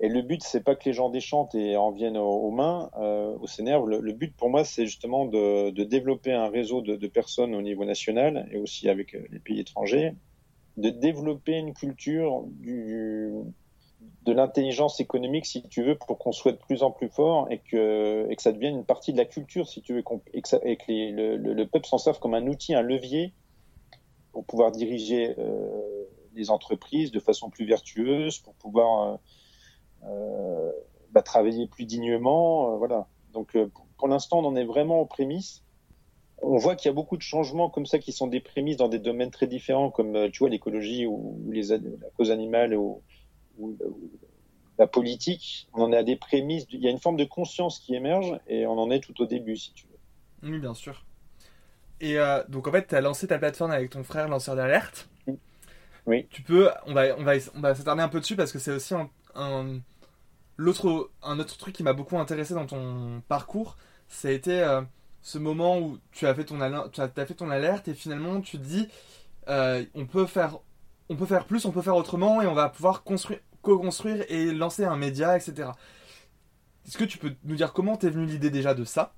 Et 0.00 0.08
le 0.08 0.22
but, 0.22 0.42
c'est 0.42 0.62
pas 0.62 0.74
que 0.74 0.84
les 0.86 0.92
gens 0.92 1.08
déchantent 1.08 1.54
et 1.54 1.76
en 1.76 1.90
viennent 1.90 2.16
aux, 2.16 2.36
aux 2.36 2.50
mains, 2.50 2.90
euh, 2.98 3.36
au 3.40 3.46
s'énervent. 3.46 3.88
Le, 3.88 4.12
but 4.12 4.34
pour 4.36 4.50
moi, 4.50 4.64
c'est 4.64 4.86
justement 4.86 5.24
de, 5.24 5.70
développer 5.70 6.32
un 6.32 6.48
réseau 6.48 6.82
de, 6.82 6.96
de 6.96 7.06
personnes 7.06 7.54
au 7.54 7.62
niveau 7.62 7.84
national 7.84 8.48
et 8.52 8.58
aussi 8.58 8.88
avec 8.88 9.14
euh, 9.14 9.24
les 9.30 9.38
pays 9.38 9.60
étrangers, 9.60 10.14
de 10.76 10.90
développer 10.90 11.52
une 11.52 11.74
culture 11.74 12.44
du, 12.48 13.32
de 14.22 14.32
l'intelligence 14.32 15.00
économique, 15.00 15.46
si 15.46 15.62
tu 15.68 15.82
veux, 15.84 15.96
pour 15.96 16.18
qu'on 16.18 16.32
soit 16.32 16.52
de 16.52 16.58
plus 16.58 16.82
en 16.82 16.90
plus 16.90 17.08
fort 17.08 17.48
et 17.50 17.60
que, 17.60 18.26
et 18.30 18.36
que 18.36 18.42
ça 18.42 18.52
devienne 18.52 18.76
une 18.76 18.86
partie 18.86 19.12
de 19.12 19.18
la 19.18 19.24
culture, 19.24 19.68
si 19.68 19.82
tu 19.82 19.94
veux, 19.94 20.04
et 20.32 20.42
que, 20.42 20.48
ça- 20.48 20.60
et 20.64 20.76
que 20.76 20.84
les- 20.88 21.12
le, 21.12 21.36
le- 21.36 21.54
le 21.54 21.66
peuple 21.66 21.86
s'en 21.86 21.98
serve 21.98 22.18
comme 22.20 22.34
un 22.34 22.46
outil, 22.46 22.74
un 22.74 22.82
levier 22.82 23.34
pour 24.32 24.44
pouvoir 24.46 24.72
diriger 24.72 25.34
euh, 25.38 26.04
les 26.34 26.50
entreprises 26.50 27.12
de 27.12 27.20
façon 27.20 27.50
plus 27.50 27.66
vertueuse, 27.66 28.38
pour 28.40 28.54
pouvoir 28.56 29.20
euh, 30.04 30.08
euh, 30.08 30.72
bah, 31.10 31.22
travailler 31.22 31.68
plus 31.68 31.86
dignement. 31.86 32.74
euh, 32.74 32.78
voilà. 32.78 33.08
Donc 33.30 33.56
euh, 33.56 33.70
pour 33.98 34.08
l'instant, 34.08 34.40
on 34.40 34.46
en 34.46 34.56
est 34.56 34.64
vraiment 34.66 35.00
aux 35.00 35.06
prémices. 35.06 35.63
On 36.42 36.58
voit 36.58 36.76
qu'il 36.76 36.88
y 36.88 36.92
a 36.92 36.94
beaucoup 36.94 37.16
de 37.16 37.22
changements 37.22 37.70
comme 37.70 37.86
ça 37.86 37.98
qui 37.98 38.12
sont 38.12 38.26
des 38.26 38.40
prémices 38.40 38.76
dans 38.76 38.88
des 38.88 38.98
domaines 38.98 39.30
très 39.30 39.46
différents, 39.46 39.90
comme 39.90 40.14
euh, 40.16 40.28
tu 40.30 40.40
vois 40.40 40.48
l'écologie 40.50 41.06
ou, 41.06 41.38
ou 41.46 41.50
les, 41.52 41.72
an- 41.72 41.80
la 42.00 42.10
cause 42.16 42.30
animale 42.30 42.74
ou, 42.74 43.02
ou- 43.58 43.76
ou 43.80 44.10
la 44.78 44.86
politique. 44.86 45.68
On 45.72 45.82
en 45.82 45.92
est 45.92 45.96
à 45.96 46.02
des 46.02 46.16
prémices. 46.16 46.66
Il 46.70 46.80
y 46.80 46.88
a 46.88 46.90
une 46.90 46.98
forme 46.98 47.16
de 47.16 47.24
conscience 47.24 47.78
qui 47.78 47.94
émerge 47.94 48.38
et 48.48 48.66
on 48.66 48.78
en 48.78 48.90
est 48.90 49.00
tout 49.00 49.20
au 49.22 49.26
début, 49.26 49.56
si 49.56 49.72
tu 49.72 49.86
veux. 49.86 50.50
Oui, 50.50 50.58
bien 50.58 50.74
sûr. 50.74 51.04
Et 52.00 52.18
euh, 52.18 52.42
donc 52.48 52.66
en 52.66 52.72
fait, 52.72 52.88
tu 52.88 52.94
as 52.94 53.00
lancé 53.00 53.26
ta 53.26 53.38
plateforme 53.38 53.70
avec 53.70 53.90
ton 53.90 54.02
frère 54.04 54.28
lanceur 54.28 54.56
d'alerte. 54.56 55.08
Oui. 56.06 56.26
Tu 56.28 56.42
peux, 56.42 56.68
on 56.86 56.92
va, 56.92 57.16
on 57.16 57.22
va, 57.22 57.32
on 57.54 57.60
va 57.60 57.74
s'attarder 57.74 58.02
un 58.02 58.08
peu 58.08 58.20
dessus 58.20 58.36
parce 58.36 58.52
que 58.52 58.58
c'est 58.58 58.72
aussi 58.72 58.94
un, 58.94 59.08
un- 59.34 59.78
l'autre, 60.58 61.10
un 61.22 61.38
autre 61.38 61.56
truc 61.56 61.74
qui 61.74 61.82
m'a 61.82 61.94
beaucoup 61.94 62.18
intéressé 62.18 62.52
dans 62.52 62.66
ton 62.66 63.22
parcours, 63.28 63.78
ça 64.08 64.28
a 64.28 64.32
été 64.32 64.60
euh, 64.60 64.82
ce 65.24 65.38
moment 65.38 65.78
où 65.78 65.98
tu 66.12 66.26
as 66.26 66.34
fait 66.34 66.44
ton, 66.44 66.60
alerte 66.60 67.88
et 67.88 67.94
finalement 67.94 68.42
tu 68.42 68.58
dis, 68.58 68.88
euh, 69.48 69.82
on 69.94 70.04
peut 70.04 70.26
faire, 70.26 70.58
on 71.08 71.16
peut 71.16 71.24
faire 71.24 71.46
plus, 71.46 71.64
on 71.64 71.72
peut 71.72 71.80
faire 71.80 71.96
autrement 71.96 72.42
et 72.42 72.46
on 72.46 72.52
va 72.52 72.68
pouvoir 72.68 73.02
construire, 73.04 73.40
co-construire 73.62 74.24
et 74.28 74.52
lancer 74.52 74.84
un 74.84 74.96
média, 74.96 75.34
etc. 75.34 75.70
Est-ce 76.86 76.98
que 76.98 77.04
tu 77.04 77.16
peux 77.16 77.34
nous 77.44 77.56
dire 77.56 77.72
comment 77.72 77.96
t'es 77.96 78.10
venue 78.10 78.26
l'idée 78.26 78.50
déjà 78.50 78.74
de 78.74 78.84
ça 78.84 79.14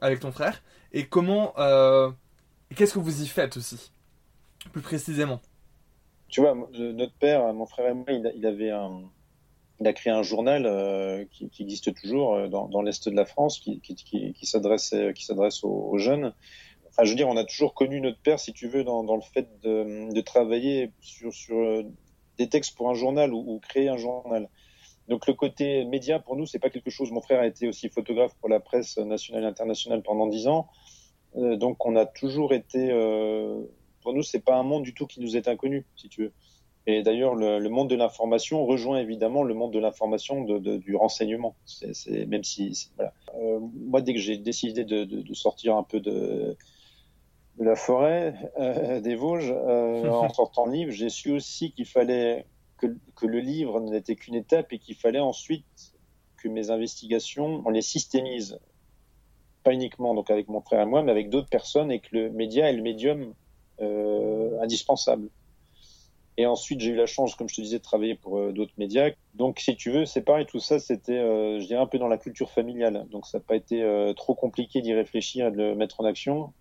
avec 0.00 0.20
ton 0.20 0.30
frère 0.30 0.62
et 0.92 1.08
comment, 1.08 1.54
euh, 1.58 2.08
qu'est-ce 2.76 2.94
que 2.94 3.00
vous 3.00 3.22
y 3.22 3.26
faites 3.26 3.56
aussi, 3.56 3.90
plus 4.70 4.80
précisément? 4.80 5.40
Tu 6.28 6.40
vois, 6.40 6.54
notre 6.54 7.14
père, 7.14 7.52
mon 7.52 7.66
frère 7.66 7.88
et 7.88 7.94
moi, 7.94 8.06
il 8.10 8.46
avait 8.46 8.70
un, 8.70 9.02
il 9.82 9.88
a 9.88 9.92
créé 9.92 10.12
un 10.12 10.22
journal 10.22 10.64
euh, 10.66 11.24
qui, 11.30 11.50
existe 11.60 11.94
toujours 11.94 12.34
euh, 12.34 12.48
dans, 12.48 12.82
l'est 12.82 13.08
de 13.08 13.14
la 13.14 13.24
France, 13.24 13.58
qui, 13.58 13.80
qui, 13.80 13.94
qui, 13.94 14.46
s'adresse, 14.46 14.94
s'adresse 15.18 15.64
aux, 15.64 15.98
jeunes. 15.98 16.32
Enfin, 16.88 17.04
je 17.04 17.10
veux 17.10 17.16
dire, 17.16 17.28
on 17.28 17.36
a 17.36 17.44
toujours 17.44 17.74
connu 17.74 18.00
notre 18.00 18.18
père, 18.18 18.38
si 18.38 18.52
tu 18.52 18.68
veux, 18.68 18.84
dans, 18.84 19.02
le 19.02 19.22
fait 19.22 19.48
de, 19.62 20.20
travailler 20.20 20.90
sur, 21.00 21.32
euh, 21.50 21.82
des 22.38 22.48
textes 22.48 22.76
pour 22.76 22.90
un 22.90 22.94
journal 22.94 23.32
ou, 23.32 23.58
créer 23.60 23.88
un 23.88 23.96
journal. 23.96 24.48
Donc 25.08 25.26
le 25.26 25.34
côté 25.34 25.84
média 25.84 26.20
pour 26.20 26.36
nous 26.36 26.46
c'est 26.46 26.60
pas 26.60 26.70
quelque 26.70 26.88
chose. 26.90 27.10
Mon 27.10 27.20
frère 27.20 27.40
a 27.40 27.46
été 27.46 27.66
aussi 27.66 27.88
photographe 27.88 28.34
pour 28.38 28.48
la 28.48 28.60
presse 28.60 28.98
nationale 28.98 29.42
et 29.42 29.46
internationale 29.46 30.00
pendant 30.00 30.28
dix 30.28 30.46
ans. 30.46 30.68
Euh, 31.36 31.56
donc 31.56 31.84
on 31.84 31.96
a 31.96 32.06
toujours 32.06 32.52
été, 32.52 32.90
euh, 32.90 33.62
pour 34.02 34.12
nous, 34.12 34.22
c'est 34.22 34.40
pas 34.40 34.56
un 34.56 34.62
monde 34.62 34.82
du 34.82 34.94
tout 34.94 35.06
qui 35.06 35.20
nous 35.20 35.36
est 35.36 35.48
inconnu, 35.48 35.84
si 35.96 36.08
tu 36.08 36.24
veux. 36.24 36.32
Et 36.86 37.02
d'ailleurs, 37.02 37.34
le, 37.36 37.58
le 37.60 37.68
monde 37.68 37.88
de 37.88 37.94
l'information 37.94 38.66
rejoint 38.66 38.98
évidemment 38.98 39.44
le 39.44 39.54
monde 39.54 39.72
de 39.72 39.78
l'information 39.78 40.42
de, 40.42 40.58
de- 40.58 40.76
du 40.78 40.96
renseignement. 40.96 41.54
C'est, 41.64 42.26
même 42.26 42.42
si, 42.42 42.88
voilà. 42.96 43.12
Euh, 43.36 43.60
moi, 43.60 44.00
dès 44.00 44.14
que 44.14 44.18
j'ai 44.20 44.36
décidé 44.36 44.84
de, 44.84 45.34
sortir 45.34 45.76
un 45.76 45.84
peu 45.84 46.00
de, 46.00 46.56
la 47.58 47.76
forêt, 47.76 48.34
euh, 48.58 49.00
des 49.00 49.14
Vosges, 49.14 49.52
euh, 49.52 50.08
en 50.08 50.28
sortant 50.34 50.66
le 50.66 50.72
livre, 50.72 50.90
j'ai 50.90 51.08
su 51.08 51.30
aussi 51.30 51.70
qu'il 51.72 51.86
fallait 51.86 52.46
que, 52.78 52.88
que 53.14 53.26
le 53.26 53.38
livre 53.38 53.80
n'était 53.80 54.16
qu'une 54.16 54.34
étape 54.34 54.72
et 54.72 54.80
qu'il 54.80 54.96
fallait 54.96 55.20
ensuite 55.20 55.94
que 56.36 56.48
mes 56.48 56.70
investigations, 56.70 57.62
on 57.64 57.70
les 57.70 57.82
systémise. 57.82 58.58
Pas 59.62 59.72
uniquement 59.72 60.14
donc 60.14 60.32
avec 60.32 60.48
mon 60.48 60.60
frère 60.60 60.80
et 60.80 60.86
moi, 60.86 61.04
mais 61.04 61.12
avec 61.12 61.30
d'autres 61.30 61.48
personnes 61.48 61.92
et 61.92 62.00
que 62.00 62.08
le 62.10 62.30
média 62.30 62.68
est 62.68 62.72
le 62.72 62.82
médium 62.82 63.34
indispensable. 64.60 65.28
Et 66.38 66.46
ensuite, 66.46 66.80
j'ai 66.80 66.90
eu 66.90 66.96
la 66.96 67.06
chance, 67.06 67.34
comme 67.34 67.48
je 67.48 67.56
te 67.56 67.60
disais, 67.60 67.78
de 67.78 67.82
travailler 67.82 68.14
pour 68.14 68.38
euh, 68.38 68.52
d'autres 68.52 68.72
médias. 68.78 69.10
Donc, 69.34 69.60
si 69.60 69.76
tu 69.76 69.90
veux, 69.90 70.06
c'est 70.06 70.22
pareil, 70.22 70.46
tout 70.46 70.60
ça, 70.60 70.78
c'était, 70.78 71.18
euh, 71.18 71.60
je 71.60 71.66
dirais, 71.66 71.80
un 71.80 71.86
peu 71.86 71.98
dans 71.98 72.08
la 72.08 72.18
culture 72.18 72.50
familiale. 72.50 73.06
Donc, 73.10 73.26
ça 73.26 73.38
n'a 73.38 73.44
pas 73.44 73.54
été 73.56 73.82
euh, 73.82 74.14
trop 74.14 74.34
compliqué 74.34 74.80
d'y 74.80 74.94
réfléchir 74.94 75.48
et 75.48 75.50
de 75.50 75.56
le 75.58 75.74
mettre 75.74 76.00
en 76.00 76.04
action. 76.04 76.52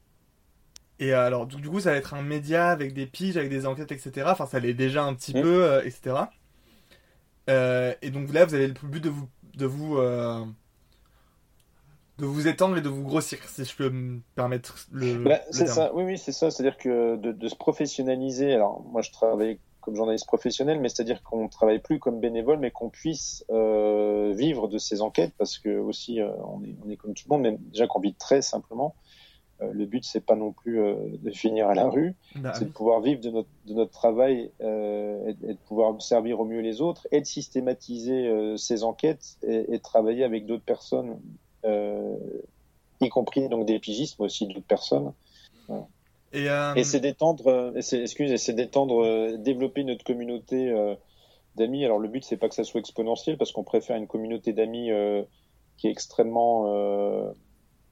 Et 1.00 1.14
alors, 1.14 1.48
du, 1.48 1.56
du 1.56 1.70
coup, 1.70 1.80
ça 1.80 1.92
va 1.92 1.98
être 1.98 2.14
un 2.14 2.22
média 2.22 2.70
avec 2.70 2.94
des 2.94 3.06
piges, 3.08 3.38
avec 3.38 3.50
des 3.50 3.66
enquêtes, 3.66 3.92
etc. 3.92 4.28
Enfin, 4.32 4.46
ça 4.46 4.60
l'est 4.60 4.74
déjà 4.74 5.04
un 5.04 5.14
petit 5.16 5.34
Mm. 5.34 5.42
peu, 5.42 5.82
etc. 5.86 6.16
Et 8.02 8.10
donc 8.12 8.32
là, 8.34 8.46
vous 8.46 8.54
avez 8.54 8.68
le 8.68 8.74
but 8.74 9.04
de 9.04 9.10
vous, 9.10 9.28
de 9.56 9.66
vous, 9.66 9.98
de 12.22 12.26
vous 12.28 12.48
étendre 12.48 12.78
et 12.78 12.82
de 12.82 12.90
vous 12.90 13.04
grossir, 13.04 13.40
si 13.48 13.66
je 13.66 13.76
peux 13.76 13.90
me 13.90 14.22
permettre 14.36 14.76
le. 14.92 15.24
Bah, 15.24 15.40
c'est 15.50 15.66
ça, 15.68 15.92
oui, 15.96 16.04
oui, 16.04 16.18
c'est 16.18 16.32
ça. 16.32 16.52
C'est-à-dire 16.52 16.78
que 16.78 17.18
de, 17.18 17.32
de 17.32 17.48
se 17.48 17.56
professionnaliser. 17.56 18.54
Alors, 18.54 18.84
moi, 18.92 19.02
je 19.02 19.12
travaille 19.12 19.60
comme 19.82 19.96
journaliste 19.96 20.28
professionnel, 20.28 20.80
mais 20.80 20.90
c'est-à-dire 20.90 21.24
qu'on 21.24 21.44
ne 21.46 21.50
travaille 21.50 21.80
plus 21.80 21.98
comme 21.98 22.20
bénévole, 22.20 22.60
mais 22.60 22.70
qu'on 22.70 22.90
puisse 22.90 23.44
euh, 23.50 24.32
vivre 24.36 24.68
de 24.68 24.78
ces 24.78 25.02
enquêtes, 25.02 25.34
parce 25.40 25.58
que 25.58 25.80
aussi, 25.80 26.22
euh, 26.22 26.30
on, 26.46 26.64
est, 26.64 26.76
on 26.86 26.90
est 26.92 26.96
comme 26.98 27.16
tout 27.16 27.24
le 27.28 27.36
monde, 27.36 27.42
mais 27.42 27.58
déjà 27.72 27.88
qu'on 27.88 28.00
vit 28.00 28.14
très 28.14 28.44
simplement. 28.44 28.94
Euh, 29.64 29.72
le 29.74 29.86
but, 29.88 30.04
c'est 30.04 30.24
pas 30.24 30.36
non 30.36 30.52
plus 30.52 30.80
euh, 30.80 30.94
de 31.20 31.32
finir 31.32 31.68
à 31.68 31.74
la 31.74 31.88
rue, 31.88 32.14
Bah, 32.36 32.52
c'est 32.54 32.62
oui. 32.62 32.68
de 32.68 32.72
pouvoir 32.72 33.02
vivre 33.02 33.22
de 33.22 33.32
notre, 33.32 33.50
de 33.66 33.74
notre 33.74 33.92
travail 33.92 34.52
euh, 34.62 35.28
et, 35.28 35.50
et 35.50 35.54
de 35.54 35.60
pouvoir 35.68 36.00
servir 36.00 36.40
au 36.40 36.46
mieux 36.46 36.62
les 36.62 36.82
autres, 36.82 37.08
et 37.12 37.20
de 37.20 37.26
systématiser 37.26 38.28
euh, 38.28 38.58
ces 38.58 38.84
enquêtes 38.84 39.38
et, 39.42 39.66
et 39.74 39.78
de 39.78 39.82
travailler 39.84 40.24
avec 40.24 40.46
d'autres 40.46 40.64
personnes, 40.64 41.20
y 41.64 43.10
compris 43.10 43.50
donc 43.50 43.66
des 43.66 43.80
pigistes, 43.80 44.18
mais 44.20 44.26
aussi 44.26 44.48
d'autres 44.48 44.66
personnes. 44.68 45.14
Et, 46.34 46.50
euh, 46.50 46.74
Et 46.76 46.84
c'est 46.84 47.00
d'étendre, 47.00 47.48
euh, 47.48 47.74
excuse, 47.76 48.36
c'est 48.42 48.54
d'étendre, 48.54 49.04
euh, 49.04 49.38
développer 49.38 49.84
notre 49.84 50.04
communauté 50.04 50.70
euh, 50.70 50.96
d'amis. 51.56 51.84
Alors 51.84 52.00
le 52.00 52.08
but 52.08 52.24
c'est 52.24 52.38
pas 52.38 52.48
que 52.48 52.56
ça 52.56 52.64
soit 52.64 52.80
exponentiel 52.80 53.38
parce 53.38 53.52
qu'on 53.52 53.64
préfère 53.64 53.98
une 53.98 54.08
communauté 54.08 54.54
d'amis 54.54 54.92
euh, 54.92 55.24
qui 55.78 55.88
est 55.88 55.92
extrêmement, 55.92 56.74
euh, 56.74 57.32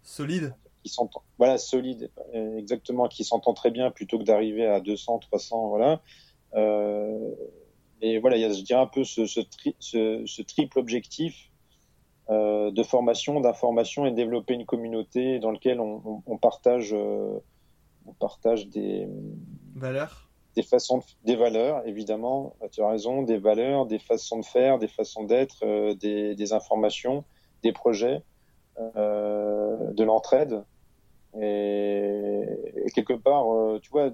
solide. 0.04 0.54
qui 0.84 0.90
s'entend, 0.90 1.24
voilà, 1.38 1.58
solide, 1.58 2.12
euh, 2.34 2.58
exactement, 2.58 3.08
qui 3.10 3.24
s'entend 3.26 3.54
très 3.54 3.72
bien 3.72 3.92
plutôt 3.92 4.18
que 4.20 4.24
d'arriver 4.24 4.66
à 4.66 4.80
200, 4.80 5.20
300, 5.20 5.68
voilà. 5.68 6.02
Euh, 6.56 7.32
et 8.02 8.20
voilà, 8.20 8.38
il 8.38 8.42
y 8.42 8.46
a, 8.46 8.54
je 8.54 8.62
dirais 8.62 8.80
un 8.80 8.88
peu 8.88 9.04
ce, 9.04 9.26
ce, 9.26 9.42
tri- 9.42 9.76
ce, 9.80 10.24
ce 10.26 10.42
triple 10.42 10.80
objectif 10.80 11.49
euh, 12.30 12.72
de 12.72 12.84
formation, 12.84 13.40
d'information 13.40 14.06
et 14.06 14.12
de 14.12 14.16
développer 14.16 14.54
une 14.54 14.66
communauté 14.66 15.40
dans 15.40 15.52
laquelle 15.52 15.80
on, 15.80 16.02
on, 16.06 16.24
on 16.26 16.38
partage, 16.38 16.94
euh, 16.94 17.40
on 18.06 18.14
partage 18.14 18.68
des 18.68 19.08
Valeur. 19.76 20.30
des 20.56 20.64
façons, 20.64 21.00
de- 21.00 21.04
des 21.26 21.36
valeurs, 21.36 21.86
évidemment, 21.88 22.56
tu 22.72 22.82
as 22.82 22.90
raison, 22.90 23.24
des 23.24 23.38
valeurs, 23.38 23.86
des 23.86 24.00
façons 24.00 24.40
de 24.40 24.46
faire, 24.46 24.78
des 24.78 24.88
façons 24.88 25.24
d'être, 25.24 25.64
euh, 25.64 25.96
des, 25.96 26.36
des 26.36 26.54
informations, 26.54 27.24
des 27.64 27.72
projets, 27.72 28.22
de 28.96 30.04
l'entraide. 30.04 30.64
Et, 31.40 32.42
et 32.86 32.92
quelque 32.92 33.14
part, 33.14 33.46
tu 33.82 33.90
vois, 33.92 34.12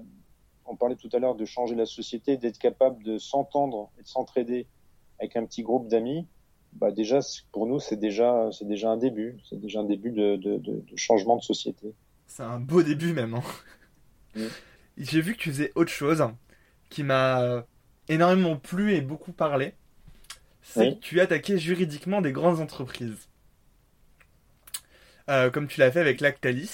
on 0.66 0.74
parlait 0.76 0.96
tout 0.96 1.08
à 1.12 1.18
l'heure 1.18 1.36
de 1.36 1.44
changer 1.44 1.74
la 1.76 1.86
société, 1.86 2.36
d'être 2.36 2.58
capable 2.58 3.02
de 3.04 3.18
s'entendre 3.18 3.90
et 3.98 4.02
de 4.02 4.08
s'entraider 4.08 4.66
avec 5.20 5.36
un 5.36 5.46
petit 5.46 5.62
groupe 5.62 5.86
d'amis. 5.88 6.26
Bah 6.80 6.90
déjà, 6.90 7.20
pour 7.52 7.66
nous, 7.66 7.80
c'est 7.80 7.96
déjà, 7.96 8.50
c'est 8.52 8.66
déjà 8.68 8.90
un 8.90 8.96
début. 8.96 9.38
C'est 9.48 9.58
déjà 9.60 9.80
un 9.80 9.84
début 9.84 10.10
de, 10.10 10.36
de, 10.36 10.58
de, 10.58 10.80
de 10.80 10.96
changement 10.96 11.36
de 11.36 11.42
société. 11.42 11.94
C'est 12.26 12.42
un 12.42 12.60
beau 12.60 12.82
début 12.82 13.12
même. 13.12 13.34
hein. 13.34 13.42
Mm. 14.34 14.46
J'ai 14.98 15.20
vu 15.20 15.34
que 15.34 15.38
tu 15.40 15.50
faisais 15.50 15.72
autre 15.74 15.90
chose 15.92 16.24
qui 16.90 17.02
m'a 17.02 17.64
énormément 18.08 18.56
plu 18.56 18.94
et 18.94 19.00
beaucoup 19.00 19.32
parlé. 19.32 19.74
C'est 20.62 20.80
Oui. 20.80 20.94
que 20.94 21.00
tu 21.00 21.20
attaquais 21.20 21.58
juridiquement 21.58 22.20
des 22.20 22.32
grandes 22.32 22.60
entreprises. 22.60 23.28
Euh, 25.28 25.50
comme 25.50 25.66
tu 25.66 25.80
l'as 25.80 25.90
fait 25.90 26.00
avec 26.00 26.20
Lactalis. 26.20 26.70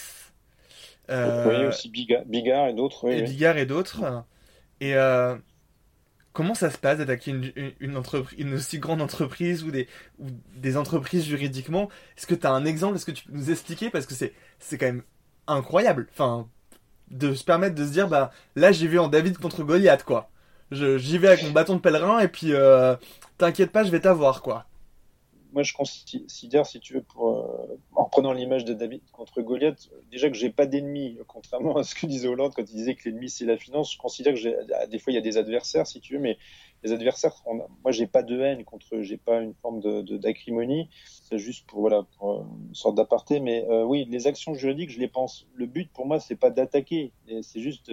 Euh, 1.11 1.61
oui, 1.61 1.67
aussi 1.67 1.88
Bigard, 1.91 2.25
Bigard 2.27 2.69
et 2.69 2.75
d'autres. 2.75 3.11
Et 3.11 3.23
oui. 3.23 3.23
Bigard 3.23 3.57
et 3.59 3.67
d'autres. 3.67 4.25
Et 4.81 4.95
euh, 4.95 5.37
comment 6.33 6.55
ça 6.55 6.71
se 6.71 6.79
passe 6.79 6.99
d'attaquer 6.99 7.31
une, 7.31 7.73
une, 7.81 8.55
aussi 8.55 8.79
grande 8.79 9.03
entreprise 9.03 9.64
ou 9.64 9.71
des, 9.71 10.77
entreprises 10.77 11.25
juridiquement? 11.25 11.88
Est-ce 12.16 12.27
que 12.27 12.35
tu 12.35 12.47
un 12.47 12.64
exemple? 12.64 12.97
Est-ce 12.97 13.07
que 13.07 13.12
tu 13.12 13.25
peux 13.25 13.37
nous 13.37 13.51
expliquer? 13.51 13.90
Parce 13.90 14.07
que 14.07 14.14
c'est, 14.14 14.33
quand 14.79 14.87
même 14.87 15.03
incroyable. 15.47 16.09
Enfin, 16.12 16.49
de 17.11 17.35
se 17.35 17.45
permettre 17.45 17.75
de 17.75 17.85
se 17.85 17.92
dire, 17.92 18.09
bah 18.09 18.31
là 18.57 18.73
j'ai 18.73 18.87
vu 18.87 18.99
en 18.99 19.09
David 19.09 19.38
contre 19.38 19.62
Goliath, 19.62 20.05
quoi. 20.05 20.31
J'y 20.71 21.18
vais 21.18 21.29
avec 21.29 21.42
mon 21.42 21.51
bâton 21.51 21.77
de 21.77 21.81
pèlerin 21.81 22.21
et 22.21 22.29
puis 22.29 22.55
euh, 22.55 22.97
t'inquiète 23.37 23.73
pas, 23.73 23.85
je 23.85 23.90
vais 23.90 24.01
t'avoir, 24.01 24.40
quoi. 24.42 24.66
Moi, 25.53 25.62
je 25.62 25.75
considère, 25.75 26.67
si 26.67 26.81
tu 26.81 26.95
veux, 26.95 27.05
euh, 27.21 27.77
en 27.95 28.05
prenant 28.05 28.33
l'image 28.33 28.65
de 28.65 28.73
David 28.73 29.03
contre 29.12 29.43
Goliath, 29.43 29.91
déjà 30.11 30.29
que 30.29 30.35
j'ai 30.37 30.51
pas 30.51 30.67
d'ennemis, 30.67 31.19
contrairement 31.27 31.77
à 31.77 31.85
ce 31.85 31.95
que 31.95 32.07
disait 32.07 32.29
Hollande 32.29 32.53
quand 32.55 32.62
il 32.62 32.75
disait 32.77 32.95
que 32.95 33.09
l'ennemi 33.09 33.29
c'est 33.29 33.45
la 33.45 33.57
finance. 33.57 33.93
Je 33.93 33.99
considère 33.99 34.35
que 34.35 34.87
des 34.87 34.99
fois 34.99 35.12
il 35.12 35.17
y 35.17 35.19
a 35.19 35.23
des 35.23 35.37
adversaires, 35.37 35.87
si 35.87 36.01
tu 36.01 36.15
veux, 36.15 36.21
mais 36.21 36.38
les 36.83 36.93
adversaires, 36.93 37.35
on 37.47 37.57
moi 37.83 37.93
j'ai 37.93 38.07
pas 38.07 38.23
de 38.23 38.41
haine 38.41 38.65
contre 38.65 38.97
eux, 38.97 39.03
j'ai 39.03 39.19
pas 39.19 39.41
une 39.41 39.55
forme 39.55 39.81
de, 39.81 40.03
de- 40.03 40.17
d'acrimonie. 40.17 40.88
C'est 41.29 41.38
juste 41.38 41.67
pour 41.67 41.81
voilà, 41.81 42.07
euh, 42.23 42.43
une 42.69 42.75
sorte 42.75 42.97
d'aparté. 42.97 43.41
Mais 43.41 43.65
euh, 43.69 43.85
oui, 43.85 44.07
les 44.11 44.27
actions 44.27 44.55
juridiques, 44.55 44.91
je 44.91 44.99
les 44.99 45.09
pense. 45.09 45.47
Le 45.55 45.67
but 45.67 45.91
pour 45.93 46.07
moi, 46.07 46.19
c'est 46.19 46.37
pas 46.37 46.51
d'attaquer, 46.51 47.12
c'est 47.43 47.61
juste 47.61 47.93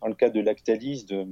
dans 0.00 0.08
le 0.08 0.14
cas 0.14 0.30
de 0.30 0.40
Lactalis, 0.40 1.04
de 1.04 1.26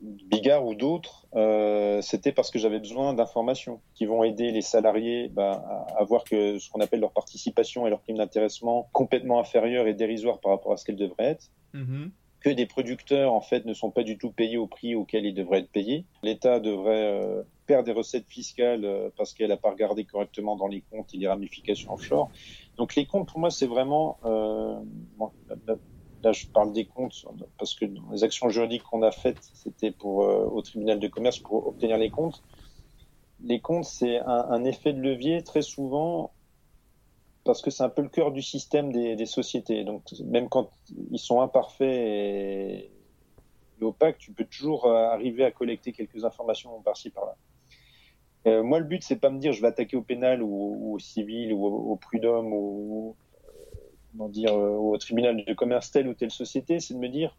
Bigard 0.00 0.64
ou 0.64 0.74
d'autres, 0.74 1.26
euh, 1.34 2.00
c'était 2.00 2.32
parce 2.32 2.50
que 2.50 2.58
j'avais 2.58 2.78
besoin 2.78 3.14
d'informations 3.14 3.80
qui 3.94 4.06
vont 4.06 4.24
aider 4.24 4.50
les 4.50 4.62
salariés 4.62 5.28
bah, 5.28 5.86
à, 5.90 6.00
à 6.00 6.04
voir 6.04 6.24
que 6.24 6.58
ce 6.58 6.70
qu'on 6.70 6.80
appelle 6.80 7.00
leur 7.00 7.12
participation 7.12 7.86
et 7.86 7.90
leur 7.90 8.00
prime 8.00 8.16
d'intéressement 8.18 8.88
complètement 8.92 9.40
inférieure 9.40 9.86
et 9.86 9.94
dérisoire 9.94 10.38
par 10.40 10.52
rapport 10.52 10.72
à 10.72 10.76
ce 10.76 10.84
qu'elles 10.84 10.96
devraient 10.96 11.24
être 11.24 11.50
Mhm. 11.74 12.10
que 12.40 12.50
des 12.50 12.66
producteurs 12.66 13.32
en 13.32 13.40
fait 13.40 13.66
ne 13.66 13.74
sont 13.74 13.90
pas 13.90 14.04
du 14.04 14.16
tout 14.16 14.30
payés 14.30 14.56
au 14.56 14.66
prix 14.66 14.94
auquel 14.94 15.26
ils 15.26 15.34
devraient 15.34 15.58
être 15.58 15.70
payés. 15.70 16.04
L'État 16.22 16.60
devrait 16.60 17.20
euh, 17.20 17.42
perdre 17.66 17.84
des 17.84 17.92
recettes 17.92 18.28
fiscales 18.28 18.84
euh, 18.84 19.10
parce 19.16 19.34
qu'elle 19.34 19.48
n'a 19.48 19.56
pas 19.56 19.70
regardé 19.70 20.04
correctement 20.04 20.56
dans 20.56 20.68
les 20.68 20.82
comptes 20.90 21.12
et 21.14 21.18
les 21.18 21.28
ramifications 21.28 21.92
offshore. 21.92 22.30
Donc 22.76 22.94
les 22.94 23.06
comptes 23.06 23.28
pour 23.28 23.40
moi 23.40 23.50
c'est 23.50 23.66
vraiment 23.66 24.18
euh, 24.24 24.78
bon, 25.18 25.30
là, 26.22 26.32
je 26.32 26.46
parle 26.52 26.72
des 26.72 26.86
comptes 26.86 27.26
parce 27.58 27.74
que 27.74 27.84
dans 27.84 28.10
les 28.10 28.24
actions 28.24 28.48
juridiques 28.48 28.82
qu'on 28.84 29.02
a 29.02 29.10
faites 29.10 29.42
c'était 29.54 29.94
euh, 30.04 30.04
au 30.04 30.62
tribunal 30.62 30.98
de 30.98 31.08
commerce 31.08 31.38
pour 31.38 31.66
obtenir 31.66 31.98
les 31.98 32.10
comptes. 32.10 32.42
Les 33.40 33.60
comptes 33.60 33.84
c'est 33.84 34.18
un, 34.20 34.64
effet 34.64 34.92
de 34.92 35.00
levier 35.00 35.42
très 35.42 35.62
souvent 35.62 36.32
parce 37.44 37.62
que 37.62 37.70
c'est 37.70 37.82
un 37.82 37.88
peu 37.88 38.02
le 38.02 38.08
cœur 38.08 38.32
du 38.32 38.42
système 38.42 38.92
des, 38.92 39.26
sociétés. 39.26 39.84
Donc, 39.84 40.02
même 40.24 40.48
quand 40.48 40.70
ils 41.10 41.18
sont 41.18 41.40
imparfaits 41.40 41.88
et, 41.88 42.90
opaques, 43.80 44.18
tu 44.18 44.32
peux 44.32 44.44
toujours 44.44 44.86
euh, 44.86 45.06
arriver 45.06 45.44
à 45.44 45.50
collecter 45.50 45.92
quelques 45.92 46.24
informations 46.24 46.82
par-ci 46.82 47.10
par-là. 47.10 47.36
Euh, 48.46 48.62
moi, 48.62 48.78
le 48.78 48.84
but, 48.84 49.02
c'est 49.02 49.16
pas 49.16 49.30
me 49.30 49.38
dire 49.38 49.52
je 49.52 49.60
vais 49.60 49.68
attaquer 49.68 49.96
au 49.96 50.02
pénal 50.02 50.42
ou, 50.42 50.94
au 50.94 50.98
civil 50.98 51.52
ou 51.52 51.64
au, 51.64 51.96
prud'homme 51.96 52.52
ou 52.52 53.16
dire 54.26 54.52
euh, 54.52 54.70
au 54.76 54.98
tribunal 54.98 55.44
de 55.44 55.54
commerce 55.54 55.92
telle 55.92 56.08
ou 56.08 56.14
telle 56.14 56.32
société, 56.32 56.80
c'est 56.80 56.94
de 56.94 56.98
me 56.98 57.08
dire 57.08 57.36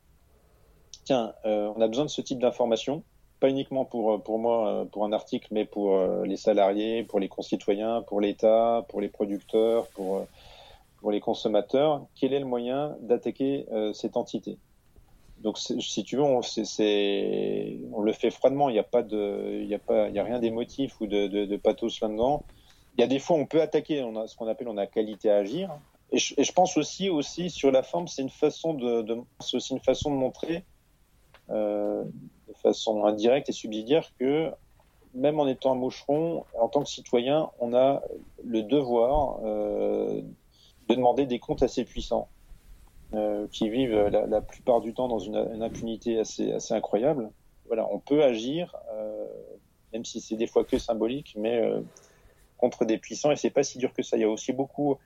tiens, 1.03 1.33
euh, 1.45 1.71
on 1.75 1.81
a 1.81 1.87
besoin 1.87 2.05
de 2.05 2.09
ce 2.09 2.21
type 2.21 2.39
d'informations, 2.39 3.03
pas 3.41 3.49
uniquement 3.49 3.83
pour 3.85 4.23
pour 4.23 4.39
moi 4.39 4.69
euh, 4.69 4.85
pour 4.85 5.03
un 5.03 5.11
article, 5.11 5.47
mais 5.51 5.65
pour 5.65 5.95
euh, 5.95 6.25
les 6.25 6.37
salariés, 6.37 7.03
pour 7.03 7.19
les 7.19 7.27
concitoyens, 7.27 8.01
pour 8.03 8.21
l'État, 8.21 8.85
pour 8.89 9.01
les 9.01 9.09
producteurs, 9.09 9.87
pour 9.89 10.19
euh, 10.19 10.25
pour 11.01 11.11
les 11.11 11.19
consommateurs. 11.19 12.05
Quel 12.15 12.33
est 12.33 12.39
le 12.39 12.45
moyen 12.45 12.95
d'attaquer 13.01 13.65
euh, 13.71 13.93
cette 13.93 14.17
entité? 14.17 14.57
Donc, 15.37 15.57
si 15.57 16.03
tu 16.03 16.17
veux, 16.17 16.23
on, 16.23 16.41
c'est- 16.41 17.79
on 17.93 18.01
le 18.01 18.11
fait 18.13 18.29
froidement. 18.29 18.69
Il 18.69 18.73
n'y 18.73 18.79
a 18.79 18.83
pas 18.83 19.03
de, 19.03 19.63
y 19.63 19.73
a 19.73 19.79
pas, 19.79 20.09
y 20.09 20.19
a 20.19 20.23
rien 20.23 20.39
d'émotif 20.39 20.99
ou 20.99 21.07
de, 21.07 21.27
de, 21.27 21.45
de 21.45 21.57
pathos 21.57 22.01
là-dedans. 22.01 22.43
Il 22.97 23.01
y 23.01 23.03
a 23.03 23.07
des 23.07 23.19
fois, 23.19 23.37
on 23.37 23.45
peut 23.45 23.61
attaquer. 23.61 24.03
On 24.03 24.15
a 24.17 24.27
ce 24.27 24.35
qu'on 24.35 24.47
appelle, 24.47 24.67
on 24.67 24.77
a 24.77 24.85
qualité 24.87 25.29
à 25.31 25.37
agir. 25.37 25.71
Et, 26.11 26.17
je, 26.17 26.33
et 26.37 26.43
je 26.43 26.51
pense 26.51 26.77
aussi, 26.77 27.09
aussi 27.09 27.49
sur 27.49 27.71
la 27.71 27.83
forme, 27.83 28.07
c'est 28.07 28.21
une 28.21 28.29
façon 28.29 28.73
de, 28.73 29.01
de 29.01 29.17
aussi 29.53 29.73
une 29.73 29.79
façon 29.79 30.11
de 30.11 30.15
montrer 30.15 30.63
euh, 31.49 32.03
de 32.47 32.53
façon 32.53 33.05
indirecte 33.05 33.49
et 33.49 33.53
subsidiaire 33.53 34.11
que 34.19 34.51
même 35.13 35.39
en 35.39 35.47
étant 35.47 35.71
un 35.71 35.75
moucheron, 35.75 36.45
en 36.59 36.67
tant 36.67 36.83
que 36.83 36.89
citoyen, 36.89 37.49
on 37.59 37.73
a 37.73 38.03
le 38.43 38.61
devoir 38.61 39.39
euh, 39.43 40.21
de 40.87 40.95
demander 40.95 41.25
des 41.25 41.39
comptes 41.39 41.63
assez 41.63 41.83
puissants, 41.83 42.27
euh, 43.13 43.47
qui 43.51 43.69
vivent 43.69 43.95
la, 43.95 44.27
la, 44.27 44.41
plupart 44.41 44.81
du 44.81 44.93
temps 44.93 45.07
dans 45.07 45.17
une, 45.17 45.37
une, 45.53 45.63
impunité 45.63 46.19
assez, 46.19 46.51
assez 46.51 46.75
incroyable. 46.75 47.31
Voilà, 47.65 47.87
on 47.91 47.97
peut 47.97 48.23
agir, 48.23 48.75
euh, 48.93 49.25
même 49.93 50.05
si 50.05 50.21
c'est 50.21 50.35
des 50.35 50.45
fois 50.45 50.63
que 50.63 50.77
symbolique, 50.77 51.33
mais 51.35 51.59
euh, 51.59 51.81
contre 52.57 52.85
des 52.85 52.99
puissants, 52.99 53.31
et 53.31 53.35
c'est 53.35 53.49
pas 53.49 53.63
si 53.63 53.79
dur 53.79 53.93
que 53.93 54.03
ça. 54.03 54.17
Il 54.17 54.21
y 54.21 54.25
a 54.25 54.29
aussi 54.29 54.53
beaucoup 54.53 54.97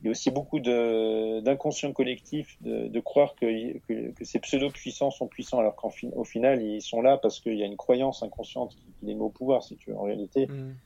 il 0.00 0.06
y 0.06 0.08
a 0.08 0.10
aussi 0.10 0.30
beaucoup 0.30 0.60
d'inconscient 0.60 1.92
collectif 1.92 2.56
de, 2.60 2.88
de 2.88 3.00
croire 3.00 3.34
que, 3.34 3.78
que, 3.78 4.10
que, 4.10 4.24
ces 4.24 4.38
pseudo-puissants 4.38 5.10
sont 5.10 5.26
puissants, 5.26 5.58
alors 5.58 5.74
qu'au 5.74 5.88
fin, 5.88 6.08
final, 6.24 6.62
ils 6.62 6.82
sont 6.82 7.00
là 7.00 7.16
parce 7.16 7.40
qu'il 7.40 7.56
y 7.56 7.62
a 7.62 7.66
une 7.66 7.76
croyance 7.76 8.22
inconsciente 8.22 8.76
qui, 8.76 8.92
qui 8.98 9.06
les 9.06 9.14
met 9.14 9.22
au 9.22 9.30
pouvoir, 9.30 9.62
si 9.62 9.76
tu 9.76 9.90
veux. 9.90 9.96
En 9.96 10.02
réalité, 10.02 10.46
mm. 10.48 10.76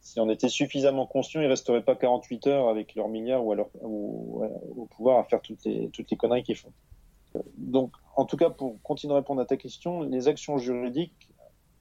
si 0.00 0.18
on 0.18 0.28
était 0.28 0.48
suffisamment 0.48 1.06
conscient, 1.06 1.40
ils 1.40 1.44
ne 1.44 1.50
resteraient 1.50 1.84
pas 1.84 1.94
48 1.94 2.48
heures 2.48 2.68
avec 2.68 2.96
leurs 2.96 3.08
milliards 3.08 3.44
ou, 3.46 3.54
au 4.76 4.86
pouvoir 4.86 5.18
à 5.18 5.24
faire 5.24 5.40
toutes 5.40 5.64
les, 5.64 5.88
toutes 5.90 6.10
les 6.10 6.16
conneries 6.16 6.42
qu'ils 6.42 6.56
font. 6.56 6.72
Donc, 7.58 7.92
en 8.16 8.24
tout 8.24 8.36
cas, 8.36 8.50
pour 8.50 8.80
continuer 8.82 9.14
à 9.14 9.18
répondre 9.18 9.40
à 9.40 9.44
ta 9.44 9.56
question, 9.56 10.02
les 10.02 10.26
actions 10.26 10.58
juridiques, 10.58 11.28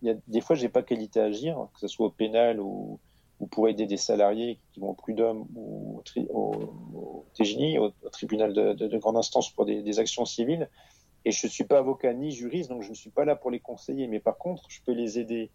il 0.02 0.10
y 0.10 0.12
a, 0.12 0.16
des 0.28 0.42
fois, 0.42 0.56
j'ai 0.56 0.70
pas 0.70 0.84
qualité 0.84 1.20
à 1.20 1.24
agir, 1.24 1.68
que 1.74 1.80
ce 1.80 1.88
soit 1.88 2.06
au 2.06 2.12
pénal 2.12 2.60
ou 2.60 3.00
ou 3.46 3.48
pour 3.48 3.70
aider 3.70 3.86
des 3.86 3.98
salariés 3.98 4.60
qui 4.74 4.80
vont 4.80 4.90
au 4.90 4.94
prud'homme 4.94 5.46
ou 5.56 6.02
au, 6.30 6.34
au, 6.34 7.26
au 7.30 8.10
tribunal 8.12 8.54
de, 8.54 8.74
de, 8.74 8.88
de, 8.88 8.98
grande 8.98 9.18
instance 9.18 9.52
pour 9.52 9.66
des, 9.66 10.00
actions 10.00 10.26
civiles. 10.26 10.68
Et 11.26 11.32
je 11.32 11.46
ne 11.46 11.52
suis 11.52 11.64
pas 11.64 11.78
avocat 11.78 12.14
ni 12.14 12.32
juriste, 12.32 12.70
donc 12.70 12.82
je 12.82 12.90
ne 12.90 12.96
suis 12.96 13.12
pas 13.12 13.24
là 13.24 13.36
pour 13.36 13.52
les 13.52 13.60
conseiller. 13.60 14.08
Mais 14.08 14.20
par 14.20 14.38
contre, 14.38 14.64
je 14.70 14.80
peux 14.84 14.94
les 14.94 15.20
aider 15.20 15.52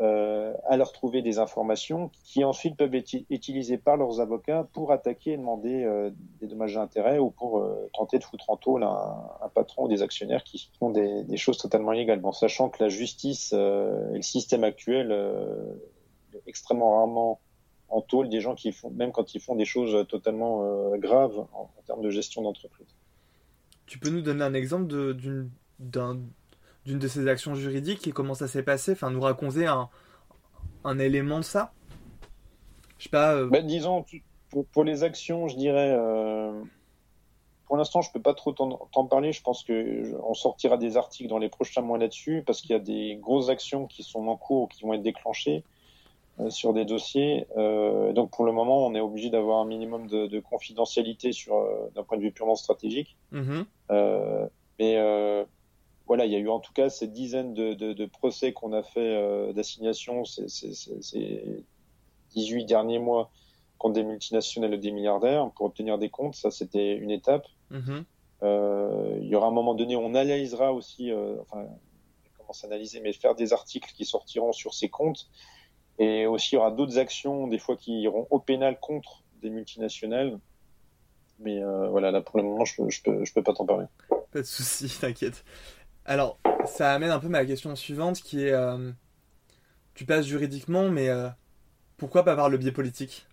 euh, 0.00 0.52
à 0.68 0.76
leur 0.76 0.92
trouver 0.92 1.20
des 1.20 1.40
informations 1.40 2.10
qui 2.22 2.44
ensuite 2.44 2.76
peuvent 2.76 2.94
être 2.94 3.12
utilisées 3.30 3.78
par 3.78 3.96
leurs 3.96 4.20
avocats 4.20 4.68
pour 4.72 4.92
attaquer 4.92 5.32
et 5.32 5.36
demander 5.36 5.82
euh, 5.82 6.10
des 6.40 6.46
dommages 6.46 6.74
d'intérêt 6.74 7.18
ou 7.18 7.30
pour 7.30 7.58
euh, 7.58 7.90
tenter 7.94 8.18
de 8.18 8.24
foutre 8.24 8.50
en 8.50 8.56
tôle 8.56 8.84
un, 8.84 9.50
patron 9.54 9.84
ou 9.86 9.88
des 9.88 10.02
actionnaires 10.02 10.44
qui 10.44 10.70
font 10.78 10.90
des, 10.90 11.36
choses 11.36 11.58
totalement 11.58 11.92
illégales. 11.92 12.20
Bon, 12.20 12.32
sachant 12.32 12.68
que 12.68 12.84
la 12.84 12.88
justice 12.88 13.52
et 13.52 14.16
le 14.16 14.22
système 14.22 14.62
actuel 14.64 15.12
extrêmement 16.46 16.98
rarement 16.98 17.40
en 17.88 18.00
tôle 18.00 18.28
des 18.28 18.40
gens 18.40 18.54
qui 18.54 18.72
font, 18.72 18.90
même 18.90 19.12
quand 19.12 19.34
ils 19.34 19.40
font 19.40 19.54
des 19.54 19.64
choses 19.64 20.06
totalement 20.08 20.62
euh, 20.64 20.96
graves 20.98 21.38
en, 21.52 21.70
en, 21.76 21.82
termes 21.86 22.02
de 22.02 22.10
gestion 22.10 22.42
d'entreprise. 22.42 22.88
Tu 23.86 23.98
peux 23.98 24.10
nous 24.10 24.22
donner 24.22 24.42
un 24.42 24.54
exemple 24.54 24.86
d'une 25.14 25.50
d'une 25.78 26.98
de 26.98 27.08
ces 27.08 27.28
actions 27.28 27.54
juridiques 27.54 28.06
et 28.06 28.12
comment 28.12 28.34
ça 28.34 28.48
s'est 28.48 28.62
passé? 28.62 28.92
Enfin, 28.92 29.10
nous 29.10 29.20
raconter 29.20 29.66
un, 29.66 29.88
un 30.84 30.98
élément 30.98 31.38
de 31.38 31.44
ça? 31.44 31.72
Je 32.98 33.04
sais 33.04 33.10
pas. 33.10 33.34
Euh... 33.34 33.48
Ben, 33.48 33.66
disons, 33.66 34.04
pour, 34.50 34.66
pour, 34.66 34.84
les 34.84 35.02
actions, 35.02 35.48
je 35.48 35.56
dirais. 35.56 35.94
Euh, 35.98 36.62
pour 37.66 37.76
l'instant, 37.76 38.00
je 38.00 38.12
peux 38.12 38.22
pas 38.22 38.34
trop 38.34 38.52
t'en 38.52 39.06
parler. 39.06 39.32
Je 39.32 39.42
pense 39.42 39.64
que 39.64 40.14
on 40.22 40.34
sortira 40.34 40.76
des 40.76 40.96
articles 40.96 41.28
dans 41.28 41.38
les 41.38 41.48
prochains 41.48 41.82
mois 41.82 41.98
là-dessus 41.98 42.44
parce 42.46 42.60
qu'il 42.60 42.70
y 42.70 42.74
a 42.74 42.78
des 42.78 43.18
grosses 43.20 43.48
actions 43.48 43.86
qui 43.86 44.04
sont 44.04 44.28
en 44.28 44.36
cours 44.36 44.62
ou 44.62 44.66
qui 44.68 44.84
vont 44.84 44.94
être 44.94 45.02
déclenchées. 45.02 45.64
Euh, 46.38 46.50
sur 46.50 46.74
des 46.74 46.84
dossiers. 46.84 47.46
Euh, 47.56 48.12
donc 48.12 48.30
pour 48.30 48.44
le 48.44 48.52
moment, 48.52 48.86
on 48.86 48.94
est 48.94 49.00
obligé 49.00 49.30
d'avoir 49.30 49.58
un 49.60 49.64
minimum 49.64 50.06
de, 50.06 50.26
de 50.26 50.38
confidentialité 50.38 51.32
sur 51.32 51.56
euh, 51.56 51.90
d'un 51.94 52.02
point 52.02 52.18
de 52.18 52.22
vue 52.22 52.30
purement 52.30 52.56
stratégique. 52.56 53.16
Mmh. 53.32 53.62
Euh, 53.90 54.46
mais 54.78 54.98
euh, 54.98 55.46
voilà, 56.06 56.26
il 56.26 56.32
y 56.32 56.36
a 56.36 56.38
eu 56.38 56.50
en 56.50 56.60
tout 56.60 56.74
cas 56.74 56.90
ces 56.90 57.06
dizaines 57.06 57.54
de, 57.54 57.72
de, 57.72 57.94
de 57.94 58.04
procès 58.04 58.52
qu'on 58.52 58.74
a 58.74 58.82
fait 58.82 59.54
d'assignation 59.54 60.26
ces, 60.26 60.46
ces, 60.48 60.74
ces 60.74 61.64
18 62.34 62.66
derniers 62.66 62.98
mois 62.98 63.30
contre 63.78 63.94
des 63.94 64.04
multinationales 64.04 64.74
et 64.74 64.78
des 64.78 64.90
milliardaires 64.90 65.50
pour 65.56 65.64
obtenir 65.64 65.96
des 65.96 66.10
comptes. 66.10 66.34
Ça, 66.34 66.50
c'était 66.50 66.96
une 66.96 67.10
étape. 67.10 67.46
Mmh. 67.70 68.00
il 68.42 69.26
y 69.26 69.34
aura 69.34 69.46
un 69.46 69.52
moment 69.52 69.74
donné, 69.74 69.96
on 69.96 70.14
analysera 70.14 70.74
aussi, 70.74 71.10
enfin, 71.40 71.64
on 71.64 72.38
commence 72.42 72.62
à 72.62 72.66
analyser, 72.66 73.00
mais 73.00 73.14
faire 73.14 73.34
des 73.34 73.54
articles 73.54 73.90
qui 73.96 74.04
sortiront 74.04 74.52
sur 74.52 74.74
ces 74.74 74.90
comptes 74.90 75.30
et 75.98 76.26
aussi, 76.26 76.50
il 76.52 76.54
y 76.56 76.58
aura 76.58 76.70
d'autres 76.70 76.98
actions, 76.98 77.46
des 77.46 77.58
fois, 77.58 77.76
qui 77.76 78.00
iront 78.02 78.26
au 78.30 78.38
pénal 78.38 78.78
contre 78.80 79.22
des 79.40 79.50
multinationales. 79.50 80.38
Mais 81.38 81.62
euh, 81.62 81.88
voilà, 81.88 82.10
là, 82.10 82.20
pour 82.20 82.38
le 82.38 82.44
moment, 82.44 82.64
je, 82.64 82.74
je 82.88 83.02
peux, 83.02 83.24
je 83.24 83.32
peux 83.32 83.42
pas 83.42 83.52
t'en 83.52 83.66
parler. 83.66 83.86
Pas 84.30 84.40
de 84.40 84.46
souci, 84.46 84.88
t'inquiète. 85.00 85.44
Alors, 86.04 86.38
ça 86.66 86.94
amène 86.94 87.10
un 87.10 87.18
peu 87.18 87.28
ma 87.28 87.44
question 87.44 87.74
suivante, 87.76 88.20
qui 88.20 88.44
est, 88.44 88.52
euh, 88.52 88.92
tu 89.94 90.04
passes 90.04 90.26
juridiquement, 90.26 90.88
mais 90.88 91.08
euh, 91.08 91.28
pourquoi 91.96 92.24
pas 92.24 92.36
par 92.36 92.48
le 92.48 92.58
biais 92.58 92.72
politique? 92.72 93.26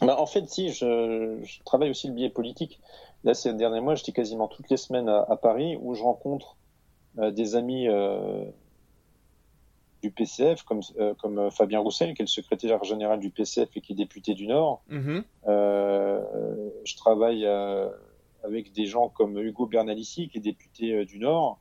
Bah, 0.00 0.16
En 0.18 0.26
fait, 0.26 0.48
si, 0.48 0.70
je, 0.70 1.38
je, 1.42 1.62
travaille 1.64 1.90
aussi 1.90 2.08
le 2.08 2.14
biais 2.14 2.30
politique. 2.30 2.80
Là, 3.24 3.34
ces 3.34 3.52
derniers 3.52 3.80
mois, 3.80 3.94
j'étais 3.94 4.12
quasiment 4.12 4.48
toutes 4.48 4.70
les 4.70 4.76
semaines 4.76 5.08
à, 5.08 5.26
à 5.28 5.36
Paris, 5.36 5.76
où 5.80 5.94
je 5.94 6.02
rencontre 6.02 6.56
euh, 7.18 7.30
des 7.30 7.56
amis 7.56 7.88
du 10.02 10.10
PCF, 10.10 10.62
comme, 10.62 10.80
euh, 10.98 11.14
comme 11.14 11.50
Fabien 11.50 11.80
Roussel, 11.80 12.14
qui 12.14 12.22
est 12.22 12.24
le 12.24 12.28
secrétaire 12.28 12.82
général 12.84 13.18
du 13.18 13.30
PCF 13.30 13.68
et 13.76 13.80
qui 13.80 13.92
est 13.92 13.96
député 13.96 14.34
du 14.34 14.46
Nord. 14.46 14.82
Mmh. 14.88 15.20
Euh, 15.48 16.20
je 16.84 16.96
travaille 16.96 17.44
euh, 17.44 17.88
avec 18.44 18.72
des 18.72 18.86
gens 18.86 19.08
comme 19.08 19.38
Hugo 19.38 19.66
Bernalici, 19.66 20.28
qui 20.28 20.38
est 20.38 20.42
député 20.42 20.92
euh, 20.92 21.04
du 21.04 21.18
Nord. 21.18 21.58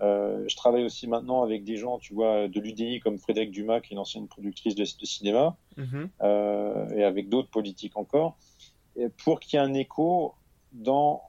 Euh, 0.00 0.44
je 0.48 0.56
travaille 0.56 0.84
aussi 0.84 1.06
maintenant 1.06 1.42
avec 1.42 1.64
des 1.64 1.76
gens, 1.76 1.98
tu 1.98 2.14
vois, 2.14 2.48
de 2.48 2.60
l'UDI 2.60 3.00
comme 3.00 3.18
Frédéric 3.18 3.50
Dumas, 3.50 3.80
qui 3.80 3.92
est 3.92 3.92
une 3.92 3.98
ancienne 3.98 4.28
productrice 4.28 4.74
de, 4.74 4.82
de 4.82 5.06
cinéma, 5.06 5.56
mmh. 5.76 6.04
et 6.96 7.04
avec 7.04 7.28
d'autres 7.28 7.50
politiques 7.50 7.96
encore, 7.98 8.36
pour 9.22 9.40
qu'il 9.40 9.58
y 9.58 9.62
ait 9.62 9.66
un 9.66 9.74
écho 9.74 10.34
dans, 10.72 11.22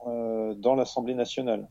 dans 0.56 0.74
l'Assemblée 0.74 1.14
nationale. 1.14 1.68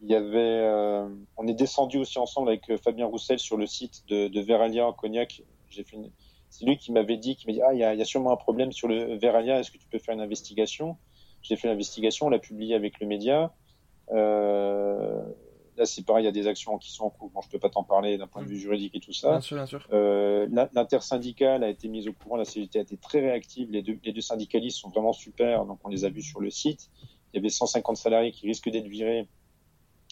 Il 0.00 0.10
y 0.10 0.14
avait, 0.14 0.38
euh, 0.38 1.08
on 1.36 1.46
est 1.46 1.54
descendu 1.54 1.98
aussi 1.98 2.18
ensemble 2.18 2.48
avec 2.48 2.70
euh, 2.70 2.76
Fabien 2.76 3.06
Roussel 3.06 3.38
sur 3.38 3.56
le 3.56 3.66
site 3.66 4.04
de, 4.08 4.28
de 4.28 4.40
Veralia 4.40 4.86
en 4.86 4.92
Cognac. 4.92 5.42
J'ai 5.68 5.82
fait 5.82 5.96
une... 5.96 6.10
C'est 6.50 6.64
lui 6.64 6.78
qui 6.78 6.92
m'avait 6.92 7.16
dit, 7.16 7.36
qui 7.36 7.46
m'a 7.46 7.52
dit, 7.52 7.60
ah, 7.62 7.74
il 7.74 7.80
y, 7.80 7.84
a, 7.84 7.94
il 7.94 7.98
y, 7.98 8.02
a, 8.02 8.06
sûrement 8.06 8.32
un 8.32 8.36
problème 8.36 8.72
sur 8.72 8.88
le 8.88 9.16
Veralia. 9.16 9.60
Est-ce 9.60 9.70
que 9.70 9.76
tu 9.76 9.86
peux 9.88 9.98
faire 9.98 10.14
une 10.14 10.20
investigation? 10.20 10.96
J'ai 11.42 11.56
fait 11.56 11.68
l'investigation, 11.68 12.26
on 12.26 12.30
l'a 12.30 12.38
publié 12.38 12.74
avec 12.74 13.00
le 13.00 13.06
média. 13.06 13.52
Euh, 14.12 15.22
là, 15.76 15.84
c'est 15.84 16.04
pareil, 16.04 16.22
il 16.22 16.26
y 16.26 16.28
a 16.28 16.32
des 16.32 16.46
actions 16.46 16.78
qui 16.78 16.90
sont 16.90 17.04
en 17.04 17.10
cours. 17.10 17.30
Bon, 17.30 17.40
je 17.42 17.48
peux 17.48 17.58
pas 17.58 17.68
t'en 17.68 17.84
parler 17.84 18.18
d'un 18.18 18.26
point 18.26 18.42
de 18.42 18.48
vue 18.48 18.58
juridique 18.58 18.94
et 18.94 19.00
tout 19.00 19.12
ça. 19.12 19.30
Bien 19.30 19.40
sûr, 19.40 19.56
bien 19.56 19.66
sûr. 19.66 19.86
Euh, 19.92 20.46
L'intersyndicale 20.72 21.64
a 21.64 21.68
été 21.68 21.88
mise 21.88 22.08
au 22.08 22.12
courant. 22.12 22.36
La 22.36 22.44
CGT 22.44 22.78
a 22.78 22.82
été 22.82 22.96
très 22.96 23.20
réactive. 23.20 23.70
Les 23.70 23.82
deux, 23.82 23.98
les 24.02 24.12
deux 24.12 24.20
syndicalistes 24.20 24.78
sont 24.78 24.88
vraiment 24.88 25.12
super. 25.12 25.64
Donc, 25.66 25.78
on 25.84 25.88
les 25.88 26.04
a 26.04 26.08
vus 26.08 26.22
sur 26.22 26.40
le 26.40 26.50
site. 26.50 26.90
Il 27.32 27.36
y 27.36 27.40
avait 27.40 27.50
150 27.50 27.96
salariés 27.96 28.32
qui 28.32 28.46
risquent 28.46 28.70
d'être 28.70 28.88
virés 28.88 29.28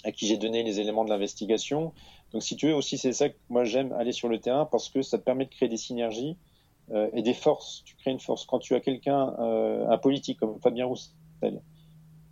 à 0.04 0.12
qui 0.12 0.26
j'ai 0.26 0.36
donné 0.36 0.62
les 0.62 0.80
éléments 0.80 1.04
de 1.04 1.10
l'investigation. 1.10 1.92
Donc 2.32 2.42
si 2.42 2.56
tu 2.56 2.66
veux 2.68 2.74
aussi, 2.74 2.98
c'est 2.98 3.12
ça 3.12 3.28
que 3.28 3.36
moi 3.48 3.64
j'aime 3.64 3.92
aller 3.92 4.12
sur 4.12 4.28
le 4.28 4.38
terrain 4.38 4.66
parce 4.66 4.88
que 4.88 5.02
ça 5.02 5.18
te 5.18 5.24
permet 5.24 5.44
de 5.44 5.50
créer 5.50 5.68
des 5.68 5.76
synergies 5.76 6.36
euh, 6.90 7.08
et 7.12 7.22
des 7.22 7.34
forces. 7.34 7.82
Tu 7.84 7.96
crées 7.96 8.12
une 8.12 8.20
force. 8.20 8.44
Quand 8.44 8.58
tu 8.58 8.74
as 8.74 8.80
quelqu'un, 8.80 9.34
euh, 9.38 9.88
un 9.88 9.98
politique 9.98 10.38
comme 10.38 10.60
Fabien 10.60 10.86
Roussel, 10.86 11.60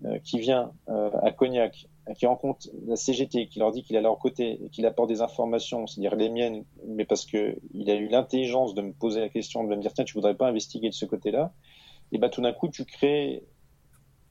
euh, 0.05 0.19
qui 0.19 0.39
vient 0.39 0.71
euh, 0.91 1.11
à 1.23 1.31
Cognac, 1.31 1.87
qui 2.19 2.27
rencontre 2.27 2.69
la 2.87 2.97
CGT, 2.97 3.47
qui 3.47 3.59
leur 3.59 3.73
dit 3.73 3.83
qu'il 3.83 3.97
est 3.97 4.01
à 4.01 4.03
leur 4.03 4.19
côté 4.19 4.63
et 4.63 4.69
qu'il 4.69 4.85
apporte 4.85 5.09
des 5.09 5.23
informations, 5.23 5.87
c'est-à-dire 5.87 6.15
les 6.17 6.29
miennes, 6.29 6.65
mais 6.87 7.07
parce 7.07 7.25
que 7.25 7.57
il 7.73 7.89
a 7.91 7.95
eu 7.95 8.09
l'intelligence 8.09 8.75
de 8.75 8.83
me 8.83 8.93
poser 8.93 9.21
la 9.21 9.31
question, 9.31 9.65
de 9.65 9.75
me 9.75 9.81
dire 9.81 9.95
tiens, 9.95 10.05
tu 10.05 10.13
voudrais 10.13 10.35
pas 10.35 10.49
investiguer 10.49 10.91
de 10.91 10.95
ce 10.95 11.07
côté-là, 11.07 11.55
et 12.13 12.19
ben 12.19 12.29
tout 12.29 12.43
d'un 12.43 12.53
coup 12.53 12.69
tu 12.69 12.85
crées 12.85 13.45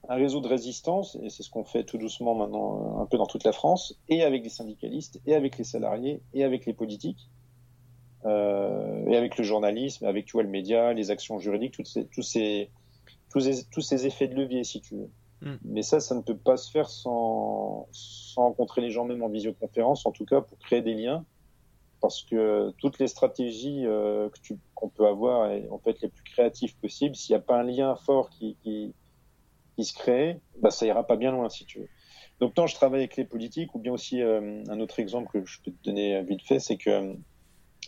un 0.09 0.15
réseau 0.15 0.41
de 0.41 0.47
résistance, 0.47 1.17
et 1.21 1.29
c'est 1.29 1.43
ce 1.43 1.49
qu'on 1.49 1.63
fait 1.63 1.83
tout 1.83 1.97
doucement 1.97 2.35
maintenant 2.35 2.99
un 2.99 3.05
peu 3.05 3.17
dans 3.17 3.25
toute 3.25 3.43
la 3.43 3.53
France, 3.53 3.97
et 4.09 4.23
avec 4.23 4.43
les 4.43 4.49
syndicalistes, 4.49 5.21
et 5.25 5.33
avec 5.33 5.57
les 5.57 5.63
salariés, 5.63 6.21
et 6.33 6.43
avec 6.43 6.65
les 6.65 6.73
politiques, 6.73 7.29
euh, 8.25 9.05
et 9.07 9.15
avec 9.15 9.37
le 9.37 9.43
journalisme, 9.43 10.05
avec 10.05 10.25
tu 10.25 10.33
vois, 10.33 10.43
le 10.43 10.49
média, 10.49 10.93
les 10.93 11.11
actions 11.11 11.39
juridiques, 11.39 11.73
toutes 11.73 11.87
ces, 11.87 12.05
tous, 12.07 12.21
ces, 12.21 12.69
tous, 13.29 13.39
ces, 13.39 13.65
tous 13.69 13.81
ces 13.81 14.05
effets 14.05 14.27
de 14.27 14.35
levier, 14.35 14.63
si 14.63 14.81
tu 14.81 14.95
veux. 14.95 15.09
Mm. 15.41 15.57
Mais 15.63 15.81
ça, 15.83 15.99
ça 16.01 16.15
ne 16.15 16.21
peut 16.21 16.37
pas 16.37 16.57
se 16.57 16.69
faire 16.69 16.89
sans, 16.89 17.87
sans 17.91 18.43
rencontrer 18.43 18.81
les 18.81 18.91
gens, 18.91 19.05
même 19.05 19.23
en 19.23 19.29
visioconférence, 19.29 20.05
en 20.05 20.11
tout 20.11 20.25
cas 20.25 20.41
pour 20.41 20.57
créer 20.59 20.81
des 20.81 20.95
liens, 20.95 21.23
parce 22.01 22.23
que 22.23 22.73
toutes 22.77 22.99
les 22.99 23.07
stratégies 23.07 23.85
euh, 23.85 24.27
que 24.29 24.39
tu, 24.41 24.57
qu'on 24.75 24.89
peut 24.89 25.07
avoir, 25.07 25.49
et 25.49 25.65
on 25.71 25.77
peut 25.77 25.91
être 25.91 26.01
les 26.01 26.09
plus 26.09 26.23
créatifs 26.23 26.75
possibles, 26.75 27.15
s'il 27.15 27.33
n'y 27.33 27.37
a 27.37 27.41
pas 27.41 27.57
un 27.57 27.63
lien 27.63 27.95
fort 27.95 28.29
qui, 28.29 28.57
qui 28.61 28.93
qui 29.75 29.85
se 29.85 29.93
crée, 29.93 30.39
bah, 30.61 30.71
ça 30.71 30.85
ira 30.85 31.05
pas 31.05 31.15
bien 31.15 31.31
loin 31.31 31.49
si 31.49 31.65
tu 31.65 31.79
veux. 31.79 31.89
Donc 32.39 32.53
tant 32.53 32.67
je 32.67 32.75
travaille 32.75 33.01
avec 33.01 33.15
les 33.15 33.25
politiques, 33.25 33.73
ou 33.75 33.79
bien 33.79 33.93
aussi 33.93 34.21
euh, 34.21 34.63
un 34.67 34.79
autre 34.79 34.99
exemple 34.99 35.29
que 35.31 35.45
je 35.45 35.61
peux 35.61 35.71
te 35.71 35.83
donner 35.83 36.21
vite 36.23 36.41
fait, 36.43 36.59
c'est 36.59 36.77
que 36.77 36.89
euh, 36.89 37.13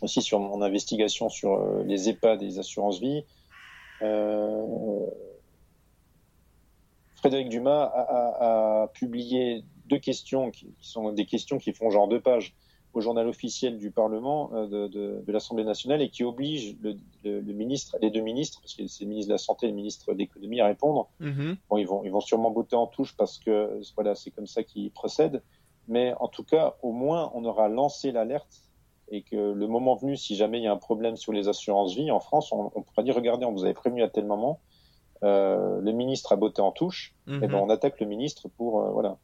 aussi 0.02 0.22
sur 0.22 0.40
mon 0.40 0.62
investigation 0.62 1.30
sur 1.30 1.54
euh, 1.54 1.84
les 1.84 2.10
EHPAD 2.10 2.42
et 2.42 2.46
les 2.46 2.60
assurances 2.60 3.00
vie, 3.00 3.24
euh, 4.02 5.06
Frédéric 7.16 7.50
Dumas 7.50 7.92
a, 7.94 8.90
publié 8.94 9.64
deux 9.88 9.98
questions 9.98 10.52
qui 10.52 10.74
sont 10.80 11.12
des 11.12 11.26
questions 11.26 11.58
qui 11.58 11.74
font 11.74 11.90
genre 11.90 12.08
deux 12.08 12.22
pages 12.22 12.56
au 12.96 13.02
journal 13.02 13.28
officiel 13.28 13.78
du 13.78 13.92
Parlement 13.92 14.52
euh, 14.54 14.68
de, 14.68 14.88
de- 14.88 15.24
de 15.28 15.32
l'Assemblée 15.32 15.64
nationale 15.66 16.02
et 16.02 16.10
qui 16.10 16.24
obligent 16.24 16.76
le, 16.82 16.96
le- 17.24 17.42
le 17.42 17.54
ministre, 17.54 17.98
les 18.02 18.10
deux 18.10 18.22
ministres, 18.22 18.60
parce 18.62 18.74
que 18.74 18.88
c'est 18.88 19.04
le 19.04 19.10
ministre 19.10 19.30
de 19.30 19.34
la 19.34 19.38
Santé 19.38 19.66
et 19.66 19.70
le 19.70 19.76
ministre 19.76 20.14
de 20.14 20.18
l'Économie 20.18 20.62
à 20.62 20.66
répondre. 20.66 21.10
Mhm. 21.20 21.58
Bon, 21.70 21.78
ils 21.78 21.86
vont, 21.88 22.04
ils 22.04 22.12
vont 22.12 22.22
sûrement 22.22 22.52
botter 22.52 22.76
en 22.76 22.88
touche 22.88 23.16
parce 23.18 23.38
que 23.38 23.82
voilà, 23.96 24.16
c'est 24.16 24.32
comme 24.32 24.48
ça 24.48 24.64
qu'ils 24.64 24.92
procèdent. 24.92 25.44
Mais 25.88 26.14
en 26.20 26.28
tout 26.30 26.44
cas, 26.44 26.76
au 26.82 26.92
moins, 26.92 27.32
on 27.36 27.46
aura 27.46 27.68
lancé 27.68 28.12
l'alerte 28.12 28.62
et 29.10 29.22
que 29.22 29.36
le 29.36 29.68
moment 29.68 29.96
venu, 29.96 30.16
si 30.18 30.36
jamais 30.36 30.58
il 30.60 30.64
y 30.64 30.68
a 30.68 30.72
un 30.72 30.78
problème 30.78 31.16
sur 31.16 31.32
les 31.34 31.48
assurances 31.48 31.94
vie 31.96 32.10
en 32.10 32.20
France, 32.20 32.52
on, 32.52 32.72
on 32.74 32.82
pourra 32.82 33.04
dire 33.04 33.14
regardez, 33.16 33.46
on 33.46 33.52
vous 33.52 33.64
avait 33.66 33.74
prévenu 33.76 34.02
à 34.02 34.10
tel 34.10 34.26
moment, 34.26 34.62
euh, 35.24 35.80
le 35.82 35.92
ministre 35.92 36.32
a 36.34 36.38
botté 36.38 36.62
en 36.62 36.72
touche, 36.72 37.16
Mhm. 37.28 37.44
et 37.44 37.48
ben 37.48 37.56
on 37.58 37.70
attaque 37.70 38.00
le 38.00 38.06
ministre 38.08 38.48
pour 38.58 38.82
euh, 38.82 38.90
voilà. 38.92 39.18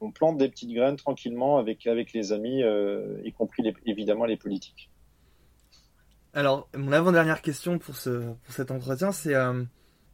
On 0.00 0.10
plante 0.10 0.38
des 0.38 0.48
petites 0.48 0.72
graines 0.72 0.96
tranquillement 0.96 1.58
avec 1.58 1.86
avec 1.86 2.12
les 2.12 2.32
amis, 2.32 2.62
euh, 2.62 3.18
y 3.24 3.32
compris 3.32 3.62
les- 3.62 3.74
évidemment 3.86 4.24
les 4.24 4.36
politiques. 4.36 4.90
Alors, 6.34 6.68
mon 6.76 6.92
avant-dernière 6.92 7.40
question 7.40 7.78
pour, 7.78 7.96
ce, 7.96 8.10
pour 8.10 8.52
cet 8.54 8.70
entretien, 8.70 9.10
c'est 9.10 9.34
euh, 9.34 9.62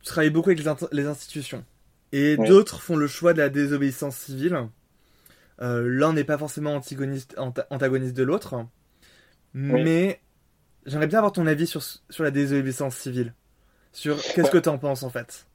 tu 0.01 0.07
travailles 0.07 0.31
beaucoup 0.31 0.51
avec 0.51 0.63
les, 0.93 1.07
institutions. 1.07 1.65
Et 2.13 2.37
Oui. 2.39 2.49
d'autres 2.49 2.81
font 2.81 2.95
le 2.97 3.07
choix 3.09 3.33
de 3.33 3.39
la 3.39 3.49
désobéissance 3.49 4.17
civile. 4.17 4.69
Euh, 5.61 5.83
L'un 5.85 6.13
n'est 6.13 6.25
pas 6.25 6.39
forcément 6.39 6.75
antagoniste 6.75 8.17
de 8.17 8.23
l'autre. 8.23 8.67
Mais 9.55 10.21
j'aimerais 10.87 11.07
bien 11.09 11.19
avoir 11.19 11.33
ton 11.33 11.47
avis 11.47 11.67
sur, 11.67 11.83
la 12.21 12.31
désobéissance 12.31 12.97
civile. 12.97 13.35
Sur 13.93 14.17
qu'est-ce 14.17 14.43
Ouais. 14.43 14.51
que 14.51 14.59
tu 14.59 14.69
en 14.69 14.79
penses 14.79 15.03
en 15.03 15.11
fait? 15.11 15.47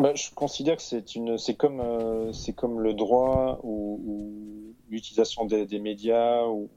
Bah, 0.00 0.14
je 0.14 0.30
considère 0.34 0.76
que 0.76 0.82
c'est 0.82 1.14
une, 1.14 1.36
c'est 1.36 1.56
comme, 1.56 1.80
euh, 1.80 2.32
c'est 2.32 2.54
comme 2.54 2.80
le 2.80 2.94
droit 2.94 3.60
ou, 3.62 4.00
ou 4.02 4.74
l'utilisation 4.88 5.44
des, 5.44 5.66
des 5.66 5.78
médias. 5.78 6.46
Ou 6.46 6.70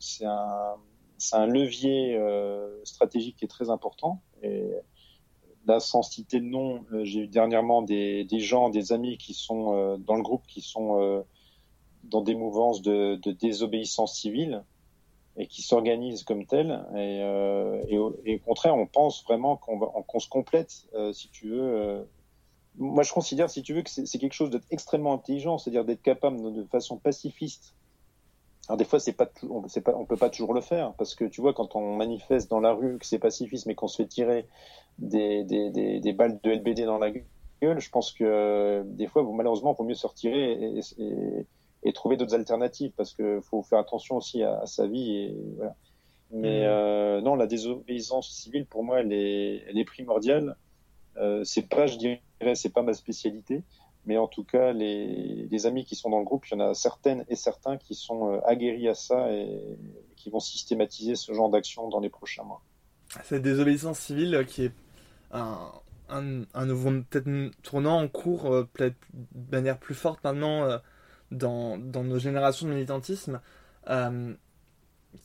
c'est 0.00 0.24
un, 0.24 0.74
c'est 1.16 1.36
un 1.36 1.46
levier 1.46 2.16
euh, 2.16 2.84
stratégique 2.84 3.36
qui 3.36 3.44
est 3.44 3.48
très 3.48 3.70
important. 3.70 4.20
Et 4.42 4.64
là, 5.68 5.78
sans 5.78 6.02
citer 6.02 6.40
de 6.40 6.46
nom, 6.46 6.84
euh, 6.92 7.04
j'ai 7.04 7.20
eu 7.20 7.28
dernièrement 7.28 7.82
des, 7.82 8.24
des 8.24 8.40
gens, 8.40 8.68
des 8.68 8.92
amis 8.92 9.16
qui 9.16 9.32
sont 9.32 9.72
euh, 9.72 9.96
dans 9.98 10.16
le 10.16 10.22
groupe, 10.22 10.44
qui 10.48 10.60
sont 10.60 11.00
euh, 11.00 11.22
dans 12.02 12.20
des 12.20 12.34
mouvances 12.34 12.82
de, 12.82 13.14
de 13.14 13.30
désobéissance 13.30 14.18
civile 14.18 14.64
et 15.36 15.46
qui 15.46 15.62
s'organisent 15.62 16.24
comme 16.24 16.46
tels. 16.46 16.84
Et, 16.96 17.22
euh, 17.22 17.80
et, 17.86 17.96
au, 17.96 18.16
et 18.24 18.36
au 18.36 18.40
contraire, 18.40 18.74
on 18.76 18.88
pense 18.88 19.22
vraiment 19.22 19.56
qu'on 19.56 19.78
va, 19.78 19.86
qu'on 20.08 20.18
se 20.18 20.28
complète, 20.28 20.88
euh, 20.94 21.12
si 21.12 21.30
tu 21.30 21.50
veux. 21.50 21.62
euh, 21.62 22.04
moi, 22.78 23.02
je 23.02 23.12
considère, 23.12 23.50
si 23.50 23.62
tu 23.62 23.74
veux, 23.74 23.82
que 23.82 23.90
c'est 23.90 24.18
quelque 24.18 24.32
chose 24.32 24.50
d'être 24.50 24.66
extrêmement 24.70 25.14
intelligent, 25.14 25.58
c'est-à-dire 25.58 25.84
d'être 25.84 26.02
capable 26.02 26.52
de, 26.52 26.64
façon 26.64 26.98
pacifiste. 26.98 27.74
Alors 28.68 28.76
des 28.78 28.84
fois, 28.84 28.98
c'est 28.98 29.12
pas, 29.12 29.30
on, 29.48 29.62
pas, 29.62 29.94
on 29.96 30.04
peut 30.04 30.16
pas 30.16 30.28
toujours 30.28 30.52
le 30.52 30.60
faire 30.60 30.92
parce 30.94 31.14
que 31.14 31.24
tu 31.24 31.40
vois, 31.40 31.54
quand 31.54 31.76
on 31.76 31.94
manifeste 31.96 32.50
dans 32.50 32.58
la 32.60 32.72
rue 32.72 32.98
que 32.98 33.06
c'est 33.06 33.20
pacifiste, 33.20 33.66
mais 33.66 33.76
qu'on 33.76 33.86
se 33.86 34.02
fait 34.02 34.08
tirer 34.08 34.46
des, 34.98 35.44
des, 35.44 35.70
des, 35.70 36.00
des 36.00 36.12
balles 36.12 36.40
de 36.42 36.50
LBD 36.50 36.84
dans 36.84 36.98
la 36.98 37.12
gueule, 37.62 37.78
je 37.80 37.90
pense 37.90 38.12
que 38.12 38.82
des 38.86 39.06
fois, 39.06 39.22
malheureusement, 39.22 39.72
il 39.72 39.76
vaut 39.76 39.84
mieux 39.84 39.94
se 39.94 40.06
retirer 40.06 40.52
et, 40.52 40.80
et, 40.98 41.46
et 41.84 41.92
trouver 41.92 42.16
d'autres 42.16 42.34
alternatives 42.34 42.90
parce 42.96 43.12
que 43.14 43.40
faut 43.40 43.62
faire 43.62 43.78
attention 43.78 44.16
aussi 44.16 44.42
à, 44.42 44.58
à 44.58 44.66
sa 44.66 44.86
vie 44.88 45.16
et 45.16 45.36
voilà. 45.56 45.76
Mais 46.30 46.62
Mhm. 46.62 46.66
euh, 46.66 47.20
non, 47.20 47.36
la 47.36 47.46
désobéissance 47.46 48.30
civile, 48.30 48.66
pour 48.66 48.82
moi, 48.84 49.00
elle 49.00 49.12
est, 49.12 49.64
elle 49.68 49.78
est 49.78 49.84
primordiale. 49.84 50.56
Euh, 51.18 51.44
c'est 51.44 51.68
pas, 51.68 51.86
je 51.86 51.96
dirais, 51.96 52.22
c'est 52.54 52.72
pas 52.72 52.82
ma 52.82 52.94
spécialité, 52.94 53.62
mais 54.06 54.16
en 54.18 54.28
tout 54.28 54.44
cas, 54.44 54.72
les, 54.72 55.66
amis 55.66 55.84
qui 55.84 55.96
sont 55.96 56.10
dans 56.10 56.18
le 56.18 56.24
groupe, 56.24 56.46
il 56.46 56.58
y 56.58 56.62
en 56.62 56.70
a 56.70 56.74
certaines 56.74 57.24
et 57.28 57.36
certains 57.36 57.76
qui 57.76 57.94
sont 57.94 58.32
euh, 58.32 58.40
aguerris 58.46 58.88
à 58.88 58.94
ça 58.94 59.32
et, 59.32 59.78
qui 60.16 60.30
vont 60.30 60.40
systématiser 60.40 61.16
ce 61.16 61.32
genre 61.32 61.50
d'action 61.50 61.88
dans 61.88 62.00
les 62.00 62.08
prochains 62.08 62.44
mois. 62.44 62.62
Cette 63.24 63.42
désobéissance 63.42 63.98
civile 63.98 64.44
qui 64.48 64.64
est 64.64 64.72
un, 65.32 65.58
un, 66.08 66.42
un 66.54 66.66
nouveau 66.66 66.92
tournant 67.62 68.00
en 68.00 68.08
cours, 68.08 68.52
euh, 68.52 68.68
peut-être 68.72 68.96
de 69.12 69.56
manière 69.56 69.78
plus 69.78 69.94
forte 69.94 70.22
maintenant 70.22 70.64
euh, 70.64 70.78
dans, 71.30 71.78
dans 71.78 72.04
nos 72.04 72.18
générations 72.18 72.68
de 72.68 72.72
militantisme, 72.72 73.40
euh, 73.88 74.34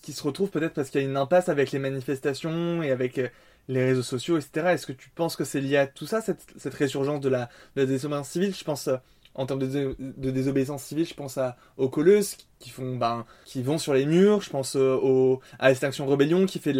qui 0.01 0.13
se 0.13 0.23
retrouve 0.23 0.49
peut-être 0.49 0.73
parce 0.73 0.89
qu'il 0.89 1.01
y 1.01 1.03
a 1.03 1.07
une 1.07 1.17
impasse 1.17 1.49
avec 1.49 1.71
les 1.71 1.79
manifestations 1.79 2.81
et 2.81 2.91
avec 2.91 3.17
euh, 3.17 3.29
les 3.73 3.85
réseaux 3.85 4.03
sociaux, 4.03 4.37
etc. 4.37 4.73
Est-ce 4.73 4.87
que 4.87 4.93
tu 4.93 5.09
penses 5.09 5.35
que 5.35 5.43
c'est 5.45 5.61
lié 5.61 5.77
à 5.77 5.87
tout 5.87 6.05
ça, 6.07 6.21
cette, 6.21 6.45
cette 6.57 6.73
résurgence 6.73 7.21
de 7.21 7.29
la, 7.29 7.49
de 7.75 7.81
la 7.81 7.85
désobéissance 7.87 8.29
civile? 8.29 8.55
Je 8.55 8.63
pense, 8.63 8.87
euh, 8.87 8.97
en 9.35 9.45
termes 9.45 9.59
de, 9.59 9.67
dé- 9.67 9.95
de 9.99 10.31
désobéissance 10.31 10.83
civile, 10.83 11.07
je 11.07 11.13
pense 11.13 11.37
à, 11.37 11.57
aux 11.77 11.89
colleuses 11.89 12.37
qui, 12.59 12.69
font, 12.69 12.97
ben, 12.97 13.25
qui 13.45 13.63
vont 13.63 13.77
sur 13.77 13.93
les 13.93 14.05
murs, 14.05 14.41
je 14.41 14.49
pense 14.49 14.75
euh, 14.75 14.95
au, 15.01 15.41
à 15.59 15.71
Extinction 15.71 16.05
Rebellion 16.07 16.45
qui 16.45 16.59
fait 16.59 16.73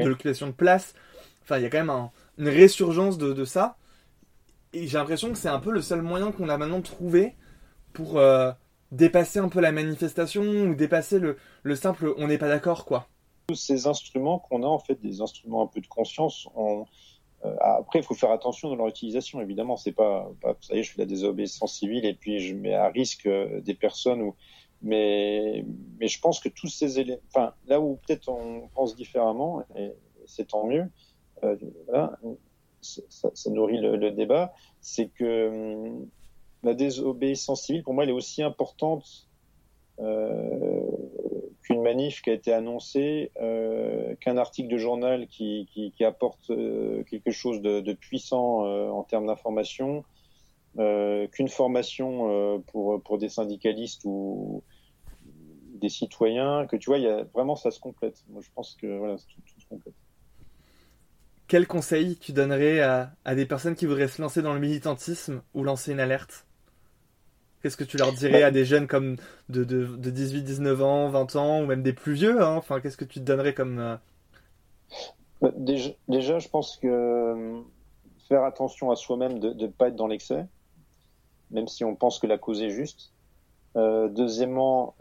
de 0.00 0.08
l'occupation 0.08 0.46
de 0.48 0.52
place. 0.52 0.94
Enfin, 1.42 1.58
il 1.58 1.62
y 1.62 1.66
a 1.66 1.70
quand 1.70 1.78
même 1.78 1.90
un- 1.90 2.10
une 2.38 2.48
résurgence 2.48 3.18
de, 3.18 3.32
de 3.32 3.44
ça. 3.44 3.76
Et 4.72 4.86
j'ai 4.86 4.98
l'impression 4.98 5.30
que 5.32 5.38
c'est 5.38 5.48
un 5.48 5.60
peu 5.60 5.72
le 5.72 5.82
seul 5.82 6.02
moyen 6.02 6.32
qu'on 6.32 6.48
a 6.48 6.58
maintenant 6.58 6.82
trouvé 6.82 7.34
pour 7.94 8.18
euh, 8.18 8.52
dépasser 8.92 9.38
un 9.40 9.48
peu 9.50 9.60
la 9.60 9.72
manifestation 9.72 10.42
ou 10.44 10.74
dépasser 10.76 11.18
le, 11.20 11.38
le 11.64 11.76
simple 11.76 12.14
on 12.18 12.28
n'est 12.28 12.38
pas 12.38 12.48
d'accord, 12.48 12.84
quoi. 12.86 13.08
Tous 13.50 13.56
ces 13.56 13.88
instruments 13.88 14.38
qu'on 14.38 14.62
a, 14.62 14.66
en 14.66 14.78
fait, 14.78 15.00
des 15.00 15.20
instruments 15.22 15.62
un 15.62 15.66
peu 15.66 15.80
de 15.80 15.88
conscience, 15.88 16.46
on- 16.54 16.84
euh, 17.44 17.56
après, 17.60 17.98
il 17.98 18.04
faut 18.04 18.14
faire 18.14 18.30
attention 18.30 18.68
dans 18.68 18.76
leur 18.76 18.86
utilisation, 18.86 19.40
évidemment. 19.40 19.76
C'est 19.76 19.90
pas, 19.90 20.30
pas, 20.40 20.56
ça 20.60 20.76
y 20.76 20.78
est, 20.78 20.82
je 20.84 20.92
fais 20.92 21.00
la 21.00 21.06
désobéissance 21.06 21.74
civile 21.74 22.04
et 22.04 22.14
puis 22.14 22.38
je 22.38 22.54
mets 22.54 22.74
à 22.74 22.88
risque 22.88 23.26
euh, 23.26 23.60
des 23.60 23.74
personnes 23.74 24.32
mais, 24.82 25.64
je 26.00 26.20
pense 26.20 26.38
que 26.40 26.48
tous 26.48 26.68
ces 26.68 27.00
éléments, 27.00 27.20
enfin, 27.28 27.54
là 27.66 27.80
où 27.80 27.96
peut-être 27.96 28.28
on 28.28 28.68
pense 28.68 28.96
différemment, 28.96 29.64
et 29.76 29.90
c'est 30.26 30.46
tant 30.48 30.64
mieux, 30.66 30.88
euh, 31.42 31.56
ça, 32.80 33.50
nourrit 33.50 33.78
le, 33.78 34.10
débat, 34.12 34.54
c'est 34.80 35.08
que 35.08 35.48
hum, 35.48 36.08
la 36.62 36.74
désobéissance 36.74 37.64
civile, 37.64 37.82
pour 37.82 37.94
moi, 37.94 38.04
elle 38.04 38.10
est 38.10 38.14
aussi 38.14 38.42
importante 38.42 39.28
qu'une 41.70 41.82
manif 41.82 42.20
qui 42.20 42.30
a 42.30 42.32
été 42.32 42.52
annoncée, 42.52 43.30
euh, 43.40 44.16
qu'un 44.16 44.36
article 44.38 44.68
de 44.68 44.76
journal 44.76 45.28
qui, 45.28 45.68
qui, 45.72 46.04
apporte 46.04 46.50
euh, 46.50 47.04
quelque 47.04 47.30
chose 47.30 47.62
de, 47.62 47.92
puissant 47.92 48.66
euh, 48.66 48.88
en 48.90 49.04
termes 49.04 49.28
d'information, 49.28 50.04
qu'une 50.76 51.48
formation 51.48 52.62
pour, 52.68 53.00
pour 53.02 53.18
des 53.18 53.28
syndicalistes 53.28 54.02
ou 54.04 54.62
des 55.74 55.88
citoyens, 55.88 56.66
que 56.66 56.76
tu 56.76 56.90
vois, 56.90 56.98
y 56.98 57.06
a, 57.06 57.24
vraiment 57.34 57.54
ça 57.54 57.70
se 57.70 57.78
complète. 57.78 58.24
Moi, 58.28 58.42
je 58.44 58.48
pense 58.52 58.76
que 58.80 58.98
voilà, 58.98 59.16
tout, 59.16 59.40
tout 59.46 59.60
se 59.60 59.66
complète. 59.66 59.94
Quel 61.46 61.68
conseil 61.68 62.16
tu 62.16 62.32
donnerais 62.32 62.80
à, 62.80 63.12
à 63.24 63.34
des 63.36 63.46
personnes 63.46 63.76
qui 63.76 63.86
voudraient 63.86 64.08
se 64.08 64.20
lancer 64.20 64.42
dans 64.42 64.54
le 64.54 64.60
militantisme 64.60 65.42
ou 65.54 65.62
lancer 65.62 65.92
une 65.92 66.00
alerte? 66.00 66.46
Qu'est-ce 67.62 67.76
que 67.76 67.84
tu 67.84 67.96
leur 67.98 68.12
dirais 68.12 68.42
à 68.42 68.50
des 68.50 68.64
jeunes 68.64 68.86
comme 68.86 69.16
de, 69.48 69.64
de, 69.64 69.86
de 69.86 70.10
18, 70.10 70.42
19 70.42 70.82
ans, 70.82 71.08
20 71.10 71.36
ans, 71.36 71.62
ou 71.62 71.66
même 71.66 71.82
des 71.82 71.92
plus 71.92 72.14
vieux 72.14 72.42
hein? 72.42 72.54
Enfin, 72.56 72.80
qu'est-ce 72.80 72.96
que 72.96 73.04
tu 73.04 73.20
te 73.20 73.24
donnerais 73.24 73.54
comme... 73.54 73.78
euh, 73.78 73.96
Bah, 75.40 75.52
Déjà, 75.56 75.90
déjà, 76.08 76.38
je 76.38 76.48
pense 76.48 76.76
que 76.76 76.86
euh, 76.86 77.60
faire 78.28 78.44
attention 78.44 78.90
à 78.90 78.96
soi-même 78.96 79.38
de 79.38 79.52
ne 79.52 79.66
pas 79.68 79.88
être 79.88 79.96
dans 79.96 80.06
l'excès, 80.06 80.46
même 81.50 81.68
si 81.68 81.84
on 81.84 81.96
pense 81.96 82.18
que 82.18 82.26
la 82.26 82.38
cause 82.38 82.62
est 82.62 82.70
juste. 82.70 83.12
Euh, 83.76 84.08
deuxièmement, 84.08 84.96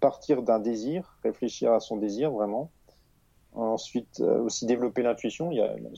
partir 0.00 0.42
d'un 0.42 0.60
désir, 0.60 1.18
réfléchir 1.24 1.72
à 1.72 1.80
son 1.80 1.96
désir 1.96 2.32
vraiment. 2.32 2.72
Ensuite, 3.52 4.20
euh, 4.20 4.42
aussi 4.42 4.64
développer 4.64 5.02
l'intuition. 5.02 5.50
Il 5.50 5.56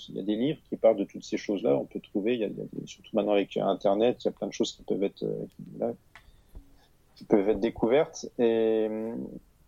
il 0.09 0.15
y 0.15 0.19
a 0.19 0.23
des 0.23 0.37
livres 0.37 0.59
qui 0.69 0.77
parlent 0.77 0.97
de 0.97 1.05
toutes 1.05 1.25
ces 1.25 1.37
choses-là. 1.37 1.77
On 1.77 1.85
peut 1.85 2.01
trouver, 2.01 2.35
il 2.35 2.41
y 2.41 2.45
a, 2.45 2.49
il 2.49 2.85
y 2.85 2.89
surtout 2.89 3.15
maintenant 3.15 3.33
avec 3.33 3.57
Internet, 3.59 4.25
il 4.25 4.27
y 4.27 4.29
a 4.29 4.33
plein 4.33 4.47
de 4.47 4.53
choses 4.53 4.73
qui 4.73 4.83
peuvent 4.83 5.03
être, 5.03 5.23
euh, 5.23 5.93
qui, 7.15 7.25
peuvent 7.25 7.49
être 7.51 7.61
découvertes. 7.61 8.27
Et, 8.39 8.89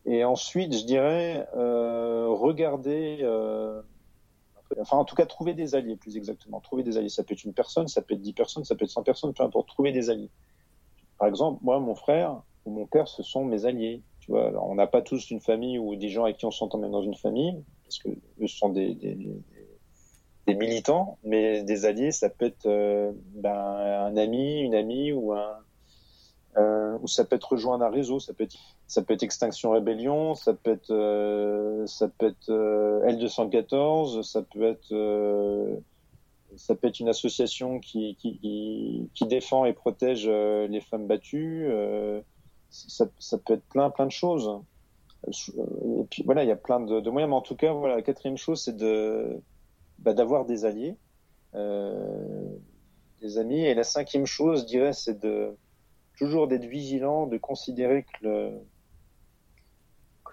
et 0.06 0.24
ensuite, 0.24 0.74
je 0.74 0.86
dirais, 0.86 1.46
euh, 1.56 2.28
regarder, 2.28 3.18
enfin 4.80 4.96
en 4.96 5.04
tout 5.04 5.14
cas 5.14 5.26
trouver 5.26 5.52
des 5.52 5.74
alliés 5.74 5.96
plus 5.96 6.16
exactement. 6.16 6.60
Trouver 6.60 6.84
des 6.84 6.96
alliés, 6.96 7.10
ça 7.10 7.22
peut 7.22 7.34
être 7.34 7.44
une 7.44 7.52
personne, 7.52 7.86
ça 7.86 8.00
peut 8.00 8.14
être 8.14 8.22
10 8.22 8.32
personnes, 8.32 8.64
ça 8.64 8.74
peut 8.74 8.84
être 8.84 8.90
100 8.90 9.02
personnes, 9.02 9.34
peu 9.34 9.42
importe. 9.42 9.68
Trouver 9.68 9.92
des 9.92 10.08
alliés. 10.08 10.30
Par 11.18 11.28
exemple, 11.28 11.60
moi, 11.62 11.78
mon 11.80 11.94
frère 11.94 12.40
ou 12.64 12.70
mon 12.70 12.86
père, 12.86 13.08
ce 13.08 13.22
sont 13.22 13.44
mes 13.44 13.66
alliés. 13.66 14.02
Tu 14.20 14.30
vois, 14.30 14.52
on 14.64 14.74
n'a 14.74 14.86
pas 14.86 15.02
tous 15.02 15.30
une 15.30 15.40
famille 15.40 15.78
ou 15.78 15.96
des 15.96 16.08
gens 16.08 16.24
avec 16.24 16.38
qui 16.38 16.46
on 16.46 16.50
s'entend 16.50 16.78
même 16.78 16.92
dans 16.92 17.02
une 17.02 17.14
famille, 17.14 17.62
parce 17.84 17.98
que 17.98 18.08
eux 18.40 18.46
sont 18.46 18.70
des, 18.70 18.96
militants, 20.46 21.18
mais 21.24 21.62
des 21.62 21.84
alliés, 21.84 22.12
ça 22.12 22.28
peut 22.28 22.46
être 22.46 22.66
euh, 22.66 23.12
ben, 23.34 23.54
un 23.54 24.16
ami, 24.16 24.60
une 24.60 24.74
amie 24.74 25.12
ou 25.12 25.32
un 25.32 25.58
euh, 26.56 26.96
ou 27.02 27.08
ça 27.08 27.24
peut 27.24 27.34
être 27.34 27.52
rejoindre 27.52 27.84
un 27.84 27.90
réseau, 27.90 28.20
ça 28.20 28.32
peut 28.32 28.44
être 28.44 28.56
ça 28.86 29.02
peut 29.02 29.14
être 29.14 29.24
Extinction 29.24 29.72
Rébellion, 29.72 30.34
ça 30.34 30.54
peut 30.54 30.70
être 30.70 30.92
euh, 30.92 31.84
ça 31.86 32.08
peut 32.08 32.26
être 32.26 32.48
euh, 32.48 33.04
L214, 33.10 34.22
ça 34.22 34.42
peut 34.42 34.62
être 34.62 35.82
ça 36.56 36.76
peut 36.76 36.86
être 36.86 37.00
une 37.00 37.08
association 37.08 37.80
qui, 37.80 38.16
défend 39.22 39.64
et 39.64 39.72
protège 39.72 40.28
les 40.28 40.80
femmes 40.80 41.08
battues. 41.08 41.68
ça, 42.70 43.06
ça 43.18 43.38
peut 43.38 43.54
être 43.54 43.64
plein, 43.64 43.90
plein 43.90 44.06
de 44.06 44.12
choses. 44.12 44.48
Euh, 45.28 46.02
Et 46.02 46.04
puis 46.10 46.22
voilà, 46.24 46.44
il 46.44 46.48
y 46.48 46.52
a 46.52 46.56
plein 46.56 46.80
de, 46.80 47.10
moyens. 47.10 47.30
Mais 47.30 47.36
en 47.36 47.40
tout 47.40 47.56
cas, 47.56 47.72
voilà, 47.72 47.96
la 47.96 48.02
quatrième 48.02 48.36
chose, 48.36 48.62
c'est 48.62 48.76
de 48.76 49.40
bah, 49.98 50.12
d'avoir 50.14 50.44
des 50.44 50.64
alliés, 50.64 50.96
euh, 51.54 52.56
des 53.20 53.38
amis. 53.38 53.64
Et 53.64 53.74
la 53.74 53.84
cinquième 53.84 54.26
chose, 54.26 54.62
je 54.62 54.66
dirais, 54.66 54.92
c'est 54.92 55.20
de 55.20 55.56
toujours 56.18 56.48
d'être 56.48 56.66
vigilant, 56.66 57.26
de 57.26 57.38
considérer 57.38 58.04
que 58.04 58.26
le 58.26 58.50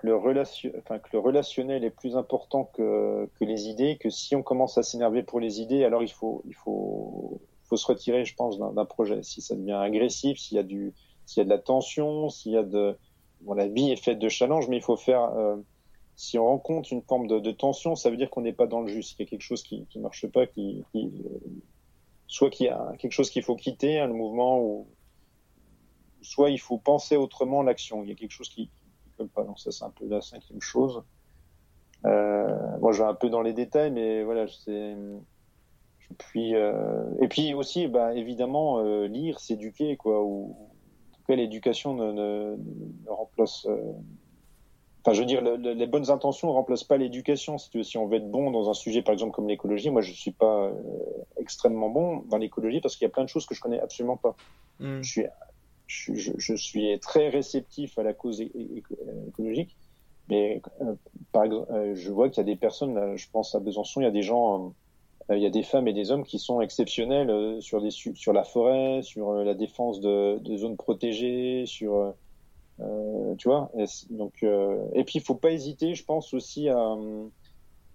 que 0.02 0.08
le, 0.08 0.16
relationnel 1.20 1.84
est 1.84 1.92
plus 1.92 2.18
important 2.18 2.66
que, 2.66 3.30
que 3.40 3.46
les 3.46 3.68
idées, 3.68 3.98
que 3.98 4.10
si 4.10 4.36
on 4.36 4.42
commence 4.42 4.80
à 4.80 4.84
s'énerver 4.84 5.22
pour 5.22 5.40
les 5.40 5.62
idées, 5.62 5.84
alors 5.84 6.02
il 6.02 6.12
faut, 6.12 6.42
il 6.46 6.56
faut, 6.56 7.40
faut 7.66 7.78
se 7.78 7.86
retirer, 7.86 8.26
je 8.26 8.34
pense, 8.34 8.58
d'un 8.58 8.86
projet. 8.86 9.22
Si 9.22 9.42
ça 9.42 9.56
devient 9.56 9.74
agressif, 9.74 10.40
s'il 10.40 10.58
y 10.58 10.60
a 10.60 10.64
du, 10.64 10.96
s'il 11.28 11.42
y 11.42 11.42
a 11.42 11.46
de 11.46 11.50
la 11.50 11.60
tension, 11.60 12.30
s'il 12.30 12.54
y 12.54 12.58
a 12.58 12.64
de, 12.64 12.98
bon, 13.42 13.54
la 13.54 13.68
vie 13.68 13.92
est 13.92 14.04
faite 14.04 14.20
de 14.20 14.30
challenges, 14.30 14.68
mais 14.68 14.78
il 14.78 14.84
faut 14.84 14.98
faire, 14.98 15.24
euh, 15.36 15.58
si 16.16 16.38
on 16.38 16.46
rencontre 16.46 16.92
une 16.94 17.02
forme 17.02 17.28
de, 17.28 17.40
de 17.40 17.52
tension, 17.52 17.96
ça 17.96 18.10
veut 18.10 18.18
dire 18.18 18.30
qu'on 18.30 18.42
n'est 18.42 18.54
pas 18.54 18.68
dans 18.68 18.82
le 18.82 18.88
juste, 18.88 19.16
qu'il 19.16 19.26
y 19.26 19.28
a 19.28 19.30
quelque 19.30 19.42
chose 19.42 19.64
qui, 19.64 19.86
qui 19.88 20.00
marche 20.00 20.28
pas, 20.28 20.48
qui, 20.48 20.84
qui 20.92 21.06
euh, 21.26 21.40
soit 22.28 22.50
qu'il 22.50 22.68
y 22.68 22.70
a 22.70 22.94
quelque 22.98 23.12
chose 23.12 23.30
qu'il 23.30 23.44
faut 23.44 23.56
quitter, 23.56 24.00
hein, 24.00 24.08
le 24.08 24.14
mouvement, 24.14 24.62
ou 24.62 24.88
soit 26.22 26.50
il 26.50 26.60
faut 26.60 26.78
penser 26.78 27.18
autrement 27.18 27.62
l'action. 27.62 28.04
Il 28.04 28.10
y 28.10 28.12
a 28.14 28.16
quelque 28.16 28.32
chose 28.32 28.50
qui, 28.50 28.68
qui 28.68 29.10
colle 29.18 29.30
pas. 29.30 29.44
Donc 29.44 29.60
ça, 29.60 29.72
c'est 29.72 29.84
un 29.84 29.90
peu 29.90 30.08
la 30.08 30.22
cinquième 30.22 30.62
chose. 30.62 31.04
Euh, 32.06 32.78
moi, 32.80 32.92
je 32.92 33.04
vais 33.04 33.10
un 33.10 33.14
peu 33.14 33.30
dans 33.30 33.42
les 33.42 33.54
détails, 33.54 33.92
mais 33.92 34.24
voilà, 34.24 34.48
c'est. 34.48 34.96
Puis, 36.18 36.56
euh, 36.56 37.04
et 37.22 37.28
puis 37.28 37.54
aussi, 37.54 37.88
bah, 37.88 38.14
évidemment, 38.14 38.80
euh, 38.80 39.08
lire, 39.08 39.40
s'éduquer, 39.40 39.98
quoi. 39.98 40.24
Ou, 40.24 40.56
cas, 41.32 41.42
l'éducation 41.42 41.94
ne, 41.94 42.12
ne, 42.12 42.56
ne 43.06 43.10
remplace. 43.10 43.66
euh, 43.68 43.76
Enfin, 45.04 45.16
je 45.16 45.22
veux 45.22 45.26
dire, 45.26 45.42
le- 45.42 45.56
le- 45.58 45.74
les 45.74 45.88
bonnes 45.88 46.12
intentions 46.12 46.48
ne 46.48 46.54
remplacent 46.54 46.84
pas 46.84 46.98
l'éducation. 46.98 47.58
Si, 47.58 47.84
si 47.84 47.98
on 47.98 48.06
veut 48.08 48.18
être 48.18 48.30
bon 48.30 48.52
dans 48.52 48.70
un 48.70 48.76
sujet, 48.76 49.02
par 49.02 49.14
exemple, 49.14 49.32
comme 49.34 49.48
l'écologie, 49.48 49.90
moi, 49.90 50.02
je 50.02 50.12
suis 50.12 50.32
pas 50.32 50.68
euh, 50.68 50.74
extrêmement 51.38 51.90
bon 51.90 52.18
dans 52.30 52.38
l'écologie 52.38 52.82
parce 52.82 52.96
qu'il 52.96 53.06
y 53.06 53.10
a 53.10 53.12
plein 53.12 53.24
de 53.24 53.30
choses 53.30 53.48
que 53.48 53.56
je 53.56 53.62
connais 53.62 53.80
absolument 53.80 54.18
pas. 54.18 54.36
Mm. 54.80 55.02
Je 55.02 55.10
suis, 55.10 55.26
je, 55.88 56.14
je- 56.14 56.32
je 56.38 56.56
suis 56.56 57.00
très 57.00 57.30
réceptif 57.30 57.98
à 57.98 58.04
la 58.04 58.14
cause 58.14 58.42
écologique, 58.42 59.76
mais 60.30 60.62
euh, 60.82 60.94
par 61.32 61.46
exemple, 61.46 61.72
euh, 61.72 61.96
je 61.96 62.12
vois 62.12 62.30
qu'il 62.30 62.38
y 62.38 62.42
a 62.42 62.54
des 62.54 62.56
personnes, 62.56 62.94
là, 62.94 63.16
je 63.16 63.26
pense 63.32 63.56
à 63.56 63.60
Besançon, 63.60 64.02
il 64.02 64.04
y 64.04 64.08
a 64.08 64.12
des 64.12 64.22
gens, 64.22 64.76
il 65.36 65.44
y 65.44 65.46
a 65.46 65.50
des 65.50 65.64
femmes 65.64 65.88
et 65.88 65.94
des 65.94 66.12
hommes 66.12 66.24
qui 66.24 66.40
sont 66.40 66.62
exceptionnels 66.62 67.30
euh, 67.30 67.60
sur, 67.62 67.82
la 68.34 68.44
forêt, 68.44 69.02
sur 69.02 69.30
euh, 69.32 69.44
la 69.44 69.54
défense 69.54 70.00
de, 70.00 70.40
zones 70.58 70.78
protégées, 70.78 71.66
sur. 71.66 71.96
euh, 71.96 72.12
euh, 72.82 73.36
tu 73.36 73.48
vois, 73.48 73.70
et, 73.78 73.86
donc, 74.10 74.34
euh, 74.44 74.84
et 74.94 75.04
puis 75.04 75.20
il 75.20 75.22
faut 75.22 75.36
pas 75.36 75.52
hésiter, 75.52 75.94
je 75.94 76.04
pense 76.04 76.34
aussi 76.34 76.68
à 76.68 76.96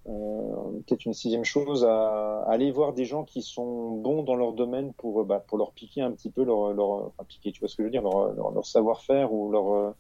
euh, 0.08 0.80
peut-être 0.86 1.04
une 1.06 1.14
sixième 1.14 1.44
chose, 1.44 1.84
à, 1.84 2.44
aller 2.46 2.70
voir 2.70 2.92
des 2.92 3.04
gens 3.04 3.24
qui 3.24 3.42
sont 3.42 3.90
bons 3.96 4.22
dans 4.22 4.36
leur 4.36 4.52
domaine 4.52 4.92
pour, 4.94 5.22
euh, 5.22 5.24
bah, 5.24 5.40
pour 5.40 5.58
leur 5.58 5.72
piquer 5.72 6.02
un 6.02 6.12
petit 6.12 6.30
peu 6.30 6.44
leur, 6.44 6.72
leur 6.72 7.10
piquer, 7.26 7.50
tu 7.50 7.60
vois 7.60 7.68
ce 7.68 7.74
que 7.74 7.82
je 7.82 7.86
veux 7.86 7.90
dire, 7.90 8.02
leur, 8.02 8.52
leur, 8.52 8.64
savoir-faire 8.64 9.32
ou 9.32 9.50
leur, 9.50 9.72
euh, 9.72 9.90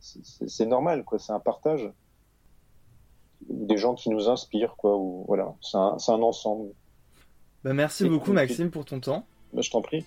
c'est 0.00 0.66
normal, 0.66 1.04
quoi, 1.04 1.18
c'est 1.18 1.32
un 1.32 1.40
partage. 1.40 1.88
Des 3.48 3.76
gens 3.78 3.94
qui 3.94 4.10
nous 4.10 4.28
inspirent, 4.28 4.74
quoi, 4.76 4.96
ou 4.96 5.24
voilà, 5.26 5.54
c'est 5.62 5.76
un, 5.78 5.98
c'est 5.98 6.12
un 6.12 6.22
ensemble. 6.22 6.68
Bah, 7.64 7.72
merci 7.72 8.06
Et- 8.06 8.08
beaucoup 8.08 8.32
Maxime 8.32 8.70
pour 8.70 8.84
ton 8.84 9.00
temps. 9.00 9.24
Bah, 9.52 9.62
je 9.62 9.70
t'en 9.70 9.80
prie. 9.82 10.04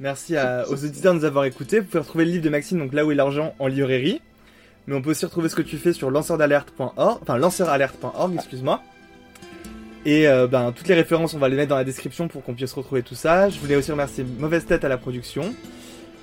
Merci 0.00 0.36
à- 0.36 0.64
aux 0.68 0.84
auditeurs 0.84 1.12
de 1.14 1.18
nous 1.18 1.24
avoir 1.24 1.44
écoutés. 1.44 1.80
Vous 1.80 1.86
pouvez 1.86 2.00
retrouver 2.00 2.24
le 2.24 2.30
livre 2.32 2.44
de 2.44 2.48
Maxime, 2.50 2.78
donc 2.78 2.92
là 2.92 3.04
où 3.04 3.12
est 3.12 3.14
l'argent, 3.14 3.54
en 3.58 3.66
librairie. 3.66 4.20
Mais 4.86 4.94
on 4.96 5.02
peut 5.02 5.10
aussi 5.10 5.24
retrouver 5.26 5.48
ce 5.48 5.54
que 5.54 5.62
tu 5.62 5.76
fais 5.76 5.92
sur 5.92 6.10
lanceurdalerte.org, 6.10 7.18
enfin 7.22 7.36
lanceuralerte.org, 7.36 8.34
excuse-moi. 8.34 8.82
Et 10.06 10.26
euh, 10.26 10.46
ben, 10.46 10.72
toutes 10.72 10.88
les 10.88 10.94
références, 10.94 11.34
on 11.34 11.38
va 11.38 11.48
les 11.50 11.56
mettre 11.56 11.68
dans 11.68 11.76
la 11.76 11.84
description 11.84 12.26
pour 12.28 12.42
qu'on 12.42 12.54
puisse 12.54 12.72
retrouver 12.72 13.02
tout 13.02 13.14
ça. 13.14 13.50
Je 13.50 13.60
voulais 13.60 13.76
aussi 13.76 13.92
remercier 13.92 14.24
Mauvaise 14.24 14.64
Tête 14.64 14.82
à 14.84 14.88
la 14.88 14.96
production. 14.96 15.54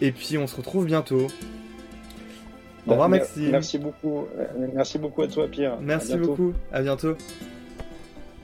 Et 0.01 0.11
puis 0.11 0.38
on 0.39 0.47
se 0.47 0.55
retrouve 0.55 0.86
bientôt. 0.86 1.28
Au 2.88 2.92
revoir 2.92 3.10
Maxime. 3.10 3.52
Merci 3.52 3.78
beaucoup. 3.78 4.28
Merci 4.74 4.98
beaucoup 4.98 5.22
à 5.22 5.28
toi, 5.28 5.48
Pierre. 5.48 5.78
Merci 5.82 6.16
beaucoup. 6.18 6.54
À 6.72 6.82
bientôt. 6.82 7.16